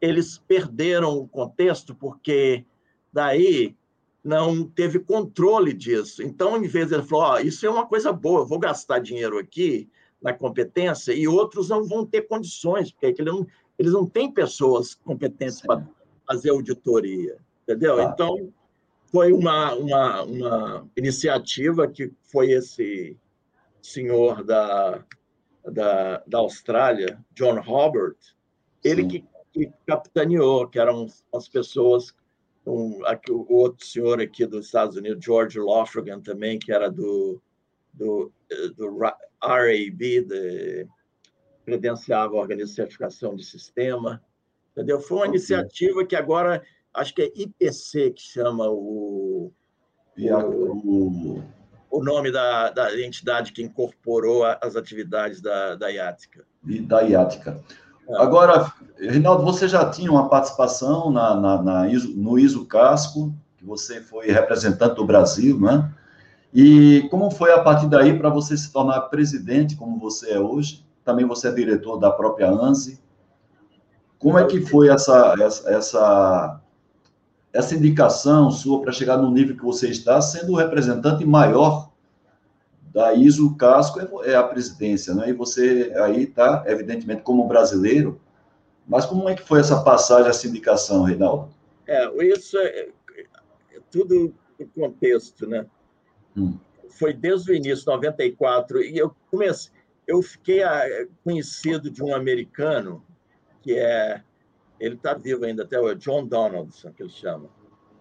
Eles 0.00 0.38
perderam 0.38 1.16
o 1.16 1.28
contexto 1.28 1.94
porque 1.94 2.64
daí 3.12 3.74
não 4.22 4.64
teve 4.64 4.98
controle 4.98 5.72
disso. 5.72 6.22
Então, 6.22 6.56
em 6.56 6.66
vez 6.66 6.88
de 6.88 6.94
ele 6.94 7.04
falar, 7.04 7.36
oh, 7.36 7.38
isso 7.38 7.64
é 7.64 7.70
uma 7.70 7.86
coisa 7.86 8.12
boa, 8.12 8.40
eu 8.40 8.46
vou 8.46 8.58
gastar 8.58 8.98
dinheiro 8.98 9.38
aqui 9.38 9.88
na 10.20 10.32
competência 10.32 11.12
e 11.12 11.28
outros 11.28 11.68
não 11.68 11.84
vão 11.84 12.04
ter 12.04 12.22
condições, 12.22 12.90
porque 12.90 13.06
eles 13.06 13.24
não, 13.32 13.46
eles 13.78 13.92
não 13.92 14.04
têm 14.04 14.32
pessoas 14.32 14.94
competentes 14.94 15.60
para 15.60 15.86
fazer 16.26 16.50
auditoria, 16.50 17.38
entendeu? 17.62 17.98
Ah. 17.98 18.10
Então, 18.12 18.52
foi 19.10 19.32
uma, 19.32 19.74
uma, 19.74 20.22
uma 20.22 20.90
iniciativa 20.96 21.86
que 21.88 22.12
foi 22.22 22.50
esse 22.50 23.16
senhor 23.80 24.44
da, 24.44 25.04
da, 25.64 26.22
da 26.26 26.38
Austrália, 26.38 27.18
John 27.32 27.60
Robert, 27.60 28.16
ele 28.82 29.06
que, 29.06 29.24
que, 29.52 29.72
capitaneou, 29.86 30.68
que 30.68 30.78
eram 30.78 31.06
as 31.34 31.48
pessoas, 31.48 32.12
um, 32.66 33.04
aqui, 33.06 33.30
o 33.30 33.46
outro 33.52 33.86
senhor 33.86 34.20
aqui 34.20 34.44
dos 34.46 34.66
Estados 34.66 34.96
Unidos, 34.96 35.24
George 35.24 35.58
Lofragan 35.58 36.20
também, 36.20 36.58
que 36.58 36.72
era 36.72 36.90
do, 36.90 37.40
do, 37.92 38.32
do 38.76 38.98
RAB, 38.98 39.98
de, 39.98 40.86
credenciava 41.64 42.36
a 42.36 42.40
Organismo 42.40 42.70
de 42.70 42.74
Certificação 42.74 43.34
de 43.34 43.44
Sistema, 43.44 44.22
Entendeu? 44.76 45.00
Foi 45.00 45.16
uma 45.16 45.26
iniciativa 45.26 46.04
que 46.04 46.14
agora, 46.14 46.62
acho 46.92 47.14
que 47.14 47.22
é 47.22 47.32
IPC 47.34 48.10
que 48.10 48.20
chama 48.20 48.68
o, 48.68 49.50
o, 50.18 51.42
o 51.90 52.04
nome 52.04 52.30
da, 52.30 52.68
da 52.68 53.00
entidade 53.00 53.52
que 53.52 53.62
incorporou 53.62 54.44
as 54.44 54.76
atividades 54.76 55.40
da, 55.40 55.76
da 55.76 55.88
IATICA. 55.88 56.44
Da 56.62 57.00
IATICA. 57.00 57.58
É. 58.06 58.16
Agora, 58.16 58.70
Reinaldo, 58.98 59.42
você 59.44 59.66
já 59.66 59.88
tinha 59.88 60.10
uma 60.10 60.28
participação 60.28 61.10
na, 61.10 61.34
na, 61.34 61.62
na 61.62 61.88
ISO, 61.88 62.14
no 62.14 62.38
ISO 62.38 62.66
Casco, 62.66 63.34
que 63.56 63.64
você 63.64 64.02
foi 64.02 64.26
representante 64.26 64.96
do 64.96 65.06
Brasil, 65.06 65.58
né? 65.58 65.90
E 66.52 67.08
como 67.10 67.30
foi 67.30 67.50
a 67.50 67.62
partir 67.62 67.88
daí 67.88 68.16
para 68.16 68.28
você 68.28 68.56
se 68.58 68.70
tornar 68.70 69.00
presidente, 69.02 69.74
como 69.74 69.98
você 69.98 70.32
é 70.32 70.38
hoje? 70.38 70.86
Também 71.02 71.24
você 71.24 71.48
é 71.48 71.52
diretor 71.52 71.96
da 71.96 72.10
própria 72.10 72.50
ANSI. 72.50 73.05
Como 74.18 74.38
é 74.38 74.46
que 74.46 74.60
foi 74.60 74.88
essa, 74.88 75.34
essa, 75.38 75.70
essa, 75.70 76.60
essa 77.52 77.74
indicação 77.74 78.50
sua 78.50 78.80
para 78.80 78.92
chegar 78.92 79.18
no 79.18 79.30
nível 79.30 79.56
que 79.56 79.64
você 79.64 79.88
está, 79.88 80.20
sendo 80.20 80.52
o 80.52 80.56
representante 80.56 81.24
maior 81.24 81.90
da 82.92 83.12
ISO 83.12 83.54
Casco 83.56 84.00
é, 84.00 84.32
é 84.32 84.34
a 84.34 84.42
presidência, 84.42 85.14
né? 85.14 85.28
E 85.28 85.32
você 85.32 85.92
aí 85.96 86.22
está, 86.22 86.64
evidentemente, 86.66 87.22
como 87.22 87.46
brasileiro, 87.46 88.18
mas 88.86 89.04
como 89.04 89.28
é 89.28 89.34
que 89.34 89.42
foi 89.42 89.60
essa 89.60 89.82
passagem, 89.82 90.30
essa 90.30 90.46
indicação, 90.46 91.02
Reinaldo? 91.02 91.50
É, 91.86 92.08
isso 92.24 92.56
é, 92.58 92.88
é 93.18 93.80
tudo 93.90 94.34
no 94.58 94.66
contexto, 94.68 95.46
né? 95.46 95.66
Hum. 96.34 96.58
Foi 96.88 97.12
desde 97.12 97.50
o 97.50 97.54
início, 97.54 97.84
94, 97.86 98.82
e 98.82 98.96
eu 98.96 99.14
comecei, 99.30 99.70
eu 100.06 100.22
fiquei 100.22 100.62
ah, 100.62 101.06
conhecido 101.22 101.90
de 101.90 102.02
um 102.02 102.14
americano 102.14 103.04
que 103.66 103.76
é. 103.76 104.22
Ele 104.78 104.94
está 104.94 105.14
vivo 105.14 105.44
ainda 105.44 105.64
até 105.64 105.80
hoje, 105.80 105.96
John 105.96 106.26
Donaldson, 106.26 106.92
que 106.92 107.02
ele 107.02 107.10
chama. 107.10 107.48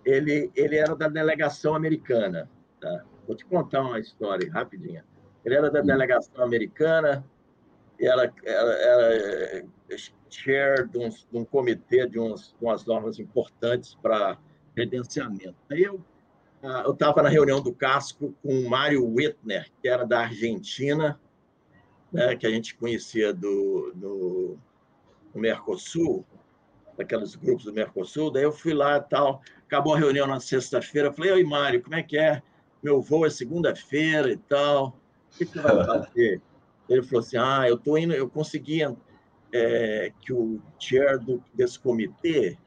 Ele, 0.03 0.51
ele 0.55 0.75
era 0.75 0.95
da 0.95 1.07
delegação 1.07 1.73
americana. 1.73 2.49
Tá? 2.79 3.03
Vou 3.25 3.35
te 3.35 3.45
contar 3.45 3.81
uma 3.81 3.99
história 3.99 4.51
rapidinha. 4.51 5.03
Ele 5.43 5.55
era 5.55 5.71
da 5.71 5.81
hum. 5.81 5.85
delegação 5.85 6.43
americana, 6.43 7.25
era, 7.99 8.31
era, 8.43 8.73
era 8.73 9.57
chair 10.29 10.85
de 10.87 10.97
um, 10.97 11.09
de 11.09 11.37
um 11.37 11.45
comitê 11.45 12.05
de, 12.07 12.19
uns, 12.19 12.53
de 12.59 12.65
umas 12.65 12.85
normas 12.85 13.17
importantes 13.19 13.95
para 13.95 14.37
credenciamento. 14.75 15.55
Aí 15.71 15.83
eu 15.83 16.03
ah, 16.61 16.81
eu 16.83 16.93
estava 16.93 17.21
na 17.21 17.29
reunião 17.29 17.61
do 17.61 17.71
Casco 17.71 18.33
com 18.41 18.59
o 18.59 18.67
Mário 18.67 19.05
Wittner, 19.05 19.71
que 19.79 19.87
era 19.87 20.03
da 20.03 20.21
Argentina, 20.21 21.19
né, 22.11 22.35
que 22.35 22.47
a 22.47 22.49
gente 22.49 22.75
conhecia 22.75 23.31
do, 23.31 23.91
do, 23.93 24.57
no 25.35 25.41
Mercosul, 25.41 26.25
daqueles 26.97 27.35
grupos 27.35 27.65
do 27.65 27.73
Mercosul, 27.73 28.31
daí 28.31 28.43
eu 28.43 28.53
fui 28.53 28.73
lá 28.73 28.97
e 28.97 29.01
tal, 29.01 29.41
acabou 29.65 29.93
a 29.93 29.99
reunião 29.99 30.25
na 30.25 30.39
sexta-feira, 30.39 31.11
falei, 31.11 31.33
oi 31.33 31.43
Mário, 31.43 31.83
como 31.83 31.95
é 31.95 32.01
que 32.01 32.17
é? 32.17 32.41
Meu 32.81 33.01
voo 33.01 33.25
é 33.25 33.29
segunda-feira 33.29 34.31
e 34.31 34.37
tal, 34.37 34.97
o 35.33 35.37
que, 35.37 35.45
que 35.45 35.59
vai 35.59 35.75
fazer? 35.85 36.41
Ele 36.87 37.03
falou 37.03 37.19
assim, 37.19 37.37
ah, 37.37 37.65
eu 37.67 37.77
tô 37.77 37.97
indo, 37.97 38.13
eu 38.13 38.29
consegui 38.29 38.81
é, 39.51 40.13
que 40.21 40.31
o 40.31 40.61
chair 40.79 41.19
do, 41.19 41.43
desse 41.53 41.77
comitê 41.79 42.57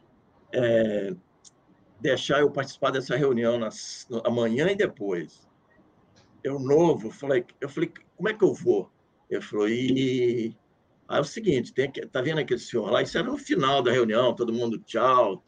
é, 0.53 1.15
deixar 2.01 2.41
eu 2.41 2.51
participar 2.51 2.91
dessa 2.91 3.17
reunião 3.17 3.59
nas, 3.59 4.07
amanhã 4.25 4.71
e 4.71 4.77
depois. 4.77 5.49
Eu 6.45 6.59
novo, 6.59 7.11
falei, 7.11 7.45
eu 7.61 7.69
falei, 7.69 7.93
como 8.17 8.29
é 8.29 8.35
que 8.35 8.45
eu 8.45 8.53
vou? 8.53 8.91
Ele 9.31 9.41
falou, 9.41 9.69
e 9.69 10.57
Aí 11.09 11.17
é 11.17 11.21
o 11.21 11.25
seguinte, 11.25 11.73
tem 11.73 11.91
tá 11.91 12.21
vendo 12.21 12.39
aquele 12.39 12.61
senhor 12.61 12.91
lá? 12.91 13.01
Isso 13.01 13.17
era 13.17 13.27
no 13.27 13.39
final 13.39 13.83
da 13.83 13.91
reunião, 13.91 14.35
todo 14.35 14.53
mundo 14.53 14.79
tchau. 14.79 15.43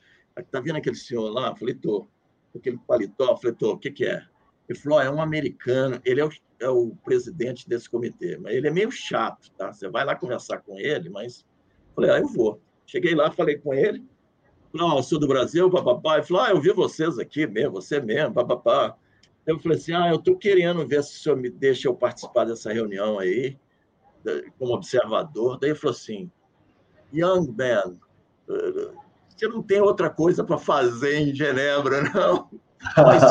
Tá 0.50 0.58
vendo 0.58 0.76
aquele 0.76 0.96
senhor 0.96 1.28
lá? 1.28 1.48
Eu 1.48 1.56
falei, 1.56 1.74
tô. 1.74 2.08
Aquele 2.56 2.78
paletó, 2.78 3.32
eu 3.32 3.36
falei, 3.36 3.54
tô, 3.54 3.72
o 3.72 3.78
que 3.78 3.90
que 3.90 4.06
é? 4.06 4.24
Ele 4.68 4.78
falou, 4.78 5.00
é 5.00 5.10
um 5.10 5.20
americano, 5.20 6.00
ele 6.04 6.20
é 6.20 6.24
o, 6.24 6.30
é 6.60 6.68
o 6.68 6.96
presidente 7.04 7.68
desse 7.68 7.88
comitê, 7.90 8.38
mas 8.38 8.54
ele 8.54 8.68
é 8.68 8.70
meio 8.70 8.90
chato, 8.90 9.50
tá? 9.52 9.72
Você 9.72 9.88
vai 9.88 10.04
lá 10.04 10.16
conversar 10.16 10.58
com 10.58 10.78
ele, 10.78 11.10
mas... 11.10 11.44
Eu 11.90 11.94
falei, 11.94 12.10
ah, 12.10 12.18
eu 12.20 12.26
vou. 12.26 12.60
Cheguei 12.86 13.14
lá, 13.14 13.30
falei 13.30 13.58
com 13.58 13.74
ele, 13.74 14.02
falei, 14.72 14.86
oh, 14.86 15.02
sou 15.02 15.18
do 15.18 15.28
Brasil, 15.28 15.70
papapá. 15.70 16.16
Ele 16.16 16.26
falou, 16.26 16.42
ah, 16.42 16.50
eu 16.50 16.60
vi 16.60 16.72
vocês 16.72 17.18
aqui 17.18 17.46
mesmo, 17.46 17.72
você 17.72 18.00
mesmo, 18.00 18.34
papapá. 18.34 18.96
Eu 19.46 19.58
falei 19.58 19.78
assim, 19.78 19.92
ah, 19.92 20.08
eu 20.08 20.18
tô 20.18 20.36
querendo 20.36 20.86
ver 20.86 21.04
se 21.04 21.16
o 21.16 21.22
senhor 21.22 21.36
me 21.36 21.50
deixa 21.50 21.86
eu 21.86 21.94
participar 21.94 22.44
dessa 22.44 22.72
reunião 22.72 23.18
aí 23.18 23.56
como 24.58 24.74
observador. 24.74 25.58
Daí 25.58 25.70
ele 25.70 25.78
falou 25.78 25.94
assim: 25.94 26.30
Young 27.12 27.54
man, 27.56 27.98
você 29.28 29.48
não 29.48 29.62
tem 29.62 29.80
outra 29.80 30.10
coisa 30.10 30.44
para 30.44 30.58
fazer 30.58 31.16
em 31.16 31.34
Genebra, 31.34 32.02
não. 32.02 32.50
Mas, 32.96 33.22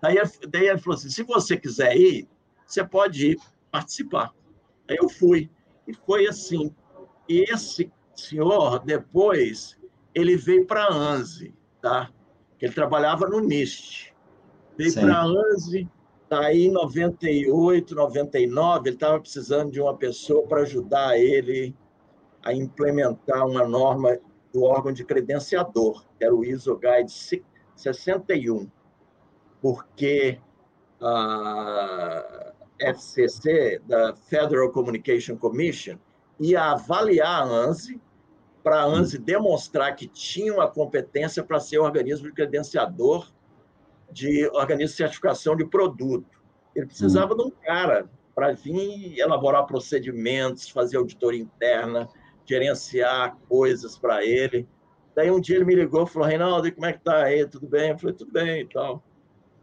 daí, 0.00 0.16
daí 0.48 0.68
ele 0.68 0.78
falou 0.78 0.96
assim: 0.96 1.10
se 1.10 1.22
você 1.22 1.56
quiser 1.56 1.96
ir, 1.96 2.28
você 2.66 2.84
pode 2.84 3.32
ir 3.32 3.38
participar. 3.70 4.32
Aí 4.88 4.96
eu 4.96 5.08
fui. 5.08 5.50
E 5.86 5.94
foi 5.94 6.26
assim. 6.26 6.74
E 7.28 7.44
esse 7.52 7.92
senhor, 8.14 8.80
depois, 8.84 9.78
ele 10.14 10.36
veio 10.36 10.66
para 10.66 10.84
a 10.84 10.92
ANSI, 10.92 11.54
tá? 11.80 12.10
Ele 12.60 12.72
trabalhava 12.72 13.26
no 13.28 13.40
NIST. 13.40 14.14
Veio 14.76 14.94
para 14.94 15.16
a 15.16 15.24
ANSI 15.24 15.88
Aí, 16.30 16.66
em 16.66 16.70
98, 16.70 17.92
99, 17.92 18.88
ele 18.88 18.94
estava 18.94 19.18
precisando 19.18 19.72
de 19.72 19.80
uma 19.80 19.96
pessoa 19.96 20.46
para 20.46 20.62
ajudar 20.62 21.18
ele 21.18 21.74
a 22.44 22.54
implementar 22.54 23.44
uma 23.44 23.66
norma 23.66 24.16
do 24.52 24.62
órgão 24.62 24.92
de 24.92 25.04
credenciador, 25.04 26.06
que 26.16 26.24
era 26.24 26.32
o 26.32 26.44
ISO 26.44 26.78
Guide 26.78 27.12
61, 27.74 28.70
porque 29.60 30.38
a 31.00 32.52
FCC, 32.78 33.80
da 33.84 34.14
Federal 34.14 34.70
Communication 34.70 35.36
Commission, 35.36 35.96
ia 36.38 36.70
avaliar 36.70 37.42
a 37.42 37.44
ANSI 37.44 38.00
para 38.62 38.82
a 38.82 38.84
ANSI 38.84 39.18
demonstrar 39.18 39.96
que 39.96 40.06
tinha 40.06 40.54
uma 40.54 40.68
competência 40.68 41.42
para 41.42 41.58
ser 41.58 41.78
organismo 41.78 42.28
de 42.28 42.32
credenciador 42.32 43.32
de 44.12 44.46
organismo 44.48 44.92
de 44.92 44.96
certificação 44.96 45.56
de 45.56 45.64
produto. 45.64 46.26
Ele 46.74 46.86
precisava 46.86 47.34
hum. 47.34 47.36
de 47.36 47.42
um 47.44 47.50
cara 47.50 48.08
para 48.34 48.52
vir 48.52 49.18
elaborar 49.18 49.66
procedimentos, 49.66 50.68
fazer 50.68 50.96
auditoria 50.96 51.40
interna, 51.40 52.08
gerenciar 52.46 53.36
coisas 53.48 53.98
para 53.98 54.24
ele. 54.24 54.68
Daí 55.14 55.30
um 55.30 55.40
dia 55.40 55.56
ele 55.56 55.64
me 55.64 55.74
ligou 55.74 56.04
e 56.04 56.06
falou: 56.06 56.28
Reinaldo, 56.28 56.72
como 56.72 56.86
é 56.86 56.92
que 56.92 57.00
tá 57.00 57.24
aí? 57.24 57.46
Tudo 57.46 57.68
bem? 57.68 57.90
Eu 57.90 57.98
falei: 57.98 58.16
tudo 58.16 58.32
bem 58.32 58.60
e 58.62 58.66
tal. 58.66 59.02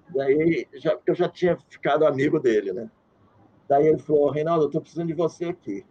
Daí, 0.09 0.67
já, 0.75 0.97
eu 1.05 1.15
já 1.15 1.27
tinha 1.27 1.57
ficado 1.69 2.05
amigo 2.05 2.39
dele, 2.39 2.71
né? 2.71 2.89
Daí 3.67 3.87
ele 3.87 3.99
falou: 3.99 4.29
Reinaldo, 4.29 4.63
eu 4.63 4.67
estou 4.67 4.81
precisando 4.81 5.07
de 5.07 5.13
você 5.13 5.45
aqui. 5.45 5.85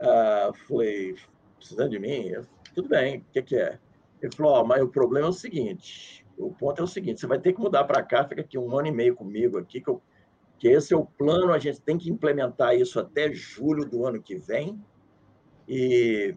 Ah, 0.00 0.52
falei: 0.68 1.16
precisando 1.56 1.90
de 1.90 1.98
mim? 1.98 2.28
Eu, 2.28 2.44
tudo 2.74 2.88
bem, 2.88 3.18
o 3.18 3.24
que, 3.32 3.42
que 3.42 3.56
é? 3.56 3.78
Ele 4.20 4.34
falou: 4.34 4.60
oh, 4.60 4.64
mas 4.64 4.82
o 4.82 4.88
problema 4.88 5.26
é 5.26 5.30
o 5.30 5.32
seguinte: 5.32 6.23
o 6.36 6.52
ponto 6.52 6.80
é 6.80 6.84
o 6.84 6.88
seguinte, 6.88 7.20
você 7.20 7.26
vai 7.26 7.38
ter 7.38 7.52
que 7.52 7.60
mudar 7.60 7.84
para 7.84 8.02
cá, 8.02 8.26
fica 8.26 8.40
aqui 8.40 8.58
um 8.58 8.76
ano 8.76 8.88
e 8.88 8.92
meio 8.92 9.14
comigo 9.14 9.58
aqui, 9.58 9.80
que, 9.80 9.88
eu, 9.88 10.02
que 10.58 10.68
esse 10.68 10.92
é 10.92 10.96
o 10.96 11.04
plano, 11.04 11.52
a 11.52 11.58
gente 11.58 11.80
tem 11.80 11.96
que 11.96 12.10
implementar 12.10 12.74
isso 12.74 12.98
até 12.98 13.32
julho 13.32 13.84
do 13.84 14.04
ano 14.06 14.22
que 14.22 14.36
vem. 14.36 14.82
E, 15.68 16.36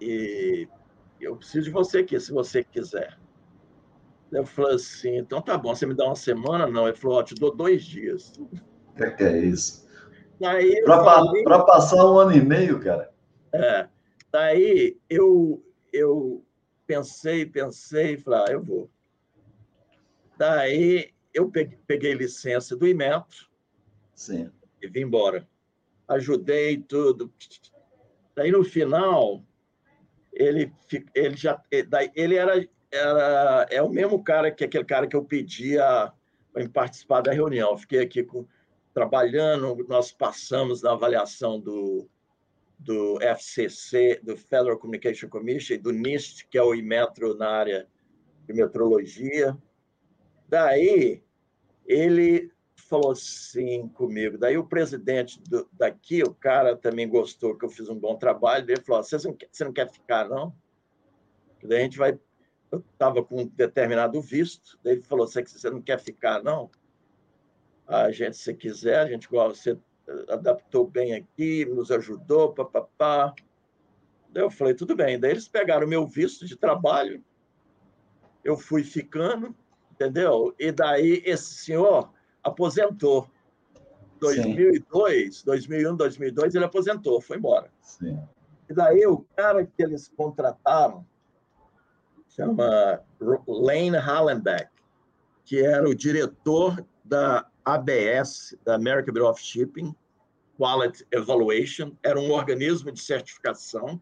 e 0.00 0.68
eu 1.20 1.36
preciso 1.36 1.66
de 1.66 1.70
você 1.70 1.98
aqui, 1.98 2.18
se 2.18 2.32
você 2.32 2.62
quiser. 2.62 3.18
Eu 4.32 4.44
falei 4.44 4.74
assim, 4.74 5.16
então 5.16 5.40
tá 5.40 5.56
bom, 5.56 5.74
você 5.74 5.86
me 5.86 5.94
dá 5.94 6.04
uma 6.04 6.16
semana? 6.16 6.66
Não, 6.66 6.88
ele 6.88 6.96
falou, 6.96 7.18
ó, 7.18 7.22
te 7.22 7.34
dou 7.34 7.54
dois 7.54 7.84
dias. 7.84 8.32
O 8.38 8.48
que, 9.16 9.22
é 9.22 9.38
isso? 9.38 9.86
Para 10.38 11.04
falei... 11.04 11.44
passar 11.44 12.04
um 12.04 12.18
ano 12.18 12.32
e 12.32 12.40
meio, 12.40 12.80
cara? 12.80 13.10
É. 13.52 13.88
Daí 14.30 14.98
eu, 15.08 15.62
eu 15.92 16.44
pensei, 16.86 17.46
pensei, 17.46 18.18
falei, 18.18 18.40
ah, 18.40 18.52
eu 18.52 18.62
vou. 18.62 18.90
Daí 20.36 21.12
eu 21.32 21.50
peguei, 21.86 22.14
licença 22.14 22.76
do 22.76 22.86
Imetro 22.86 23.48
Sim. 24.14 24.50
e 24.80 24.88
vim 24.88 25.00
embora. 25.00 25.46
Ajudei 26.08 26.78
tudo. 26.78 27.32
Daí 28.34 28.50
no 28.50 28.64
final, 28.64 29.42
ele, 30.32 30.72
ele 31.14 31.36
já 31.36 31.60
daí, 31.88 32.10
ele 32.14 32.36
era, 32.36 32.66
era 32.90 33.66
é 33.70 33.82
o 33.82 33.88
mesmo 33.88 34.22
cara 34.22 34.50
que 34.50 34.64
aquele 34.64 34.84
cara 34.84 35.06
que 35.06 35.16
eu 35.16 35.24
pedia 35.24 36.12
para 36.52 36.68
participar 36.68 37.20
da 37.20 37.32
reunião. 37.32 37.76
Fiquei 37.76 38.00
aqui 38.00 38.22
com, 38.22 38.46
trabalhando, 38.94 39.76
nós 39.88 40.10
passamos 40.10 40.80
na 40.80 40.92
avaliação 40.92 41.60
do, 41.60 42.08
do 42.78 43.18
FCC, 43.20 44.20
do 44.22 44.36
Federal 44.36 44.78
Communication 44.78 45.28
Commission, 45.28 45.78
do 45.78 45.92
NIST, 45.92 46.46
que 46.48 46.56
é 46.56 46.62
o 46.62 46.74
Imetro 46.74 47.36
na 47.36 47.48
área 47.48 47.86
de 48.46 48.54
metrologia. 48.54 49.56
Daí, 50.48 51.22
ele 51.86 52.52
falou 52.76 53.12
assim 53.12 53.88
comigo. 53.88 54.38
Daí, 54.38 54.56
o 54.56 54.66
presidente 54.66 55.40
do, 55.42 55.68
daqui, 55.72 56.22
o 56.22 56.34
cara 56.34 56.76
também 56.76 57.08
gostou 57.08 57.56
que 57.56 57.64
eu 57.64 57.68
fiz 57.68 57.88
um 57.88 57.98
bom 57.98 58.16
trabalho. 58.16 58.70
Ele 58.70 58.80
falou: 58.80 59.02
você 59.02 59.16
não, 59.16 59.36
você 59.50 59.64
não 59.64 59.72
quer 59.72 59.90
ficar, 59.90 60.28
não? 60.28 60.54
Daí 61.62 61.80
a 61.80 61.82
gente 61.82 61.98
vai. 61.98 62.18
Eu 62.70 62.84
estava 62.92 63.22
com 63.22 63.42
um 63.42 63.46
determinado 63.46 64.20
visto. 64.20 64.78
Daí 64.82 64.94
ele 64.94 65.02
falou: 65.02 65.26
você, 65.26 65.70
não 65.70 65.82
quer 65.82 65.98
ficar, 65.98 66.42
não? 66.42 66.70
A 67.86 68.10
gente, 68.10 68.36
se 68.36 68.54
quiser, 68.54 69.00
a 69.00 69.06
gente 69.06 69.28
você 69.28 69.78
adaptou 70.28 70.86
bem 70.86 71.14
aqui, 71.14 71.64
nos 71.64 71.90
ajudou, 71.90 72.52
papapá. 72.52 73.34
Daí 74.30 74.42
eu 74.42 74.50
falei: 74.50 74.74
tudo 74.74 74.94
bem. 74.94 75.18
Daí 75.18 75.32
eles 75.32 75.48
pegaram 75.48 75.86
o 75.86 75.90
meu 75.90 76.06
visto 76.06 76.46
de 76.46 76.56
trabalho. 76.56 77.22
Eu 78.44 78.56
fui 78.56 78.84
ficando 78.84 79.54
entendeu? 79.96 80.54
E 80.58 80.70
daí 80.70 81.22
esse 81.24 81.54
senhor 81.64 82.12
aposentou. 82.42 83.28
2002, 84.20 85.38
Sim. 85.38 85.42
2001, 85.44 85.96
2002, 85.96 86.54
ele 86.54 86.64
aposentou, 86.64 87.20
foi 87.20 87.36
embora. 87.36 87.70
Sim. 87.82 88.18
E 88.68 88.72
daí 88.72 89.06
o 89.06 89.26
cara 89.36 89.66
que 89.66 89.82
eles 89.82 90.08
contrataram 90.16 91.06
chama 92.28 93.02
Lane 93.46 93.96
Hallenbeck, 93.96 94.70
que 95.44 95.60
era 95.60 95.88
o 95.88 95.94
diretor 95.94 96.84
da 97.04 97.46
ABS, 97.64 98.56
da 98.64 98.74
American 98.74 99.12
Bureau 99.12 99.30
of 99.30 99.42
Shipping, 99.42 99.94
Quality 100.58 101.06
Evaluation, 101.12 101.92
era 102.02 102.18
um 102.18 102.30
organismo 102.30 102.90
de 102.90 103.00
certificação 103.00 104.00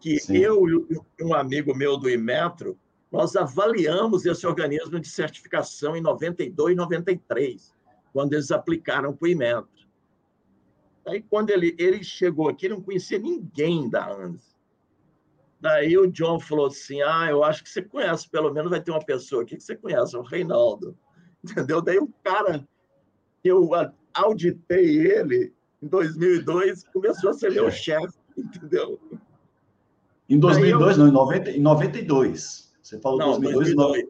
que 0.00 0.18
Sim. 0.18 0.36
eu 0.38 0.68
e 0.68 0.98
um 1.22 1.32
amigo 1.32 1.74
meu 1.74 1.96
do 1.96 2.10
Imetro 2.10 2.76
nós 3.12 3.36
avaliamos 3.36 4.24
esse 4.24 4.46
organismo 4.46 4.98
de 4.98 5.08
certificação 5.08 5.94
em 5.94 6.00
92 6.00 6.72
e 6.72 6.76
93, 6.76 7.74
quando 8.12 8.32
eles 8.32 8.50
aplicaram 8.50 9.14
para 9.14 9.26
o 9.26 9.28
Imetro. 9.28 9.68
Aí, 11.06 11.22
quando 11.22 11.50
ele, 11.50 11.76
ele 11.78 12.02
chegou 12.02 12.48
aqui, 12.48 12.66
ele 12.66 12.74
não 12.74 12.82
conhecia 12.82 13.18
ninguém 13.18 13.90
da 13.90 14.10
ANSI. 14.10 14.52
Daí 15.60 15.96
o 15.98 16.10
John 16.10 16.40
falou 16.40 16.66
assim: 16.66 17.02
Ah, 17.02 17.28
eu 17.28 17.44
acho 17.44 17.62
que 17.62 17.70
você 17.70 17.82
conhece, 17.82 18.28
pelo 18.28 18.52
menos 18.52 18.70
vai 18.70 18.80
ter 18.80 18.90
uma 18.90 19.04
pessoa 19.04 19.42
aqui 19.42 19.56
que 19.56 19.62
você 19.62 19.76
conhece, 19.76 20.16
o 20.16 20.22
Reinaldo. 20.22 20.96
Entendeu? 21.44 21.82
Daí 21.82 21.98
o 21.98 22.08
cara, 22.22 22.66
eu 23.44 23.70
auditei 24.14 25.06
ele 25.06 25.52
em 25.82 25.88
2002, 25.88 26.84
começou 26.92 27.30
a 27.30 27.34
ser 27.34 27.50
meu 27.50 27.70
chefe, 27.70 28.16
entendeu? 28.38 29.00
Em 30.28 30.38
2002, 30.38 30.96
eu... 30.96 31.04
não, 31.04 31.10
em, 31.10 31.12
90, 31.12 31.50
em 31.50 31.60
92. 31.60 32.71
Você 32.82 32.98
falou 32.98 33.18
não, 33.18 33.40
2002, 33.40 33.74
2002. 33.74 34.08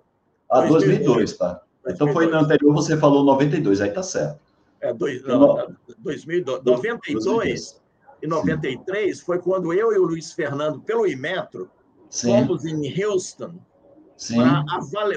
Ah, 0.50 0.60
2002, 0.60 1.04
2002 1.04 1.36
tá. 1.36 1.62
Então 1.88 2.12
foi 2.12 2.26
no 2.26 2.38
anterior, 2.38 2.72
você 2.72 2.96
falou 2.96 3.24
92, 3.24 3.80
aí 3.80 3.90
tá 3.90 4.02
certo. 4.02 4.40
É, 4.80 4.92
dois, 4.92 5.22
não, 5.24 5.74
2002, 5.98 6.62
92 6.64 7.80
e 8.20 8.26
93 8.26 9.16
Sim. 9.16 9.24
foi 9.24 9.38
quando 9.38 9.72
eu 9.72 9.92
e 9.92 9.98
o 9.98 10.04
Luiz 10.04 10.32
Fernando, 10.32 10.80
pelo 10.80 11.06
Imetro, 11.06 11.70
Sim. 12.08 12.46
fomos 12.46 12.64
em 12.64 13.04
Houston 13.04 13.54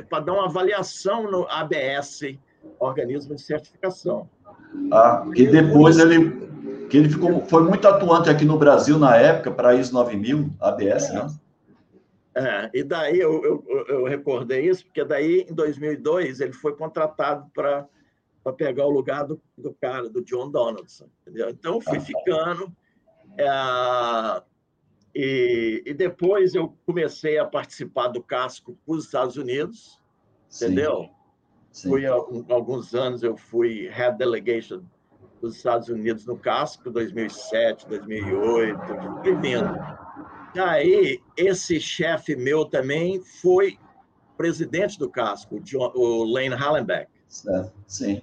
para 0.10 0.20
dar 0.22 0.34
uma 0.34 0.46
avaliação 0.46 1.30
no 1.30 1.48
ABS, 1.50 2.38
Organismo 2.80 3.36
de 3.36 3.42
Certificação. 3.42 4.28
Ah, 4.92 5.26
e 5.36 5.48
depois 5.48 5.98
ele 6.00 6.46
que 6.90 6.98
ele 6.98 7.10
ficou, 7.10 7.44
foi 7.46 7.64
muito 7.64 7.88
atuante 7.88 8.30
aqui 8.30 8.46
no 8.46 8.58
Brasil 8.58 9.00
na 9.00 9.16
época, 9.16 9.52
para 9.52 9.76
ISO 9.76 9.94
9000, 9.94 10.52
ABS, 10.60 11.10
é. 11.10 11.14
né? 11.14 11.28
É, 12.36 12.70
e 12.74 12.84
daí 12.84 13.18
eu, 13.18 13.42
eu, 13.46 13.86
eu, 13.88 14.04
recordei 14.04 14.68
isso, 14.68 14.86
porque 14.86 15.06
daí, 15.06 15.46
em 15.50 15.54
2002, 15.54 16.42
ele 16.42 16.52
foi 16.52 16.76
contratado 16.76 17.50
para 17.54 17.88
pegar 18.58 18.86
o 18.86 18.90
lugar 18.90 19.24
do, 19.24 19.42
do 19.58 19.74
cara, 19.74 20.10
do 20.10 20.22
John 20.22 20.52
Donaldson. 20.52 21.08
Entendeu? 21.22 21.50
Então, 21.50 21.80
fui 21.80 21.98
ficando. 22.02 22.76
É, 23.38 24.44
e, 25.16 25.82
e, 25.86 25.94
depois 25.94 26.56
eu 26.56 26.78
comecei 26.86 27.38
a 27.38 27.46
participar 27.46 28.10
do 28.10 28.22
casco 28.22 28.78
para 28.86 28.96
os 28.96 29.06
Estados 29.06 29.38
Unidos, 29.38 30.02
Sim. 30.50 30.66
entendeu? 30.66 31.10
Sim. 31.72 31.90
Fui, 31.90 32.06
alguns 32.06 32.94
anos 32.94 33.24
eu 33.24 33.38
fui 33.38 33.88
head 33.88 34.18
delegation 34.18 34.84
dos 35.42 35.56
Estados 35.56 35.88
Unidos 35.88 36.26
no 36.26 36.38
casco, 36.38 36.90
2007, 36.90 37.88
2008, 37.88 38.80
fui 39.24 39.36
vindo. 39.36 40.05
Daí, 40.56 41.22
esse 41.36 41.82
chefe 41.82 42.34
meu 42.34 42.64
também 42.64 43.22
foi 43.22 43.78
presidente 44.38 44.98
do 44.98 45.10
casco, 45.10 45.62
o 45.94 46.24
Lane 46.24 46.56
Hallenbeck. 46.56 47.10
Certo, 47.28 47.74
sim. 47.86 48.22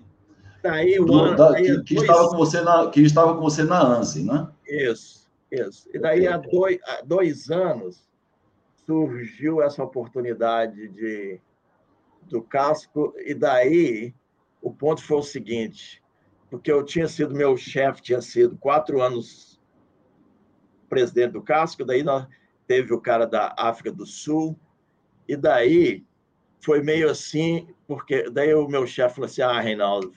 Daí, 0.62 0.98
o 0.98 1.14
ano, 1.14 1.36
da, 1.36 1.54
que, 1.54 1.82
que 1.82 1.94
dois... 1.94 2.08
estava 2.08 2.28
com 2.30 2.36
você 2.36 2.60
na, 2.62 2.90
que 2.90 3.00
estava 3.02 3.34
com 3.34 3.40
você 3.42 3.64
na 3.64 3.82
ANSI, 3.82 4.24
né? 4.24 4.48
Isso, 4.66 5.28
isso. 5.50 5.88
E 5.92 5.98
daí, 5.98 6.26
há 6.26 6.38
dois, 6.38 6.78
há 6.84 7.02
dois 7.04 7.50
anos, 7.50 8.08
surgiu 8.86 9.60
essa 9.60 9.84
oportunidade 9.84 10.88
de, 10.88 11.38
do 12.22 12.42
casco, 12.42 13.12
e 13.18 13.34
daí 13.34 14.14
o 14.62 14.72
ponto 14.72 15.02
foi 15.02 15.18
o 15.18 15.22
seguinte, 15.22 16.02
porque 16.48 16.72
eu 16.72 16.82
tinha 16.82 17.08
sido, 17.08 17.34
meu 17.34 17.56
chefe 17.58 18.00
tinha 18.00 18.22
sido 18.22 18.56
quatro 18.56 19.02
anos 19.02 19.51
presidente 20.92 21.32
do 21.32 21.42
Casco, 21.42 21.86
daí 21.86 22.02
nós, 22.02 22.26
teve 22.66 22.92
o 22.92 23.00
cara 23.00 23.26
da 23.26 23.54
África 23.56 23.90
do 23.90 24.04
Sul, 24.04 24.54
e 25.26 25.34
daí 25.34 26.04
foi 26.60 26.82
meio 26.82 27.10
assim, 27.10 27.66
porque 27.86 28.28
daí 28.28 28.52
o 28.54 28.68
meu 28.68 28.86
chefe 28.86 29.14
falou 29.14 29.24
assim: 29.24 29.40
ah, 29.40 29.58
Reinaldo, 29.58 30.12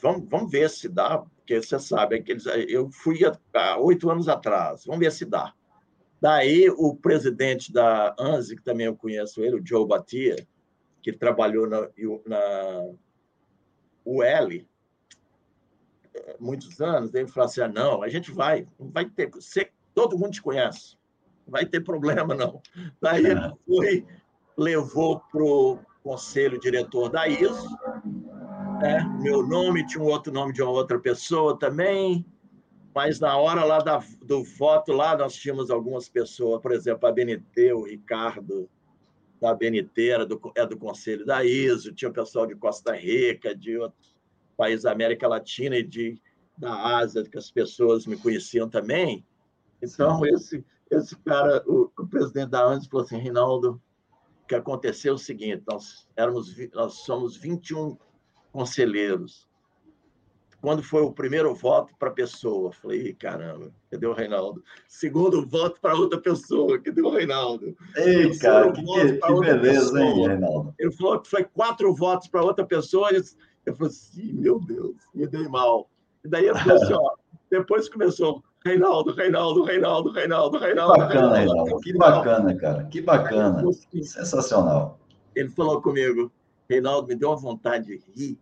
vamos, 0.00 0.28
vamos 0.28 0.52
ver 0.52 0.70
se 0.70 0.88
dá, 0.88 1.18
porque 1.18 1.60
você 1.60 1.80
sabe, 1.80 2.14
é 2.14 2.22
que 2.22 2.30
eles, 2.30 2.46
eu 2.68 2.90
fui 2.92 3.18
há 3.52 3.76
oito 3.78 4.08
anos 4.08 4.28
atrás, 4.28 4.84
vamos 4.86 5.00
ver 5.00 5.10
se 5.10 5.24
dá. 5.24 5.52
Daí 6.20 6.70
o 6.70 6.94
presidente 6.94 7.72
da 7.72 8.14
ANSI, 8.16 8.54
que 8.54 8.62
também 8.62 8.86
eu 8.86 8.94
conheço 8.94 9.42
ele, 9.42 9.56
o 9.56 9.66
Joe 9.66 9.84
Batia, 9.84 10.36
que 11.02 11.12
trabalhou 11.12 11.68
na, 11.68 11.88
na 12.24 12.94
UL, 14.04 14.64
muitos 16.38 16.80
anos, 16.80 17.14
ele 17.14 17.28
falou 17.28 17.46
assim: 17.48 17.60
ah, 17.60 17.68
não, 17.68 18.02
a 18.02 18.08
gente 18.08 18.30
vai, 18.30 18.66
vai 18.78 19.06
ter. 19.06 19.30
Você, 19.30 19.70
todo 19.94 20.18
mundo 20.18 20.32
te 20.32 20.42
conhece. 20.42 20.96
vai 21.46 21.66
ter 21.66 21.80
problema, 21.80 22.34
não. 22.34 22.60
Daí 23.00 23.26
é. 23.26 23.52
foi, 23.66 24.06
levou 24.56 25.20
para 25.30 25.42
o 25.42 25.78
conselho 26.02 26.58
diretor 26.58 27.08
da 27.08 27.28
ISO, 27.28 27.68
né? 28.80 29.04
meu 29.20 29.46
nome, 29.46 29.86
tinha 29.86 30.02
um 30.02 30.08
outro 30.08 30.32
nome 30.32 30.52
de 30.52 30.62
uma 30.62 30.72
outra 30.72 30.98
pessoa 30.98 31.56
também, 31.56 32.26
mas 32.94 33.20
na 33.20 33.36
hora 33.36 33.64
lá 33.64 33.78
da, 33.78 34.02
do 34.20 34.42
voto, 34.42 34.92
lá 34.92 35.16
nós 35.16 35.34
tínhamos 35.34 35.70
algumas 35.70 36.08
pessoas, 36.08 36.60
por 36.60 36.72
exemplo, 36.72 37.08
a 37.08 37.12
BNT, 37.12 37.72
o 37.72 37.84
Ricardo 37.84 38.68
da 39.40 39.54
BNT, 39.54 40.08
era 40.08 40.26
do, 40.26 40.40
é 40.56 40.66
do 40.66 40.76
conselho 40.76 41.24
da 41.24 41.44
ISO, 41.44 41.92
tinha 41.92 42.10
o 42.10 42.14
pessoal 42.14 42.46
de 42.46 42.54
Costa 42.56 42.94
Rica, 42.94 43.54
de 43.54 43.76
outros 43.78 44.11
países 44.62 44.84
da 44.84 44.92
América 44.92 45.26
Latina 45.26 45.76
e 45.76 45.82
de, 45.82 46.22
da 46.56 46.96
Ásia, 46.98 47.24
que 47.24 47.36
as 47.36 47.50
pessoas 47.50 48.06
me 48.06 48.16
conheciam 48.16 48.68
também. 48.68 49.26
Então, 49.82 50.24
esse, 50.24 50.64
esse 50.88 51.16
cara, 51.16 51.64
o, 51.66 51.90
o 51.98 52.06
presidente 52.06 52.50
da 52.50 52.64
ANS 52.64 52.86
falou 52.86 53.04
assim, 53.04 53.16
Reinaldo, 53.16 53.82
o 54.44 54.46
que 54.46 54.54
aconteceu 54.54 55.14
é 55.14 55.16
o 55.16 55.18
seguinte, 55.18 55.64
nós, 55.66 56.08
éramos, 56.14 56.54
nós 56.72 56.94
somos 56.98 57.36
21 57.36 57.98
conselheiros. 58.52 59.50
Quando 60.60 60.80
foi 60.80 61.02
o 61.02 61.12
primeiro 61.12 61.52
voto 61.56 61.92
para 61.98 62.10
a 62.10 62.12
pessoa, 62.12 62.70
falei, 62.70 63.12
caramba, 63.14 63.74
cadê 63.90 64.06
o 64.06 64.12
Reinaldo? 64.12 64.62
Segundo 64.86 65.44
voto 65.44 65.80
para 65.80 65.96
outra 65.96 66.20
pessoa, 66.20 66.78
cadê 66.78 67.02
o 67.02 67.10
Reinaldo? 67.10 67.76
Ei, 67.96 68.38
cara, 68.38 68.70
que, 68.70 68.80
que, 68.80 69.18
que 69.18 69.40
beleza, 69.40 69.92
pessoa. 69.92 70.00
hein, 70.00 70.28
Reinaldo? 70.28 70.72
Ele 70.78 70.92
falou 70.92 71.20
que 71.20 71.28
foi 71.28 71.42
quatro 71.42 71.92
votos 71.96 72.28
para 72.28 72.44
outra 72.44 72.64
pessoa. 72.64 73.10
Eu 73.64 73.76
falei 73.76 73.90
assim, 73.90 74.32
meu 74.32 74.60
Deus, 74.60 74.96
me 75.14 75.26
dei 75.26 75.46
mal. 75.48 75.88
E 76.24 76.28
daí 76.28 76.46
ele 76.46 76.58
falou 76.58 76.82
assim, 76.82 76.92
ó, 76.94 77.14
depois 77.50 77.88
começou, 77.88 78.42
Reinaldo, 78.64 79.12
Reinaldo, 79.12 79.62
Reinaldo, 79.62 80.12
Reinaldo, 80.12 80.58
Reinaldo. 80.58 80.92
Que 80.92 80.98
bacana, 80.98 81.36
Reinaldo. 81.36 81.80
Que 81.80 81.92
bacana, 81.94 82.56
cara. 82.56 82.84
Que 82.84 83.00
bacana. 83.00 83.62
Sensacional. 84.02 84.98
Ele 85.34 85.48
falou 85.48 85.80
comigo, 85.80 86.30
Reinaldo, 86.68 87.08
me 87.08 87.14
deu 87.14 87.30
uma 87.30 87.36
vontade 87.36 87.86
de 87.86 88.02
rir, 88.12 88.38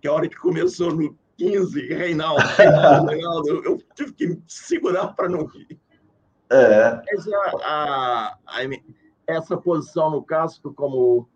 que 0.00 0.08
a 0.08 0.12
hora 0.12 0.28
que 0.28 0.36
começou 0.36 0.94
no 0.94 1.16
15, 1.36 1.94
Reinaldo, 1.94 2.42
Reinaldo, 2.56 3.06
Reinaldo 3.10 3.48
eu 3.64 3.82
tive 3.94 4.12
que 4.12 4.26
me 4.28 4.42
segurar 4.46 5.08
para 5.14 5.28
não 5.28 5.46
rir. 5.46 5.78
É. 6.50 7.02
Essa, 7.08 7.30
a, 7.64 8.38
a, 8.46 8.60
essa 9.26 9.56
posição 9.56 10.10
no 10.10 10.22
casco, 10.22 10.72
como 10.72 11.28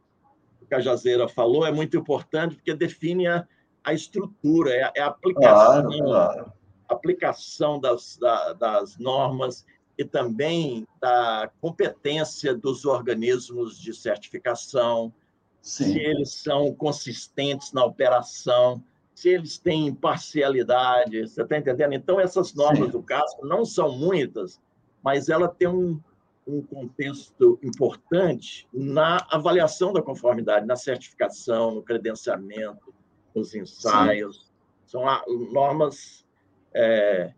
Cajazeira 0.70 1.28
falou, 1.28 1.66
é 1.66 1.72
muito 1.72 1.96
importante, 1.96 2.54
porque 2.54 2.72
define 2.74 3.26
a, 3.26 3.46
a 3.84 3.92
estrutura, 3.92 4.70
é, 4.70 4.92
é 4.96 5.02
a 5.02 5.08
aplicação. 5.08 5.82
Claro, 5.82 5.98
claro 5.98 6.60
aplicação 6.92 7.78
das, 7.78 8.16
da, 8.16 8.52
das 8.52 8.98
normas 8.98 9.64
e 9.96 10.04
também 10.04 10.86
da 11.00 11.50
competência 11.60 12.54
dos 12.54 12.84
organismos 12.84 13.78
de 13.78 13.94
certificação, 13.94 15.12
Sim. 15.60 15.84
se 15.84 15.98
eles 15.98 16.32
são 16.32 16.74
consistentes 16.74 17.72
na 17.72 17.84
operação, 17.84 18.82
se 19.14 19.28
eles 19.28 19.58
têm 19.58 19.88
imparcialidade, 19.88 21.28
você 21.28 21.42
está 21.42 21.58
entendendo? 21.58 21.92
Então, 21.92 22.18
essas 22.18 22.54
normas 22.54 22.86
Sim. 22.86 22.92
do 22.92 23.02
CASP 23.02 23.42
não 23.42 23.64
são 23.64 23.96
muitas, 23.96 24.60
mas 25.02 25.28
ela 25.28 25.48
tem 25.48 25.68
um, 25.68 26.00
um 26.46 26.62
contexto 26.62 27.58
importante 27.62 28.66
na 28.72 29.26
avaliação 29.30 29.92
da 29.92 30.02
conformidade, 30.02 30.66
na 30.66 30.76
certificação, 30.76 31.72
no 31.72 31.82
credenciamento, 31.82 32.94
nos 33.34 33.54
ensaios. 33.54 34.36
Sim. 34.36 34.50
São 34.86 35.04
normas 35.52 36.26
é, 36.74 37.32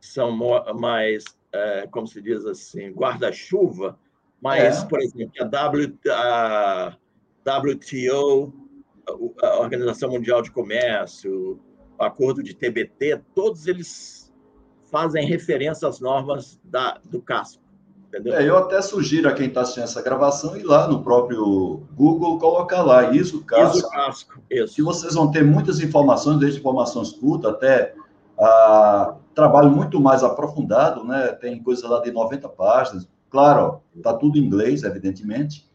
são 0.00 0.36
mais, 0.78 1.24
é, 1.52 1.86
como 1.90 2.06
se 2.06 2.20
diz 2.20 2.44
assim, 2.46 2.90
guarda-chuva, 2.92 3.98
mas, 4.40 4.82
é. 4.82 4.86
por 4.86 5.00
exemplo, 5.00 5.34
a, 5.40 5.44
w, 5.44 5.98
a 6.10 6.96
WTO, 7.44 8.52
a 9.42 9.60
Organização 9.60 10.10
Mundial 10.10 10.40
de 10.42 10.50
Comércio, 10.50 11.60
o 11.98 12.02
Acordo 12.02 12.42
de 12.42 12.54
TBT, 12.54 13.22
todos 13.34 13.66
eles 13.66 14.32
fazem 14.90 15.26
referência 15.26 15.86
às 15.86 16.00
normas 16.00 16.58
da, 16.64 16.98
do 17.04 17.20
casco. 17.20 17.59
Entendeu? 18.10 18.34
É, 18.34 18.48
eu 18.48 18.58
até 18.58 18.82
sugiro 18.82 19.28
a 19.28 19.32
quem 19.32 19.46
está 19.46 19.60
assistindo 19.60 19.84
essa 19.84 20.02
gravação 20.02 20.56
ir 20.56 20.64
lá 20.64 20.88
no 20.88 21.00
próprio 21.00 21.84
Google 21.94 22.40
colocar 22.40 22.82
lá 22.82 23.12
ISO 23.12 23.44
casco. 23.44 23.78
ISO 23.78 23.88
casco, 23.88 24.42
isso. 24.50 24.74
Que 24.74 24.82
vocês 24.82 25.14
vão 25.14 25.30
ter 25.30 25.44
muitas 25.44 25.78
informações, 25.80 26.40
desde 26.40 26.58
informações 26.58 27.12
curtas 27.12 27.52
até 27.52 27.94
ah, 28.36 29.14
trabalho 29.32 29.70
muito 29.70 30.00
mais 30.00 30.24
aprofundado, 30.24 31.04
né? 31.04 31.28
Tem 31.40 31.62
coisa 31.62 31.86
lá 31.88 32.00
de 32.00 32.10
90 32.10 32.48
páginas. 32.48 33.08
Claro, 33.30 33.80
está 33.96 34.12
tudo 34.12 34.38
em 34.38 34.42
inglês, 34.42 34.82
evidentemente, 34.82 35.70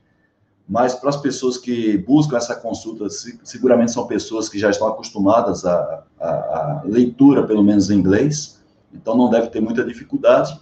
mas 0.68 0.94
para 0.94 1.10
as 1.10 1.18
pessoas 1.18 1.58
que 1.58 1.98
buscam 2.00 2.36
essa 2.36 2.54
consulta, 2.54 3.08
seguramente 3.44 3.94
são 3.94 4.06
pessoas 4.08 4.50
que 4.50 4.60
já 4.60 4.70
estão 4.70 4.90
acostumadas 4.90 5.64
à, 5.64 6.04
à, 6.20 6.28
à 6.28 6.82
leitura, 6.84 7.48
pelo 7.48 7.64
menos 7.64 7.90
em 7.90 7.98
inglês, 7.98 8.62
então 8.94 9.16
não 9.16 9.30
deve 9.30 9.48
ter 9.48 9.62
muita 9.62 9.86
dificuldade. 9.86 10.60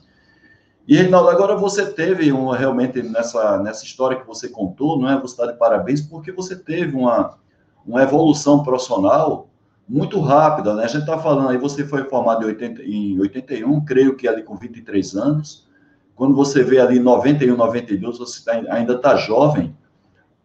E, 0.87 0.97
Reinaldo, 0.97 1.29
agora 1.29 1.55
você 1.55 1.85
teve 1.85 2.31
um, 2.33 2.49
realmente 2.49 3.01
nessa, 3.01 3.57
nessa 3.59 3.85
história 3.85 4.19
que 4.19 4.27
você 4.27 4.49
contou, 4.49 4.99
não 4.99 5.09
é? 5.09 5.19
Você 5.19 5.33
está 5.33 5.45
de 5.45 5.57
parabéns 5.57 6.01
porque 6.01 6.31
você 6.31 6.55
teve 6.55 6.95
uma, 6.95 7.37
uma 7.85 8.03
evolução 8.03 8.63
profissional 8.63 9.47
muito 9.87 10.19
rápida, 10.19 10.73
né? 10.73 10.83
A 10.83 10.87
gente 10.87 11.01
está 11.01 11.17
falando 11.17 11.49
aí, 11.49 11.57
você 11.57 11.85
foi 11.85 12.03
formado 12.05 12.43
em, 12.43 12.47
80, 12.47 12.83
em 12.83 13.19
81, 13.19 13.85
creio 13.85 14.15
que 14.15 14.27
ali 14.27 14.43
com 14.43 14.55
23 14.55 15.15
anos. 15.15 15.67
Quando 16.15 16.35
você 16.35 16.63
vê 16.63 16.79
ali 16.79 16.99
91, 16.99 17.55
92, 17.55 18.17
você 18.17 18.43
tá, 18.43 18.51
ainda 18.73 18.93
está 18.93 19.15
jovem, 19.15 19.75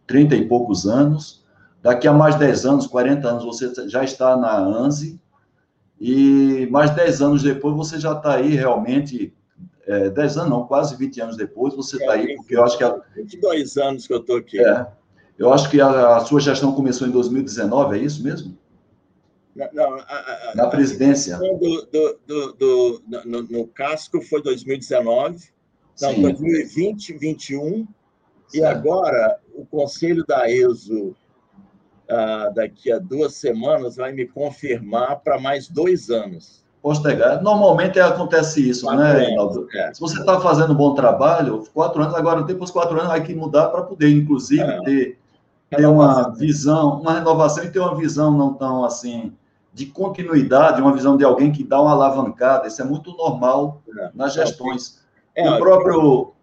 30 0.07 0.35
e 0.35 0.47
poucos 0.47 0.87
anos. 0.87 1.45
Daqui 1.81 2.07
a 2.07 2.13
mais 2.13 2.35
10 2.35 2.65
anos, 2.65 2.87
40 2.87 3.27
anos, 3.27 3.45
você 3.45 3.71
já 3.87 4.03
está 4.03 4.35
na 4.35 4.57
ANSI. 4.57 5.19
E 5.99 6.67
mais 6.71 6.91
10 6.91 7.21
anos 7.21 7.43
depois, 7.43 7.75
você 7.75 7.99
já 7.99 8.13
está 8.13 8.35
aí 8.35 8.55
realmente. 8.55 9.33
É, 9.89 10.07
10 10.07 10.37
anos, 10.37 10.49
não, 10.51 10.67
quase 10.67 10.95
20 10.95 11.19
anos 11.19 11.35
depois, 11.35 11.73
você 11.73 11.97
está 11.97 12.15
é, 12.15 12.19
aí, 12.19 12.35
porque 12.35 12.55
eu 12.55 12.63
acho 12.63 12.77
que. 12.77 12.83
A, 12.83 13.01
22 13.15 13.75
anos 13.77 14.05
que 14.05 14.13
eu 14.13 14.19
estou 14.19 14.37
aqui. 14.37 14.59
É, 14.59 14.85
eu 15.35 15.51
acho 15.51 15.67
que 15.67 15.81
a, 15.81 16.17
a 16.17 16.19
sua 16.19 16.39
gestão 16.39 16.75
começou 16.75 17.07
em 17.07 17.11
2019, 17.11 17.97
é 17.97 18.03
isso 18.03 18.21
mesmo? 18.21 18.55
Não, 19.73 19.95
a, 19.95 20.51
a, 20.51 20.53
na 20.55 20.67
presidência. 20.67 21.37
Do, 21.37 21.87
do, 21.91 22.19
do, 22.27 22.53
do 22.53 23.03
no, 23.25 23.41
no, 23.41 23.67
casco 23.67 24.21
foi 24.21 24.43
2019, 24.43 25.49
não, 25.99 26.13
Sim. 26.13 26.21
2020, 26.21 27.13
2021, 27.13 27.87
e 28.53 28.63
agora 28.63 29.39
o 29.55 29.65
Conselho 29.65 30.23
da 30.23 30.47
ESO, 30.51 31.15
ah, 32.07 32.51
daqui 32.53 32.91
a 32.91 32.99
duas 32.99 33.33
semanas, 33.33 33.95
vai 33.95 34.11
me 34.11 34.27
confirmar 34.27 35.21
para 35.21 35.39
mais 35.39 35.67
dois 35.67 36.11
anos. 36.11 36.63
Postergar. 36.81 37.41
Normalmente 37.41 37.99
acontece 37.99 38.69
isso, 38.69 38.85
quatro 38.85 39.01
né, 39.01 39.11
Reinaldo? 39.11 39.67
É. 39.73 39.93
Se 39.93 39.99
você 39.99 40.19
está 40.19 40.39
fazendo 40.39 40.71
um 40.71 40.77
bom 40.77 40.93
trabalho, 40.93 41.65
quatro 41.73 42.01
anos, 42.01 42.15
agora 42.15 42.41
depois 42.43 42.71
quatro 42.71 42.95
anos 42.95 43.09
vai 43.09 43.21
que 43.21 43.35
mudar 43.35 43.67
para 43.67 43.83
poder, 43.83 44.09
inclusive, 44.09 44.61
é. 44.61 44.81
ter, 44.83 45.19
ter 45.69 45.85
uma 45.85 46.29
visão, 46.29 47.01
uma 47.01 47.13
renovação 47.13 47.65
e 47.65 47.69
ter 47.69 47.79
uma 47.79 47.95
visão 47.95 48.31
não 48.31 48.53
tão 48.53 48.85
assim 48.85 49.33
de 49.73 49.87
continuidade, 49.87 50.81
uma 50.81 50.93
visão 50.93 51.17
de 51.17 51.23
alguém 51.23 51.51
que 51.51 51.63
dá 51.63 51.81
uma 51.81 51.91
alavancada. 51.91 52.67
Isso 52.67 52.81
é 52.81 52.85
muito 52.85 53.15
normal 53.15 53.81
é. 53.97 54.11
nas 54.13 54.33
gestões. 54.33 54.99
É, 55.35 55.49
o 55.49 55.57
próprio, 55.59 56.33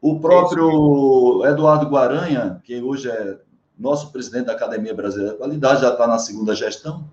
o 0.00 0.20
próprio 0.20 1.46
Eduardo 1.46 1.86
Guaranha, 1.86 2.60
que 2.64 2.80
hoje 2.80 3.08
é 3.08 3.38
nosso 3.78 4.10
presidente 4.10 4.46
da 4.46 4.52
Academia 4.52 4.94
Brasileira 4.94 5.32
de 5.32 5.38
Qualidade, 5.38 5.82
já 5.82 5.90
está 5.90 6.06
na 6.06 6.18
segunda 6.18 6.54
gestão, 6.54 7.04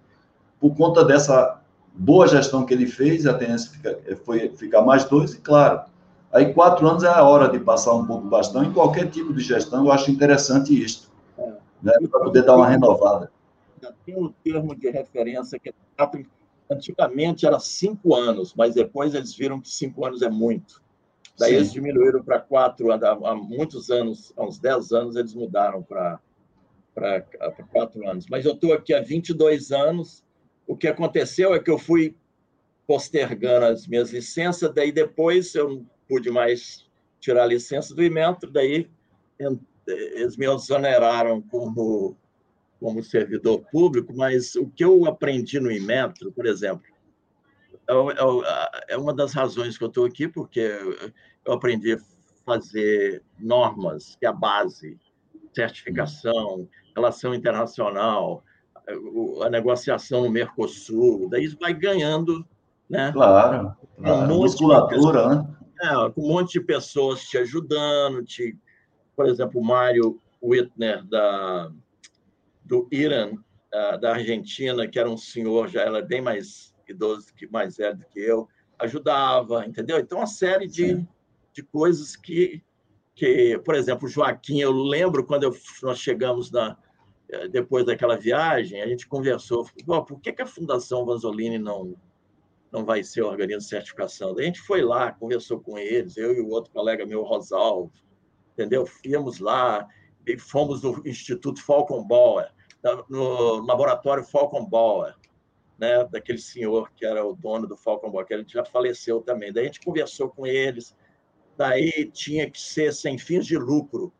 por 0.59 0.75
conta 0.75 1.03
dessa 1.03 1.59
boa 1.93 2.27
gestão 2.27 2.65
que 2.65 2.73
ele 2.73 2.87
fez, 2.87 3.25
a 3.25 3.33
tendência 3.33 3.71
fica, 3.71 3.99
foi 4.25 4.49
ficar 4.49 4.81
mais 4.81 5.05
dois, 5.05 5.33
e 5.33 5.37
claro, 5.39 5.81
aí 6.31 6.53
quatro 6.53 6.87
anos 6.87 7.03
é 7.03 7.07
a 7.07 7.23
hora 7.23 7.47
de 7.47 7.59
passar 7.59 7.93
um 7.93 8.05
pouco 8.05 8.27
bastão 8.27 8.63
em 8.63 8.73
qualquer 8.73 9.09
tipo 9.09 9.33
de 9.33 9.41
gestão, 9.41 9.85
eu 9.85 9.91
acho 9.91 10.11
interessante 10.11 10.73
isto, 10.73 11.11
é. 11.37 11.53
né, 11.81 11.93
para 12.09 12.19
poder 12.21 12.43
dar 12.43 12.55
uma 12.55 12.67
renovada 12.67 13.31
tem 14.05 14.17
um 14.17 14.31
termo 14.43 14.75
de 14.75 14.89
referência 14.89 15.59
que 15.59 15.69
é 15.69 15.73
antigamente 16.69 17.45
era 17.45 17.59
cinco 17.59 18.15
anos, 18.15 18.53
mas 18.55 18.75
depois 18.75 19.13
eles 19.13 19.35
viram 19.35 19.59
que 19.59 19.69
cinco 19.69 20.05
anos 20.05 20.21
é 20.21 20.29
muito. 20.29 20.81
Daí 21.37 21.51
Sim. 21.51 21.55
eles 21.55 21.71
diminuíram 21.71 22.23
para 22.23 22.39
quatro, 22.39 22.91
há 22.91 23.35
muitos 23.35 23.89
anos, 23.89 24.31
há 24.37 24.43
uns 24.43 24.59
dez 24.59 24.91
anos, 24.91 25.15
eles 25.15 25.33
mudaram 25.33 25.83
para 25.83 26.19
quatro 27.71 28.07
anos. 28.07 28.27
Mas 28.29 28.45
eu 28.45 28.53
estou 28.53 28.73
aqui 28.73 28.93
há 28.93 29.01
22 29.01 29.71
anos. 29.71 30.22
O 30.65 30.75
que 30.75 30.87
aconteceu 30.87 31.53
é 31.53 31.59
que 31.59 31.69
eu 31.69 31.77
fui 31.77 32.15
postergando 32.87 33.65
as 33.65 33.87
minhas 33.87 34.11
licenças, 34.11 34.73
daí 34.73 34.91
depois 34.91 35.55
eu 35.55 35.69
não 35.69 35.89
pude 36.07 36.29
mais 36.29 36.85
tirar 37.19 37.43
a 37.43 37.47
licença 37.47 37.95
do 37.95 38.03
Imetro, 38.03 38.51
daí 38.51 38.89
eles 39.87 40.37
me 40.37 40.45
exoneraram 40.45 41.41
como 41.41 42.17
como 42.79 43.01
servidor 43.01 43.63
público, 43.71 44.13
mas 44.13 44.55
o 44.55 44.67
que 44.67 44.83
eu 44.83 45.05
aprendi 45.05 45.57
no 45.57 45.71
Inmetro, 45.71 46.33
por 46.33 46.45
exemplo, 46.45 46.83
é, 47.87 48.93
é 48.93 48.97
uma 48.97 49.13
das 49.13 49.31
razões 49.31 49.77
que 49.77 49.83
eu 49.85 49.87
estou 49.87 50.03
aqui, 50.03 50.27
porque 50.27 50.77
eu 51.45 51.53
aprendi 51.53 51.93
a 51.93 51.97
fazer 52.45 53.23
normas, 53.39 54.17
que 54.17 54.25
é 54.25 54.29
a 54.29 54.33
base, 54.33 54.99
certificação, 55.53 56.67
relação 56.93 57.33
internacional, 57.33 58.43
a 59.43 59.49
negociação 59.49 60.23
no 60.23 60.29
Mercosul, 60.29 61.29
daí 61.29 61.47
vai 61.59 61.73
ganhando, 61.73 62.45
né? 62.89 63.11
Claro, 63.11 63.75
claro. 63.97 64.33
Um 64.33 64.37
musculatura, 64.37 65.29
né? 65.29 65.55
É, 65.81 66.09
com 66.11 66.21
um 66.21 66.27
monte 66.27 66.53
de 66.53 66.65
pessoas 66.65 67.23
te 67.23 67.37
ajudando, 67.37 68.23
te, 68.23 68.57
por 69.15 69.27
exemplo, 69.27 69.59
o 69.59 69.65
Mário 69.65 70.21
Wittner 70.41 71.03
da 71.05 71.71
do 72.65 72.87
Irã, 72.91 73.31
da 73.99 74.13
Argentina, 74.13 74.87
que 74.87 74.97
era 74.97 75.09
um 75.09 75.17
senhor 75.17 75.67
já 75.67 75.81
era 75.81 76.01
bem 76.01 76.21
mais 76.21 76.73
idoso 76.87 77.33
que 77.35 77.45
mais 77.47 77.75
velho 77.75 77.97
do 77.97 78.05
que 78.05 78.19
eu, 78.19 78.47
ajudava, 78.79 79.65
entendeu? 79.65 79.99
Então 79.99 80.19
uma 80.19 80.27
série 80.27 80.67
de, 80.67 81.05
de 81.51 81.63
coisas 81.63 82.15
que 82.15 82.63
que, 83.15 83.59
por 83.63 83.75
exemplo, 83.75 84.07
Joaquim, 84.07 84.59
eu 84.59 84.71
lembro 84.71 85.23
quando 85.23 85.43
eu, 85.43 85.55
nós 85.83 85.99
chegamos 85.99 86.51
na 86.51 86.75
depois 87.51 87.85
daquela 87.85 88.17
viagem, 88.17 88.81
a 88.81 88.87
gente 88.87 89.07
conversou, 89.07 89.65
falou, 89.85 90.05
por 90.05 90.19
que, 90.19 90.31
que 90.31 90.41
a 90.41 90.47
Fundação 90.47 91.05
Vanzolini 91.05 91.57
não 91.57 91.95
não 92.71 92.83
vai 92.83 93.03
ser 93.03 93.21
organismo 93.21 93.59
de 93.59 93.67
certificação? 93.67 94.35
A 94.35 94.41
gente 94.41 94.59
foi 94.59 94.81
lá, 94.81 95.11
conversou 95.11 95.59
com 95.59 95.77
eles, 95.77 96.17
eu 96.17 96.33
e 96.33 96.41
o 96.41 96.49
outro 96.49 96.71
colega 96.71 97.05
meu, 97.05 97.21
Rosalvo, 97.21 97.91
entendeu? 98.53 98.83
Fomos 98.83 99.39
lá, 99.39 99.87
e 100.25 100.37
fomos 100.37 100.81
no 100.81 101.01
Instituto 101.05 101.61
Falcon 101.61 102.03
Bauer, 102.03 102.49
no 103.09 103.63
laboratório 103.65 104.23
Falcon 104.23 104.65
Bauer, 104.65 105.15
né, 105.77 106.03
daquele 106.05 106.37
senhor 106.37 106.91
que 106.95 107.05
era 107.05 107.25
o 107.25 107.35
dono 107.35 107.67
do 107.67 107.77
Falcon 107.77 108.09
Bauer, 108.09 108.25
que 108.25 108.33
ele 108.33 108.45
já 108.47 108.63
faleceu 108.63 109.21
também. 109.21 109.51
Daí 109.51 109.63
a 109.63 109.67
gente 109.67 109.81
conversou 109.81 110.29
com 110.29 110.45
eles, 110.45 110.95
daí 111.57 112.09
tinha 112.11 112.49
que 112.49 112.59
ser 112.59 112.93
sem 112.93 113.17
fins 113.17 113.45
de 113.45 113.57
lucro. 113.57 114.13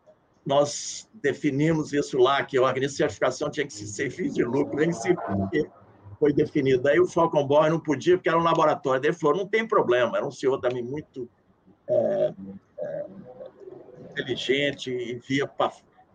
Nós 0.46 1.10
definimos 1.14 1.94
isso 1.94 2.18
lá, 2.18 2.44
que 2.44 2.60
o 2.60 2.64
organismo 2.64 2.92
de 2.92 2.98
certificação 2.98 3.50
tinha 3.50 3.66
que 3.66 3.74
ser 3.74 4.10
fins 4.10 4.34
de 4.34 4.44
lucro, 4.44 4.76
nem 4.76 4.92
se 4.92 5.16
foi 6.20 6.34
definido. 6.34 6.84
Daí 6.84 7.00
o 7.00 7.08
Falcon 7.08 7.48
Bauer 7.48 7.72
não 7.72 7.80
podia, 7.80 8.18
porque 8.18 8.30
era 8.30 8.38
um 8.38 8.44
laboratório. 8.44 9.02
Daí 9.02 9.12
ele 9.12 9.18
falou, 9.18 9.38
não 9.38 9.48
tem 9.48 9.68
problema, 9.68 10.18
era 10.18 10.26
um 10.26 10.32
senhor 10.32 10.60
também 10.60 10.84
muito 10.84 11.30
é, 11.88 12.34
é, 12.80 13.06
inteligente 14.12 14.92
e 14.92 15.16
via 15.16 15.48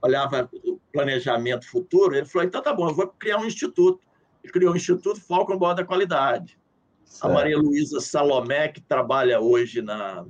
olhava 0.01 0.49
o 0.65 0.79
planejamento 0.93 1.69
futuro, 1.69 2.15
ele 2.15 2.25
falou, 2.25 2.47
então 2.47 2.63
tá 2.63 2.73
bom, 2.73 2.89
eu 2.89 2.95
vou 2.95 3.09
criar 3.09 3.39
um 3.39 3.45
instituto. 3.45 4.01
Ele 4.43 4.53
criou 4.53 4.73
o 4.73 4.77
Instituto 4.77 5.21
Falcon 5.21 5.59
Boa 5.59 5.75
da 5.75 5.85
Qualidade. 5.85 6.57
Certo. 7.05 7.25
A 7.31 7.35
Maria 7.35 7.59
Luísa 7.59 8.01
Salomé, 8.01 8.69
que 8.69 8.81
trabalha 8.81 9.41
hoje 9.41 9.83
na, 9.83 10.25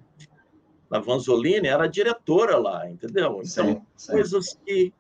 na 0.91 0.99
Vanzolini, 0.99 1.69
era 1.69 1.87
diretora 1.87 2.57
lá, 2.57 2.89
entendeu? 2.89 3.41
Então, 3.43 3.45
sim, 3.45 3.83
sim. 3.97 4.13
coisas 4.13 4.59
que, 4.65 4.93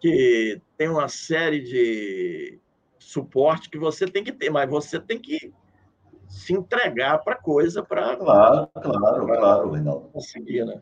que 0.00 0.60
tem 0.76 0.88
uma 0.88 1.08
série 1.08 1.60
de 1.60 2.58
suporte 2.98 3.70
que 3.70 3.78
você 3.78 4.06
tem 4.06 4.24
que 4.24 4.32
ter, 4.32 4.50
mas 4.50 4.68
você 4.68 4.98
tem 4.98 5.18
que 5.18 5.52
se 6.28 6.52
entregar 6.52 7.18
para 7.18 7.34
a 7.34 7.38
coisa 7.38 7.82
para. 7.82 8.16
Claro, 8.16 8.68
claro, 8.72 9.26
claro, 9.26 9.70
Reinaldo. 9.70 10.08
Conseguir, 10.12 10.64
né? 10.64 10.80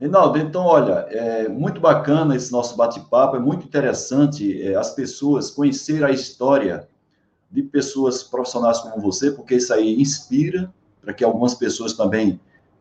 Reinaldo, 0.00 0.38
então, 0.38 0.64
olha, 0.64 1.06
é 1.10 1.48
muito 1.48 1.80
bacana 1.80 2.36
esse 2.36 2.52
nosso 2.52 2.76
bate-papo, 2.76 3.36
é 3.36 3.40
muito 3.40 3.66
interessante 3.66 4.62
é, 4.62 4.76
as 4.76 4.94
pessoas 4.94 5.50
conhecer 5.50 6.04
a 6.04 6.10
história 6.10 6.88
de 7.50 7.62
pessoas 7.62 8.22
profissionais 8.22 8.78
como 8.78 9.00
você, 9.00 9.32
porque 9.32 9.56
isso 9.56 9.72
aí 9.74 10.00
inspira 10.00 10.72
para 11.00 11.12
que 11.12 11.24
algumas 11.24 11.54
pessoas 11.54 11.94
também 11.94 12.40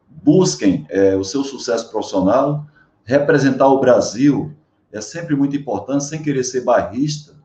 busquem 0.09 0.85
é, 0.89 1.15
o 1.15 1.23
seu 1.23 1.43
sucesso 1.43 1.89
profissional. 1.91 2.65
Representar 3.03 3.67
o 3.67 3.79
Brasil 3.79 4.53
é 4.91 5.01
sempre 5.01 5.35
muito 5.35 5.55
importante, 5.55 6.03
sem 6.03 6.21
querer 6.21 6.43
ser 6.43 6.61
barrista, 6.61 7.35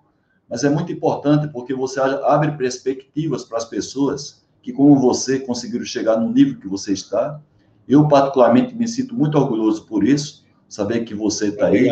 mas 0.48 0.64
é 0.64 0.68
muito 0.68 0.92
importante 0.92 1.48
porque 1.48 1.74
você 1.74 2.00
abre 2.00 2.52
perspectivas 2.52 3.44
para 3.44 3.58
as 3.58 3.64
pessoas 3.64 4.44
que, 4.62 4.72
como 4.72 4.96
você, 4.96 5.40
conseguiram 5.40 5.84
chegar 5.84 6.16
no 6.18 6.30
nível 6.30 6.58
que 6.58 6.68
você 6.68 6.92
está 6.92 7.40
eu, 7.88 8.06
particularmente, 8.06 8.74
me 8.74 8.86
sinto 8.86 9.14
muito 9.14 9.36
orgulhoso 9.36 9.86
por 9.86 10.04
isso, 10.04 10.44
saber 10.68 11.00
que 11.04 11.14
você 11.14 11.48
está 11.48 11.66
aí. 11.66 11.90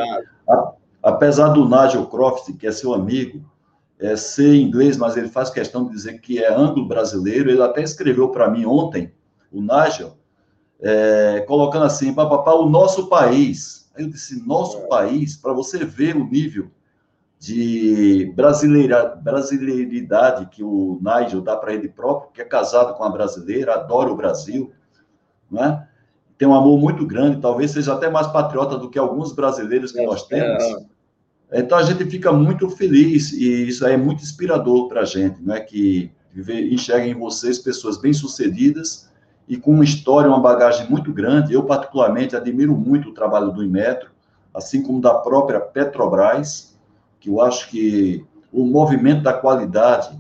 Apesar 1.03 1.49
do 1.49 1.69
Nigel 1.69 2.07
Croft, 2.07 2.53
que 2.57 2.67
é 2.67 2.73
seu 2.73 2.95
amigo, 2.95 3.45
é, 3.99 4.17
ser 4.17 4.55
inglês, 4.55 4.97
mas 4.97 5.17
ele 5.17 5.29
faz 5.29 5.51
questão 5.51 5.85
de 5.85 5.93
dizer 5.93 6.21
que 6.21 6.43
é 6.43 6.53
anglo-brasileiro. 6.53 7.51
Ele 7.51 7.63
até 7.63 7.83
escreveu 7.83 8.31
para 8.31 8.51
mim 8.51 8.65
ontem, 8.65 9.13
o 9.51 9.61
Nigel, 9.61 10.17
é, 10.83 11.45
colocando 11.47 11.85
assim, 11.85 12.13
papapá, 12.13 12.55
o 12.55 12.69
nosso 12.69 13.09
país. 13.09 13.91
Aí 13.95 14.05
eu 14.05 14.11
disse, 14.11 14.47
nosso 14.47 14.79
é. 14.79 14.87
país, 14.87 15.37
para 15.37 15.53
você 15.53 15.85
ver 15.85 16.17
o 16.17 16.25
nível 16.25 16.71
de 17.39 18.33
brasileira, 18.37 19.17
brasileiridade 19.17 20.47
que 20.47 20.63
o 20.63 21.01
Nigel 21.01 21.41
dá 21.41 21.57
para 21.57 21.73
ele 21.73 21.89
próprio, 21.89 22.31
que 22.33 22.43
é 22.43 22.45
casado 22.45 22.95
com 22.95 23.03
uma 23.03 23.11
brasileira, 23.11 23.75
adora 23.75 24.13
o 24.13 24.17
Brasil, 24.17 24.73
né? 25.51 25.87
Tem 26.37 26.47
um 26.47 26.55
amor 26.55 26.79
muito 26.79 27.07
grande, 27.07 27.41
talvez 27.41 27.71
seja 27.71 27.95
até 27.95 28.09
mais 28.09 28.27
patriota 28.27 28.77
do 28.77 28.91
que 28.91 28.99
alguns 28.99 29.33
brasileiros 29.33 29.93
que 29.93 30.01
é, 30.01 30.07
nós 30.07 30.27
temos. 30.27 30.63
É. 31.51 31.61
Então 31.61 31.77
a 31.77 31.83
gente 31.83 32.05
fica 32.07 32.31
muito 32.33 32.69
feliz 32.71 33.33
e 33.33 33.69
isso 33.69 33.85
aí 33.85 33.95
é 33.95 33.97
muito 33.97 34.23
inspirador 34.23 34.89
para 34.89 35.01
a 35.01 35.05
gente, 35.05 35.43
né? 35.43 35.61
Que 35.61 36.11
enxerga 36.37 37.07
em 37.07 37.15
vocês 37.15 37.59
pessoas 37.59 37.99
bem-sucedidas 37.99 39.10
e 39.51 39.57
com 39.57 39.73
uma 39.73 39.83
história, 39.83 40.31
uma 40.31 40.39
bagagem 40.39 40.89
muito 40.89 41.13
grande. 41.13 41.53
Eu, 41.53 41.65
particularmente, 41.65 42.37
admiro 42.37 42.73
muito 42.77 43.09
o 43.09 43.13
trabalho 43.13 43.51
do 43.51 43.65
Inmetro, 43.65 44.09
assim 44.55 44.81
como 44.81 45.01
da 45.01 45.13
própria 45.13 45.59
Petrobras, 45.59 46.79
que 47.19 47.29
eu 47.29 47.41
acho 47.41 47.69
que 47.69 48.25
o 48.53 48.65
movimento 48.65 49.25
da 49.25 49.33
qualidade, 49.33 50.17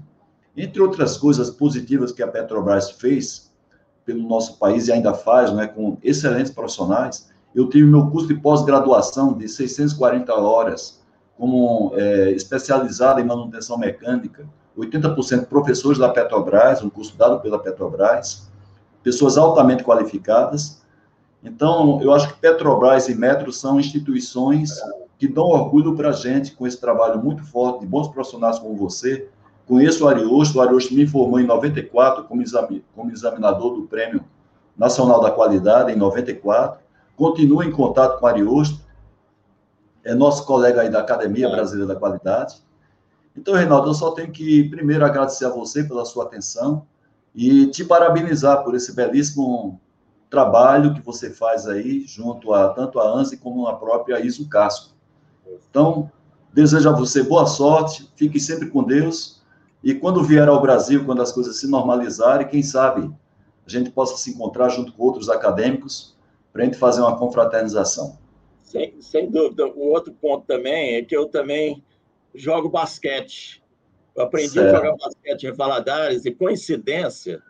entre 0.57 0.83
outras 0.83 1.17
coisas 1.17 1.49
positivas 1.49 2.11
que 2.11 2.25
a 2.25 2.27
Petrobras 2.27 2.91
fez, 2.91 3.53
pelo 4.05 4.29
nosso 4.29 4.59
país 4.59 4.89
e 4.89 4.93
ainda 4.93 5.15
faz, 5.15 5.53
né, 5.53 5.69
com 5.69 5.97
excelentes 6.03 6.51
profissionais. 6.51 7.31
Eu 7.55 7.69
tive 7.69 7.87
meu 7.89 8.11
curso 8.11 8.27
de 8.27 8.35
pós-graduação 8.35 9.35
de 9.35 9.49
640 9.49 10.35
horas, 10.35 11.01
como 11.39 11.93
é, 11.95 12.33
especializado 12.33 13.21
em 13.21 13.25
manutenção 13.25 13.79
mecânica, 13.79 14.45
80% 14.77 15.47
professores 15.47 15.99
da 15.99 16.09
Petrobras, 16.09 16.83
um 16.83 16.91
curso 16.91 17.17
dado 17.17 17.41
pela 17.41 17.61
Petrobras, 17.61 18.50
pessoas 19.03 19.39
altamente 19.39 19.83
qualificadas. 19.83 20.83
Então, 21.43 22.01
eu 22.03 22.13
acho 22.13 22.29
que 22.29 22.41
Petrobras 22.41 23.09
e 23.09 23.15
Metro 23.15 23.53
são 23.53 23.81
instituições 23.81 24.79
que 25.19 25.27
dão 25.29 25.45
orgulho 25.45 25.95
para 25.95 26.11
a 26.11 26.13
gente 26.13 26.53
com 26.53 26.67
esse 26.67 26.81
trabalho 26.81 27.23
muito 27.23 27.43
forte 27.45 27.81
de 27.81 27.87
bons 27.87 28.09
profissionais 28.09 28.59
como 28.59 28.77
você, 28.77 29.29
Conheço 29.71 30.05
o 30.05 30.09
Ariosto, 30.09 30.59
o 30.59 30.61
Ariosto 30.61 30.93
me 30.93 31.07
formou 31.07 31.39
em 31.39 31.47
94 31.47 32.25
como, 32.25 32.43
exami 32.43 32.85
como 32.93 33.13
examinador 33.13 33.77
do 33.77 33.83
Prêmio 33.83 34.25
Nacional 34.77 35.21
da 35.21 35.31
Qualidade, 35.31 35.93
em 35.93 35.97
94. 35.97 36.81
Continuo 37.15 37.63
em 37.63 37.71
contato 37.71 38.19
com 38.19 38.27
o 38.27 38.29
Ariosto, 38.29 38.81
é 40.03 40.13
nosso 40.13 40.45
colega 40.45 40.81
aí 40.81 40.91
da 40.91 40.99
Academia. 40.99 41.49
Brasileira 41.49 41.95
da 41.95 42.01
Qualidade. 42.01 42.57
Então, 43.37 43.55
Reinaldo, 43.55 43.91
eu 43.91 43.95
só 43.95 44.11
tenho 44.11 44.33
que 44.33 44.69
primeiro 44.71 45.05
agradecer 45.05 45.45
a 45.45 45.51
você 45.51 45.85
pela 45.85 46.05
sua 46.05 46.25
atenção 46.25 46.85
e 47.35 47.67
te 47.67 47.85
parabenizar 47.85 48.65
por 48.65 48.75
esse 48.75 48.95
belíssimo 48.95 49.81
trabalho 50.29 50.95
que 50.95 51.01
você 51.01 51.31
faz 51.31 51.67
aí, 51.67 52.05
junto 52.07 52.55
a 52.55 52.69
tanto 52.71 53.01
a 53.01 53.09
ANSI 53.09 53.37
como 53.37 53.67
a 53.67 53.77
própria 53.77 54.21
ISO 54.21 54.49
Casco. 54.49 54.95
Então, 55.69 56.11
desejo 56.53 56.89
a 56.89 56.93
você 56.93 57.23
boa 57.23 57.47
sorte, 57.47 58.11
fique 58.17 58.39
sempre 58.39 58.69
com 58.69 58.85
Deus 58.85 59.41
e 59.83 59.95
quando 59.95 60.23
vier 60.23 60.49
ao 60.49 60.61
Brasil, 60.61 61.05
quando 61.05 61.23
as 61.23 61.33
coisas 61.33 61.59
se 61.59 61.67
normalizarem, 61.67 62.47
quem 62.47 62.63
sabe 62.63 63.11
a 63.67 63.71
gente 63.71 63.91
possa 63.91 64.17
se 64.17 64.31
encontrar 64.31 64.69
junto 64.69 64.93
com 64.93 65.05
outros 65.05 65.29
acadêmicos 65.29 66.17
para 66.53 66.63
a 66.63 66.65
gente 66.65 66.77
fazer 66.77 67.01
uma 67.01 67.17
confraternização. 67.17 68.19
Sem, 68.63 69.01
sem 69.01 69.31
dúvida. 69.31 69.67
O 69.67 69.91
outro 69.91 70.13
ponto 70.13 70.45
também 70.47 70.97
é 70.97 71.03
que 71.03 71.17
eu 71.17 71.27
também 71.27 71.83
jogo 72.35 72.69
basquete. 72.69 73.63
Eu 74.17 74.25
aprendi 74.25 74.51
certo. 74.51 74.75
a 74.75 74.79
jogar 74.79 74.97
basquete 74.97 75.45
em 75.45 75.53
Valadares 75.53 76.25
e, 76.25 76.31
coincidência, 76.31 77.43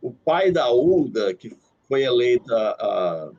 o 0.00 0.12
pai 0.12 0.50
da 0.50 0.70
Uda, 0.70 1.34
que 1.34 1.56
foi 1.88 2.02
eleita 2.02 2.54
a... 2.54 3.30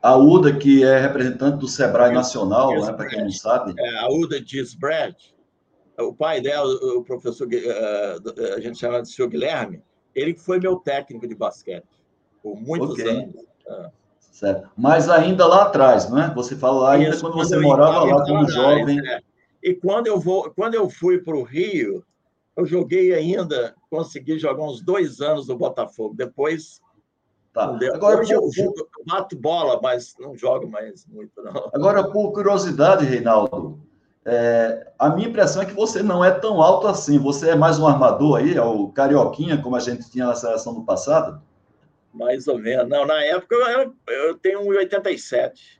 A 0.00 0.16
UDA, 0.16 0.56
que 0.56 0.84
é 0.84 0.98
representante 0.98 1.58
do 1.58 1.66
Sebrae 1.66 2.12
Nacional, 2.12 2.70
né, 2.70 2.92
para 2.92 3.08
quem 3.08 3.20
não 3.20 3.32
sabe. 3.32 3.74
É, 3.76 3.98
a 3.98 4.08
UDA 4.08 4.40
Gisbrad, 4.44 5.16
o 5.98 6.14
pai 6.14 6.40
dela, 6.40 6.72
o 6.96 7.02
professor, 7.02 7.48
eh, 7.52 8.16
a 8.56 8.60
gente 8.60 8.78
chama 8.78 9.02
de 9.02 9.10
senhor 9.10 9.28
Guilherme, 9.28 9.82
ele 10.14 10.36
foi 10.36 10.60
meu 10.60 10.76
técnico 10.76 11.26
de 11.26 11.34
basquete 11.34 11.88
por 12.42 12.54
muitos 12.56 12.90
okay. 12.90 13.08
anos. 13.08 13.34
É. 13.66 13.90
Certo. 14.20 14.70
Mas 14.76 15.08
ainda 15.08 15.46
lá 15.46 15.64
atrás, 15.64 16.08
não 16.08 16.22
é? 16.22 16.32
Você 16.34 16.54
fala 16.54 16.80
lá 16.80 16.92
ainda 16.92 17.10
Isso, 17.10 17.20
quando 17.20 17.34
você 17.34 17.58
morava 17.58 18.04
lá 18.04 18.24
como 18.24 18.48
jovem. 18.48 19.00
É. 19.08 19.20
E 19.60 19.74
quando 19.74 20.06
eu, 20.06 20.20
vou, 20.20 20.50
quando 20.52 20.74
eu 20.74 20.88
fui 20.88 21.18
para 21.18 21.36
o 21.36 21.42
Rio 21.42 22.04
eu 22.58 22.66
joguei 22.66 23.14
ainda, 23.14 23.72
consegui 23.88 24.36
jogar 24.36 24.64
uns 24.64 24.82
dois 24.82 25.20
anos 25.20 25.46
no 25.46 25.56
Botafogo. 25.56 26.16
Depois. 26.16 26.80
Tá. 27.52 27.78
Agora, 27.94 28.20
Hoje 28.20 28.32
eu, 28.32 28.50
eu 28.58 28.88
bato 29.06 29.36
bola, 29.36 29.80
mas 29.80 30.16
não 30.18 30.36
jogo 30.36 30.68
mais 30.68 31.06
muito, 31.06 31.40
não. 31.40 31.70
Agora, 31.72 32.02
por 32.10 32.32
curiosidade, 32.32 33.04
Reinaldo, 33.04 33.80
é, 34.24 34.90
a 34.98 35.08
minha 35.08 35.28
impressão 35.28 35.62
é 35.62 35.66
que 35.66 35.72
você 35.72 36.02
não 36.02 36.24
é 36.24 36.32
tão 36.32 36.60
alto 36.60 36.88
assim. 36.88 37.16
Você 37.18 37.50
é 37.50 37.54
mais 37.54 37.78
um 37.78 37.86
armador 37.86 38.38
aí, 38.38 38.54
é 38.54 38.62
o 38.62 38.88
carioquinha, 38.88 39.62
como 39.62 39.76
a 39.76 39.80
gente 39.80 40.10
tinha 40.10 40.26
na 40.26 40.34
seleção 40.34 40.74
do 40.74 40.82
passado? 40.82 41.40
Mais 42.12 42.48
ou 42.48 42.58
menos. 42.58 42.88
Não, 42.88 43.06
na 43.06 43.22
época 43.22 43.54
eu, 43.54 43.94
eu 44.08 44.36
tenho 44.36 44.62
1,87. 44.62 45.77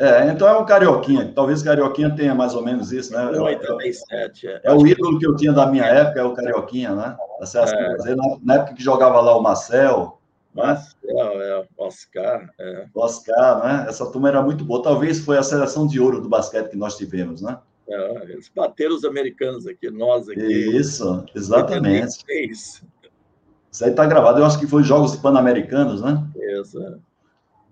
É, 0.00 0.30
então 0.30 0.48
é 0.48 0.56
um 0.56 0.64
carioquinha. 0.64 1.30
Talvez 1.34 1.60
o 1.60 1.64
carioquinha 1.64 2.16
tenha 2.16 2.34
mais 2.34 2.54
ou 2.54 2.64
menos 2.64 2.90
isso, 2.90 3.12
né? 3.12 3.22
1,87. 3.32 4.46
É. 4.46 4.60
é 4.64 4.72
o 4.72 4.86
ídolo 4.86 5.18
que 5.18 5.26
eu 5.26 5.36
tinha 5.36 5.52
da 5.52 5.66
minha 5.66 5.84
época, 5.84 6.20
é 6.20 6.24
o 6.24 6.32
carioquinha, 6.32 6.94
né? 6.94 7.18
É. 7.54 8.14
Na, 8.42 8.54
época 8.54 8.74
que 8.74 8.82
jogava 8.82 9.20
lá 9.20 9.36
o 9.36 9.42
Marcel. 9.42 10.18
Né? 10.54 10.64
Marcel, 10.64 11.42
é, 11.42 11.66
Oscar. 11.76 12.48
É. 12.58 12.86
Oscar, 12.94 13.62
né? 13.62 13.86
Essa 13.90 14.10
turma 14.10 14.28
era 14.28 14.40
muito 14.40 14.64
boa. 14.64 14.82
Talvez 14.82 15.20
foi 15.20 15.36
a 15.36 15.42
seleção 15.42 15.86
de 15.86 16.00
ouro 16.00 16.22
do 16.22 16.30
basquete 16.30 16.70
que 16.70 16.78
nós 16.78 16.96
tivemos, 16.96 17.42
né? 17.42 17.58
É, 17.86 18.22
eles 18.30 18.50
bateram 18.54 18.94
os 18.94 19.04
americanos 19.04 19.66
aqui, 19.66 19.90
nós 19.90 20.30
aqui. 20.30 20.40
Isso, 20.40 21.26
exatamente. 21.34 22.24
Isso 22.50 23.84
aí 23.84 23.90
está 23.90 24.06
gravado. 24.06 24.40
Eu 24.40 24.46
acho 24.46 24.58
que 24.58 24.66
foi 24.66 24.82
Jogos 24.82 25.14
Pan-Americanos, 25.16 26.00
né? 26.00 26.26
Isso. 26.58 26.82
É. 26.82 27.09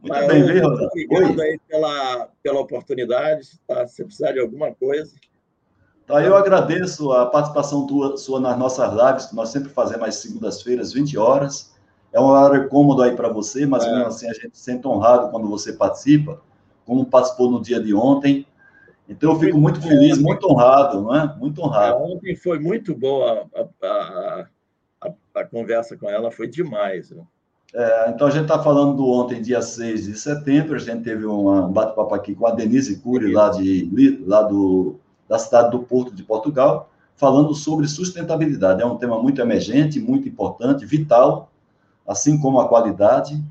Muito 0.03 0.14
Mas, 0.14 0.26
bem, 0.28 0.44
viu, 0.44 0.66
Obrigado 0.66 1.40
aí 1.40 1.59
pela, 1.68 2.28
pela 2.42 2.61
oportunidade. 2.61 3.59
Tá? 3.66 3.86
Se 3.86 4.05
precisar 4.05 4.32
de 4.32 4.40
alguma 4.40 4.72
coisa. 4.72 5.14
Tá, 6.07 6.22
eu 6.22 6.34
agradeço 6.36 7.12
a 7.12 7.26
participação 7.26 7.86
tua, 7.86 8.16
sua 8.16 8.40
nas 8.40 8.59
nossas 8.59 8.92
lives, 8.92 9.26
que 9.26 9.36
nós 9.36 9.51
sempre 9.51 9.68
fazemos 9.68 10.09
às 10.09 10.14
segundas-feiras, 10.16 10.92
20 10.92 11.18
horas. 11.18 11.74
É 12.12 12.20
um 12.20 12.24
horário 12.24 12.68
cômodo 12.68 13.03
aí 13.03 13.14
para 13.14 13.28
você, 13.28 13.66
mas 13.66 13.84
é. 13.84 13.90
mesmo 13.90 14.07
assim 14.07 14.28
a 14.28 14.32
gente 14.32 14.57
se 14.57 14.64
sente 14.64 14.86
honrado 14.86 15.30
quando 15.30 15.49
você 15.49 15.72
participa, 15.72 16.40
como 16.86 17.05
participou 17.05 17.51
no 17.51 17.61
dia 17.61 17.78
de 17.78 17.92
ontem. 17.92 18.46
Então, 19.09 19.32
eu 19.32 19.38
fico 19.38 19.59
muito 19.59 19.80
feliz, 19.80 20.18
muito 20.18 20.51
honrado, 20.51 21.03
não 21.03 21.14
é? 21.14 21.36
Muito 21.36 21.62
honrado. 21.62 21.99
É, 21.99 22.03
ontem 22.03 22.36
foi 22.36 22.59
muito 22.59 22.94
boa 22.94 23.46
a, 23.55 23.86
a, 23.86 24.46
a, 25.03 25.12
a 25.34 25.44
conversa 25.44 25.96
com 25.96 26.09
ela, 26.09 26.30
foi 26.30 26.46
demais. 26.46 27.11
Né? 27.11 27.22
É, 27.74 28.10
então, 28.10 28.26
a 28.26 28.30
gente 28.30 28.42
está 28.42 28.62
falando 28.62 28.96
do 28.96 29.06
ontem, 29.06 29.42
dia 29.42 29.60
6 29.60 30.04
de 30.06 30.18
setembro, 30.18 30.74
a 30.74 30.78
gente 30.78 31.02
teve 31.02 31.26
um 31.26 31.70
bate-papo 31.70 32.14
aqui 32.14 32.34
com 32.34 32.46
a 32.46 32.50
Denise 32.50 32.96
Cury, 33.00 33.32
lá, 33.32 33.50
de, 33.50 34.22
lá 34.26 34.42
do, 34.42 34.96
da 35.28 35.38
cidade 35.38 35.70
do 35.70 35.80
Porto 35.80 36.14
de 36.14 36.22
Portugal, 36.22 36.90
falando 37.14 37.54
sobre 37.54 37.86
sustentabilidade. 37.86 38.80
É 38.80 38.86
um 38.86 38.96
tema 38.96 39.22
muito 39.22 39.40
emergente, 39.40 40.00
muito 40.00 40.28
importante, 40.28 40.86
vital, 40.86 41.50
assim 42.06 42.38
como 42.38 42.58
a 42.60 42.68
qualidade, 42.68 43.42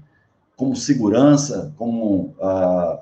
como 0.55 0.75
segurança, 0.75 1.71
como 1.77 2.33
a 2.41 2.99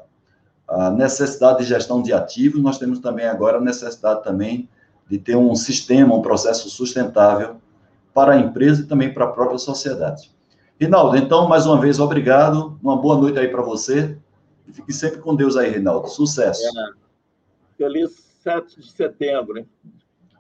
a 0.68 0.90
necessidade 0.90 1.60
de 1.60 1.66
gestão 1.66 2.02
de 2.02 2.12
ativos, 2.12 2.62
nós 2.62 2.78
temos 2.78 3.00
também 3.00 3.26
agora 3.26 3.58
a 3.58 3.62
necessidade 3.62 4.24
também 4.24 4.68
de 5.10 5.20
ter 5.20 5.36
um 5.36 5.54
sistema, 5.56 6.16
um 6.16 6.22
processo 6.22 6.70
sustentável 6.70 7.58
para 8.14 8.34
a 8.34 8.40
empresa 8.40 8.82
e 8.82 8.86
também 8.86 9.14
para 9.14 9.26
a 9.26 9.32
própria 9.32 9.60
sociedade. 9.60 10.32
Rinaldo, 10.80 11.16
então, 11.16 11.48
mais 11.48 11.66
uma 11.66 11.80
vez, 11.80 12.00
obrigado. 12.00 12.78
Uma 12.84 12.98
boa 12.98 13.18
noite 13.18 13.40
aí 13.40 13.48
para 13.48 13.62
você. 13.62 14.18
E 14.68 14.74
fique 14.74 14.92
sempre 14.92 15.20
com 15.20 15.36
Deus 15.36 15.56
aí, 15.56 15.70
Rinaldo. 15.70 16.08
Sucesso. 16.10 16.62
É. 16.62 16.90
Feliz 17.78 18.12
7 18.44 18.82
de 18.82 18.92
setembro. 18.92 19.58
Hein? 19.58 19.70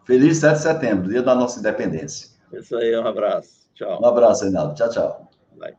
Feliz 0.03 0.37
7 0.37 0.55
de 0.55 0.61
setembro, 0.61 1.09
dia 1.09 1.21
da 1.21 1.33
nossa 1.33 1.59
independência. 1.59 2.29
Isso 2.51 2.75
aí, 2.75 2.95
um 2.97 3.07
abraço. 3.07 3.67
Tchau. 3.73 4.01
Um 4.01 4.05
abraço, 4.05 4.43
Reinaldo. 4.43 4.75
Tchau, 4.75 4.89
tchau. 4.89 5.31
Vai. 5.57 5.73